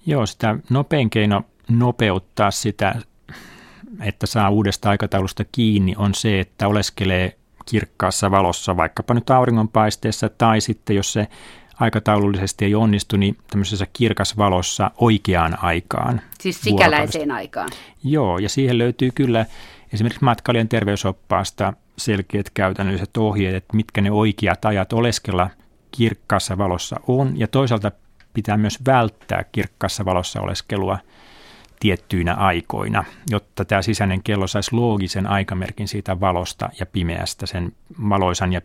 Joo, 0.05 0.25
sitä 0.25 0.55
nopein 0.69 1.09
keino 1.09 1.41
nopeuttaa 1.69 2.51
sitä, 2.51 2.95
että 4.01 4.27
saa 4.27 4.49
uudesta 4.49 4.89
aikataulusta 4.89 5.43
kiinni, 5.51 5.95
on 5.97 6.15
se, 6.15 6.39
että 6.39 6.67
oleskelee 6.67 7.37
kirkkaassa 7.65 8.31
valossa, 8.31 8.77
vaikkapa 8.77 9.13
nyt 9.13 9.29
auringonpaisteessa, 9.29 10.29
tai 10.29 10.61
sitten 10.61 10.95
jos 10.95 11.13
se 11.13 11.27
aikataulullisesti 11.79 12.65
ei 12.65 12.75
onnistu, 12.75 13.17
niin 13.17 13.37
tämmöisessä 13.49 13.87
kirkasvalossa 13.93 14.91
oikeaan 14.97 15.63
aikaan. 15.63 16.21
Siis 16.39 16.61
sikäläiseen 16.61 17.31
aikaan. 17.31 17.69
Joo, 18.03 18.37
ja 18.37 18.49
siihen 18.49 18.77
löytyy 18.77 19.11
kyllä 19.15 19.45
esimerkiksi 19.93 20.23
matkailijan 20.23 20.69
terveysoppaasta 20.69 21.73
selkeät 21.97 22.49
käytännölliset 22.49 23.17
ohjeet, 23.17 23.55
että 23.55 23.75
mitkä 23.75 24.01
ne 24.01 24.11
oikeat 24.11 24.65
ajat 24.65 24.93
oleskella 24.93 25.49
kirkkaassa 25.91 26.57
valossa 26.57 26.99
on, 27.07 27.39
ja 27.39 27.47
toisaalta 27.47 27.91
pitää 28.33 28.57
myös 28.57 28.79
välttää 28.85 29.43
kirkkaassa 29.51 30.05
valossa 30.05 30.41
oleskelua 30.41 30.97
tiettyinä 31.79 32.33
aikoina, 32.33 33.03
jotta 33.29 33.65
tämä 33.65 33.81
sisäinen 33.81 34.23
kello 34.23 34.47
saisi 34.47 34.75
loogisen 34.75 35.27
aikamerkin 35.27 35.87
siitä 35.87 36.19
valosta 36.19 36.69
ja 36.79 36.85
pimeästä, 36.85 37.45
sen 37.45 37.71
valoisan 38.09 38.53
ja 38.53 38.61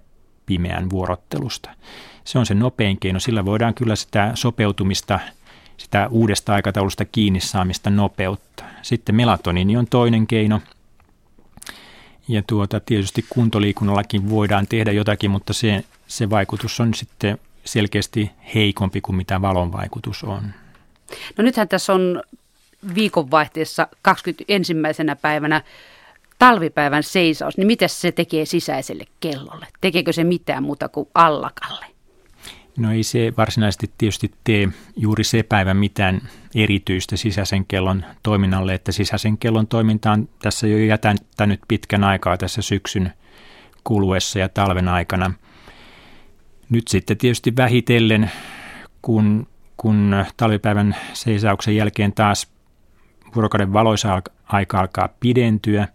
pimeän 0.46 0.90
vuorottelusta. 0.90 1.70
Se 2.24 2.38
on 2.38 2.46
se 2.46 2.54
nopein 2.54 2.98
keino. 3.00 3.20
Sillä 3.20 3.44
voidaan 3.44 3.74
kyllä 3.74 3.96
sitä 3.96 4.30
sopeutumista, 4.34 5.20
sitä 5.76 6.08
uudesta 6.10 6.54
aikataulusta 6.54 7.04
kiinni 7.04 7.40
saamista 7.40 7.90
nopeuttaa. 7.90 8.66
Sitten 8.82 9.14
melatoniini 9.14 9.76
on 9.76 9.86
toinen 9.86 10.26
keino. 10.26 10.60
Ja 12.28 12.42
tuota, 12.46 12.80
tietysti 12.80 13.24
kuntoliikunnallakin 13.28 14.30
voidaan 14.30 14.66
tehdä 14.66 14.92
jotakin, 14.92 15.30
mutta 15.30 15.52
se, 15.52 15.84
se 16.06 16.30
vaikutus 16.30 16.80
on 16.80 16.94
sitten 16.94 17.38
selkeästi 17.64 18.30
heikompi 18.54 19.00
kuin 19.00 19.16
mitä 19.16 19.42
valon 19.42 19.72
vaikutus 19.72 20.24
on. 20.24 20.42
No 21.38 21.44
nythän 21.44 21.68
tässä 21.68 21.92
on 21.92 22.22
viikonvaihteessa 22.94 23.88
21. 24.02 24.74
päivänä 25.22 25.62
talvipäivän 26.38 27.02
seisaus, 27.02 27.56
niin 27.56 27.66
mitä 27.66 27.88
se 27.88 28.12
tekee 28.12 28.44
sisäiselle 28.44 29.04
kellolle? 29.20 29.66
Tekeekö 29.80 30.12
se 30.12 30.24
mitään 30.24 30.62
muuta 30.62 30.88
kuin 30.88 31.08
allakalle? 31.14 31.86
No 32.76 32.92
ei 32.92 33.02
se 33.02 33.32
varsinaisesti 33.36 33.90
tietysti 33.98 34.30
tee 34.44 34.68
juuri 34.96 35.24
se 35.24 35.42
päivä 35.42 35.74
mitään 35.74 36.20
erityistä 36.54 37.16
sisäisen 37.16 37.66
kellon 37.66 38.04
toiminnalle, 38.22 38.74
että 38.74 38.92
sisäisen 38.92 39.38
kellon 39.38 39.66
toiminta 39.66 40.12
on 40.12 40.28
tässä 40.42 40.66
jo 40.66 40.78
jätänyt 40.78 41.60
pitkän 41.68 42.04
aikaa 42.04 42.36
tässä 42.36 42.62
syksyn 42.62 43.12
kuluessa 43.84 44.38
ja 44.38 44.48
talven 44.48 44.88
aikana. 44.88 45.32
Nyt 46.70 46.88
sitten 46.88 47.16
tietysti 47.16 47.56
vähitellen, 47.56 48.30
kun, 49.02 49.46
kun 49.76 50.24
talvipäivän 50.36 50.96
seisauksen 51.12 51.76
jälkeen 51.76 52.12
taas 52.12 52.48
vuorokauden 53.34 53.72
valoisa 53.72 54.22
aika 54.46 54.80
alkaa 54.80 55.08
pidentyä, 55.20 55.88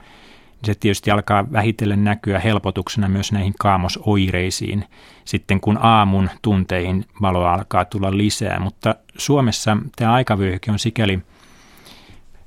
se 0.64 0.76
tietysti 0.76 1.12
alkaa 1.12 1.52
vähitellen 1.52 2.04
näkyä 2.04 2.40
helpotuksena 2.40 3.10
myös 3.10 3.32
näihin 3.32 3.54
kaamosoireisiin 3.60 4.86
sitten 5.26 5.62
kun 5.62 5.80
aamun 5.82 6.30
tunteihin 6.42 7.06
valoa 7.22 7.54
alkaa 7.54 7.86
tulla 7.86 8.18
lisää. 8.18 8.60
Mutta 8.60 8.96
Suomessa 9.18 9.78
tämä 9.96 10.14
aikavyöhyke 10.14 10.72
on 10.72 10.80
sikäli 10.80 11.20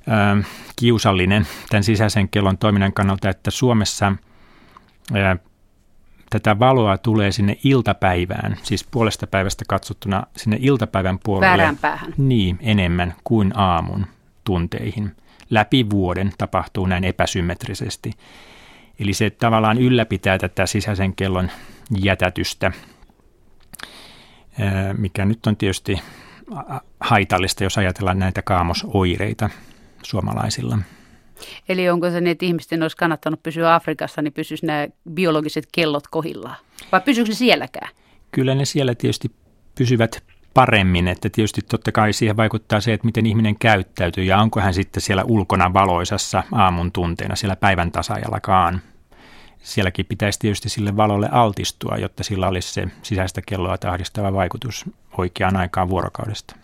ö, 0.07 0.43
kiusallinen 0.75 1.47
tämän 1.69 1.83
sisäisen 1.83 2.29
kellon 2.29 2.57
toiminnan 2.57 2.93
kannalta, 2.93 3.29
että 3.29 3.51
Suomessa 3.51 4.15
ö, 5.15 5.37
tätä 6.29 6.59
valoa 6.59 6.97
tulee 6.97 7.31
sinne 7.31 7.57
iltapäivään, 7.63 8.57
siis 8.63 8.83
puolesta 8.91 9.27
päivästä 9.27 9.65
katsottuna 9.67 10.23
sinne 10.35 10.57
iltapäivän 10.61 11.19
puolelle. 11.23 11.75
päähän. 11.81 12.13
Niin, 12.17 12.59
enemmän 12.61 13.15
kuin 13.23 13.51
aamun 13.55 14.05
tunteihin 14.43 15.15
läpi 15.49 15.89
vuoden 15.89 16.33
tapahtuu 16.37 16.85
näin 16.85 17.03
epäsymmetrisesti. 17.03 18.11
Eli 18.99 19.13
se 19.13 19.29
tavallaan 19.29 19.77
ylläpitää 19.77 20.37
tätä 20.37 20.65
sisäisen 20.65 21.15
kellon 21.15 21.51
jätätystä, 21.99 22.71
mikä 24.97 25.25
nyt 25.25 25.47
on 25.47 25.57
tietysti 25.57 26.01
haitallista, 26.99 27.63
jos 27.63 27.77
ajatellaan 27.77 28.19
näitä 28.19 28.41
kaamosoireita 28.41 29.49
suomalaisilla. 30.03 30.77
Eli 31.69 31.89
onko 31.89 32.09
se 32.09 32.21
niin, 32.21 32.31
että 32.31 32.45
ihmisten 32.45 32.81
olisi 32.81 32.97
kannattanut 32.97 33.43
pysyä 33.43 33.75
Afrikassa, 33.75 34.21
niin 34.21 34.33
pysyisi 34.33 34.65
nämä 34.65 34.87
biologiset 35.13 35.67
kellot 35.71 36.07
kohillaan? 36.07 36.55
Vai 36.91 37.01
pysyykö 37.01 37.29
ne 37.31 37.35
sielläkään? 37.35 37.89
Kyllä 38.31 38.55
ne 38.55 38.65
siellä 38.65 38.95
tietysti 38.95 39.31
pysyvät 39.75 40.23
paremmin, 40.53 41.07
että 41.07 41.29
tietysti 41.29 41.61
totta 41.61 41.91
kai 41.91 42.13
siihen 42.13 42.37
vaikuttaa 42.37 42.81
se, 42.81 42.93
että 42.93 43.05
miten 43.05 43.25
ihminen 43.25 43.59
käyttäytyy 43.59 44.23
ja 44.23 44.37
onko 44.37 44.59
hän 44.59 44.73
sitten 44.73 45.01
siellä 45.01 45.23
ulkona 45.23 45.73
valoisassa 45.73 46.43
aamun 46.51 46.91
tunteena 46.91 47.35
siellä 47.35 47.55
päivän 47.55 47.91
tasajallakaan. 47.91 48.81
Sielläkin 49.57 50.05
pitäisi 50.05 50.39
tietysti 50.39 50.69
sille 50.69 50.97
valolle 50.97 51.29
altistua, 51.31 51.97
jotta 51.97 52.23
sillä 52.23 52.47
olisi 52.47 52.73
se 52.73 52.87
sisäistä 53.03 53.41
kelloa 53.45 53.77
tahdistava 53.77 54.33
vaikutus 54.33 54.85
oikeaan 55.17 55.57
aikaan 55.57 55.89
vuorokaudesta. 55.89 56.55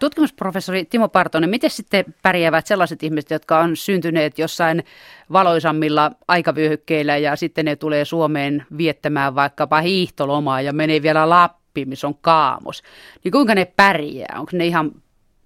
Tutkimusprofessori 0.00 0.84
Timo 0.84 1.08
Partonen, 1.08 1.50
miten 1.50 1.70
sitten 1.70 2.04
pärjäävät 2.22 2.66
sellaiset 2.66 3.02
ihmiset, 3.02 3.30
jotka 3.30 3.58
on 3.58 3.76
syntyneet 3.76 4.38
jossain 4.38 4.84
valoisammilla 5.32 6.10
aikavyöhykkeillä 6.28 7.16
ja 7.16 7.36
sitten 7.36 7.64
ne 7.64 7.76
tulee 7.76 8.04
Suomeen 8.04 8.66
viettämään 8.76 9.34
vaikkapa 9.34 9.80
hiihtolomaa 9.80 10.60
ja 10.60 10.72
menee 10.72 11.02
vielä 11.02 11.28
Lappiin? 11.28 11.58
Lappi, 11.68 11.90
missä 11.90 12.06
on 12.06 12.14
kaamos, 12.20 12.82
niin 13.24 13.32
kuinka 13.32 13.54
ne 13.54 13.64
pärjää? 13.64 14.36
Onko 14.38 14.50
ne 14.54 14.66
ihan 14.66 14.92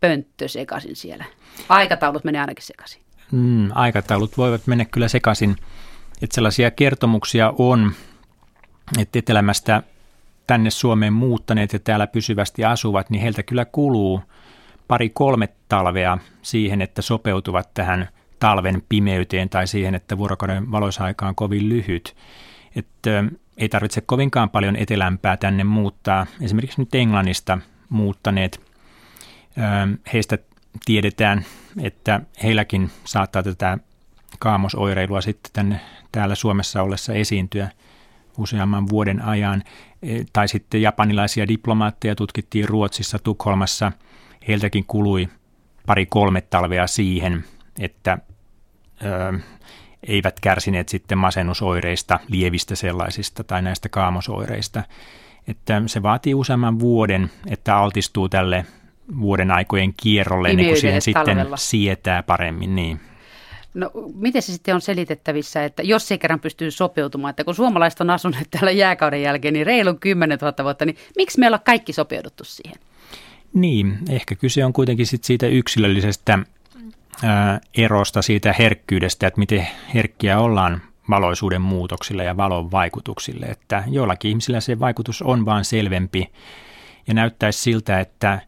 pönttö 0.00 0.48
sekaisin 0.48 0.96
siellä? 0.96 1.24
Aikataulut 1.68 2.24
menee 2.24 2.40
ainakin 2.40 2.66
sekaisin. 2.66 3.02
Mm, 3.32 3.68
aikataulut 3.74 4.38
voivat 4.38 4.66
mennä 4.66 4.84
kyllä 4.84 5.08
sekaisin. 5.08 5.56
Että 6.22 6.34
sellaisia 6.34 6.70
kertomuksia 6.70 7.52
on, 7.58 7.92
että 8.98 9.18
etelämästä 9.18 9.82
tänne 10.46 10.70
Suomeen 10.70 11.12
muuttaneet 11.12 11.72
ja 11.72 11.78
täällä 11.78 12.06
pysyvästi 12.06 12.64
asuvat, 12.64 13.10
niin 13.10 13.22
heiltä 13.22 13.42
kyllä 13.42 13.64
kuluu 13.64 14.22
pari 14.88 15.10
kolme 15.10 15.48
talvea 15.68 16.18
siihen, 16.42 16.82
että 16.82 17.02
sopeutuvat 17.02 17.74
tähän 17.74 18.08
talven 18.38 18.82
pimeyteen 18.88 19.48
tai 19.48 19.66
siihen, 19.66 19.94
että 19.94 20.18
vuorokauden 20.18 20.70
valoisaika 20.72 21.28
on 21.28 21.34
kovin 21.34 21.68
lyhyt. 21.68 22.16
Että 22.76 23.24
ei 23.56 23.68
tarvitse 23.68 24.00
kovinkaan 24.00 24.50
paljon 24.50 24.76
etelämpää 24.76 25.36
tänne 25.36 25.64
muuttaa. 25.64 26.26
Esimerkiksi 26.40 26.80
nyt 26.80 26.94
Englannista 26.94 27.58
muuttaneet, 27.88 28.60
heistä 30.12 30.38
tiedetään, 30.84 31.44
että 31.82 32.20
heilläkin 32.42 32.90
saattaa 33.04 33.42
tätä 33.42 33.78
kaamosoireilua 34.38 35.20
sitten 35.20 35.50
tänne 35.52 35.80
täällä 36.12 36.34
Suomessa 36.34 36.82
ollessa 36.82 37.12
esiintyä 37.12 37.68
useamman 38.38 38.88
vuoden 38.88 39.22
ajan. 39.22 39.62
E, 40.02 40.24
tai 40.32 40.48
sitten 40.48 40.82
japanilaisia 40.82 41.48
diplomaatteja 41.48 42.14
tutkittiin 42.14 42.68
Ruotsissa, 42.68 43.18
Tukholmassa. 43.18 43.92
Heiltäkin 44.48 44.84
kului 44.86 45.28
pari-kolme 45.86 46.40
talvea 46.40 46.86
siihen, 46.86 47.44
että 47.80 48.18
ö, 49.04 49.38
eivät 50.06 50.40
kärsineet 50.40 50.88
sitten 50.88 51.18
masennusoireista, 51.18 52.20
lievistä 52.28 52.74
sellaisista 52.74 53.44
tai 53.44 53.62
näistä 53.62 53.88
kaamosoireista. 53.88 54.82
Että 55.48 55.82
se 55.86 56.02
vaatii 56.02 56.34
useamman 56.34 56.78
vuoden, 56.80 57.30
että 57.46 57.76
altistuu 57.76 58.28
tälle 58.28 58.66
vuoden 59.20 59.50
aikojen 59.50 59.94
kierrolle, 60.02 60.50
ennen 60.50 60.66
kuin 60.66 60.80
siihen 60.80 61.02
sitten 61.02 61.46
sietää 61.56 62.22
paremmin. 62.22 62.74
Niin. 62.74 63.00
No 63.74 63.90
miten 64.14 64.42
se 64.42 64.52
sitten 64.52 64.74
on 64.74 64.80
selitettävissä, 64.80 65.64
että 65.64 65.82
jos 65.82 66.08
se 66.08 66.18
kerran 66.18 66.40
pystyy 66.40 66.70
sopeutumaan, 66.70 67.30
että 67.30 67.44
kun 67.44 67.54
suomalaiset 67.54 68.00
on 68.00 68.10
asunut 68.10 68.38
täällä 68.50 68.70
jääkauden 68.70 69.22
jälkeen 69.22 69.54
niin 69.54 69.66
reilun 69.66 69.98
10 69.98 70.38
000 70.38 70.64
vuotta, 70.64 70.84
niin 70.84 70.96
miksi 71.16 71.40
meillä 71.40 71.54
on 71.54 71.60
kaikki 71.64 71.92
sopeuduttu 71.92 72.44
siihen? 72.44 72.78
Niin, 73.54 73.98
ehkä 74.10 74.34
kyse 74.34 74.64
on 74.64 74.72
kuitenkin 74.72 75.06
sit 75.06 75.24
siitä 75.24 75.46
yksilöllisestä 75.46 76.38
ää, 77.22 77.60
erosta, 77.76 78.22
siitä 78.22 78.54
herkkyydestä, 78.58 79.26
että 79.26 79.40
miten 79.40 79.68
herkkiä 79.94 80.38
ollaan 80.38 80.82
valoisuuden 81.10 81.62
muutoksille 81.62 82.24
ja 82.24 82.36
valon 82.36 82.70
vaikutuksille. 82.70 83.46
Että 83.46 83.84
joillakin 83.86 84.28
ihmisillä 84.28 84.60
se 84.60 84.80
vaikutus 84.80 85.22
on 85.22 85.44
vaan 85.44 85.64
selvempi 85.64 86.32
ja 87.06 87.14
näyttäisi 87.14 87.60
siltä, 87.62 88.00
että 88.00 88.40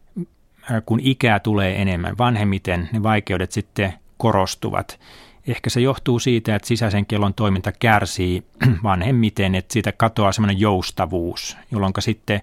kun 0.85 0.99
ikää 1.03 1.39
tulee 1.39 1.81
enemmän, 1.81 2.17
vanhemmiten 2.17 2.89
ne 2.91 3.03
vaikeudet 3.03 3.51
sitten 3.51 3.93
korostuvat. 4.25 4.99
Ehkä 5.47 5.69
se 5.69 5.81
johtuu 5.81 6.19
siitä, 6.19 6.55
että 6.55 6.67
sisäisen 6.67 7.05
kellon 7.05 7.33
toiminta 7.33 7.71
kärsii 7.71 8.43
vanhemmiten, 8.83 9.55
että 9.55 9.73
siitä 9.73 9.91
katoaa 9.91 10.31
semmoinen 10.31 10.59
joustavuus, 10.59 11.57
jolloin 11.71 11.93
sitten 11.99 12.41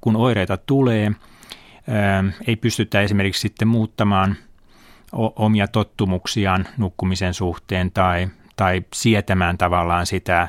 kun 0.00 0.16
oireita 0.16 0.56
tulee, 0.56 1.12
ei 2.46 2.56
pystytä 2.56 3.00
esimerkiksi 3.00 3.40
sitten 3.40 3.68
muuttamaan 3.68 4.36
omia 5.36 5.68
tottumuksiaan 5.68 6.66
nukkumisen 6.78 7.34
suhteen 7.34 7.90
tai, 7.90 8.28
tai 8.56 8.82
sietämään 8.94 9.58
tavallaan 9.58 10.06
sitä 10.06 10.48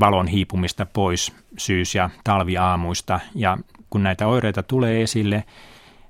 valon 0.00 0.26
hiipumista 0.26 0.86
pois 0.86 1.32
syys- 1.58 1.94
ja 1.94 2.10
talviaamuista. 2.24 3.20
Ja 3.34 3.58
kun 3.90 4.02
näitä 4.02 4.26
oireita 4.26 4.62
tulee 4.62 5.02
esille, 5.02 5.44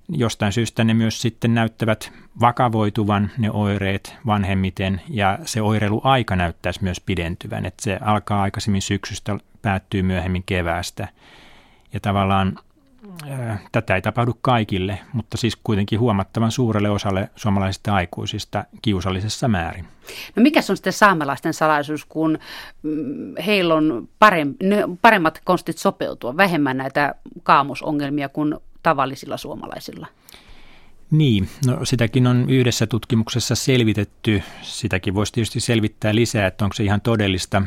jostain 0.08 0.52
syystä 0.52 0.84
ne 0.84 0.94
myös 0.94 1.22
sitten 1.22 1.54
näyttävät 1.54 2.12
vakavoituvan 2.40 3.30
ne 3.38 3.50
oireet 3.50 4.16
vanhemmiten 4.26 5.00
ja 5.08 5.38
se 5.44 5.62
oireiluaika 5.62 6.36
näyttäisi 6.36 6.82
myös 6.82 7.00
pidentyvän, 7.00 7.66
että 7.66 7.82
se 7.82 7.98
alkaa 8.00 8.42
aikaisemmin 8.42 8.82
syksystä, 8.82 9.38
päättyy 9.62 10.02
myöhemmin 10.02 10.42
keväästä. 10.46 11.08
Ja 11.92 12.00
tavallaan 12.00 12.58
ää, 13.28 13.58
tätä 13.72 13.94
ei 13.94 14.02
tapahdu 14.02 14.38
kaikille, 14.42 14.98
mutta 15.12 15.36
siis 15.36 15.56
kuitenkin 15.64 16.00
huomattavan 16.00 16.50
suurelle 16.50 16.90
osalle 16.90 17.30
suomalaisista 17.36 17.94
aikuisista 17.94 18.64
kiusallisessa 18.82 19.48
määrin. 19.48 19.86
No 20.36 20.42
mikä 20.42 20.60
on 20.70 20.76
sitten 20.76 20.92
saamelaisten 20.92 21.54
salaisuus, 21.54 22.04
kun 22.04 22.38
mm, 22.82 23.34
heillä 23.46 23.74
on 23.74 24.08
paremmat 25.02 25.40
konstit 25.44 25.78
sopeutua, 25.78 26.36
vähemmän 26.36 26.76
näitä 26.76 27.14
kaamusongelmia 27.42 28.28
kuin 28.28 28.54
tavallisilla 28.86 29.36
suomalaisilla? 29.36 30.06
Niin, 31.10 31.48
no 31.66 31.84
sitäkin 31.84 32.26
on 32.26 32.50
yhdessä 32.50 32.86
tutkimuksessa 32.86 33.54
selvitetty. 33.54 34.42
Sitäkin 34.62 35.14
voisi 35.14 35.32
tietysti 35.32 35.60
selvittää 35.60 36.14
lisää, 36.14 36.46
että 36.46 36.64
onko 36.64 36.74
se 36.74 36.84
ihan 36.84 37.00
todellista 37.00 37.62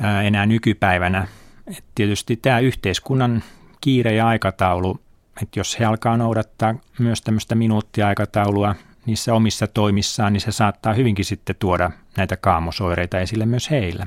ää, 0.00 0.22
enää 0.22 0.46
nykypäivänä. 0.46 1.26
Et 1.66 1.84
tietysti 1.94 2.36
tämä 2.36 2.58
yhteiskunnan 2.58 3.42
kiire 3.80 4.14
ja 4.14 4.28
aikataulu, 4.28 5.00
että 5.42 5.60
jos 5.60 5.80
he 5.80 5.84
alkaa 5.84 6.16
noudattaa 6.16 6.74
myös 6.98 7.22
tämmöistä 7.22 7.54
minuuttiaikataulua 7.54 8.74
niissä 9.06 9.34
omissa 9.34 9.66
toimissaan, 9.66 10.32
niin 10.32 10.40
se 10.40 10.52
saattaa 10.52 10.94
hyvinkin 10.94 11.24
sitten 11.24 11.56
tuoda 11.58 11.90
näitä 12.16 12.36
kaamosoireita 12.36 13.18
esille 13.18 13.46
myös 13.46 13.70
heillä. 13.70 14.06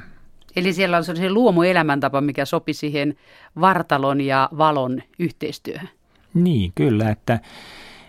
Eli 0.55 0.73
siellä 0.73 0.97
on 0.97 1.03
sellainen 1.03 1.33
luomuelämäntapa, 1.33 2.21
mikä 2.21 2.45
sopi 2.45 2.73
siihen 2.73 3.15
vartalon 3.61 4.21
ja 4.21 4.49
valon 4.57 5.01
yhteistyöhön. 5.19 5.89
Niin, 6.33 6.71
kyllä, 6.75 7.09
että 7.09 7.39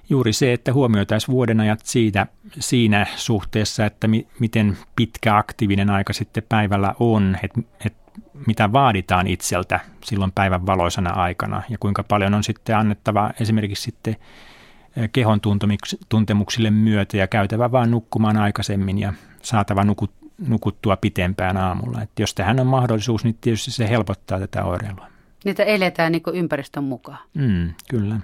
juuri 0.09 0.33
se, 0.33 0.53
että 0.53 0.73
huomioitaisiin 0.73 1.33
vuodenajat 1.33 1.81
siitä, 1.85 2.27
siinä 2.59 3.07
suhteessa, 3.17 3.87
että 3.87 4.09
mi, 4.09 4.27
miten 4.39 4.77
pitkä 4.97 5.37
aktiivinen 5.37 5.91
aika 5.91 6.13
sitten 6.13 6.43
päivällä 6.49 6.95
on, 7.01 7.37
että, 7.43 7.61
että 7.87 8.03
mitä 8.47 8.73
vaaditaan 8.73 9.27
itseltä 9.27 9.81
silloin 10.05 10.33
päivän 10.33 10.67
valoisana 10.67 11.11
aikana 11.11 11.63
ja 11.69 11.79
kuinka 11.79 12.03
paljon 12.03 12.35
on 12.35 12.45
sitten 12.45 12.77
annettava 12.77 13.31
esimerkiksi 13.41 13.83
sitten 13.83 14.17
eh, 14.97 15.11
kehon 15.13 15.41
tuntemuksille 16.09 16.71
myötä 16.71 17.17
ja 17.17 17.27
käytävä 17.27 17.73
vaan 17.73 17.91
nukkumaan 17.91 18.37
aikaisemmin 18.37 18.99
ja 18.99 19.13
saatava 19.43 19.85
nukut, 19.85 20.11
nukuttua 20.49 20.97
pitempään 20.97 21.57
aamulla. 21.57 22.03
Että 22.03 22.23
jos 22.23 22.35
tähän 22.35 22.61
on 22.61 22.67
mahdollisuus, 22.67 23.25
niin 23.25 23.39
tietysti 23.41 23.71
se 23.71 23.89
helpottaa 23.89 24.39
tätä 24.39 24.65
oireilua. 24.65 25.07
Niitä 25.45 25.63
eletään 25.65 26.13
niin 26.13 26.23
ympäristön 26.35 26.85
mukaan. 26.85 27.19
Mm, 27.35 27.75
kyllä. 27.91 28.17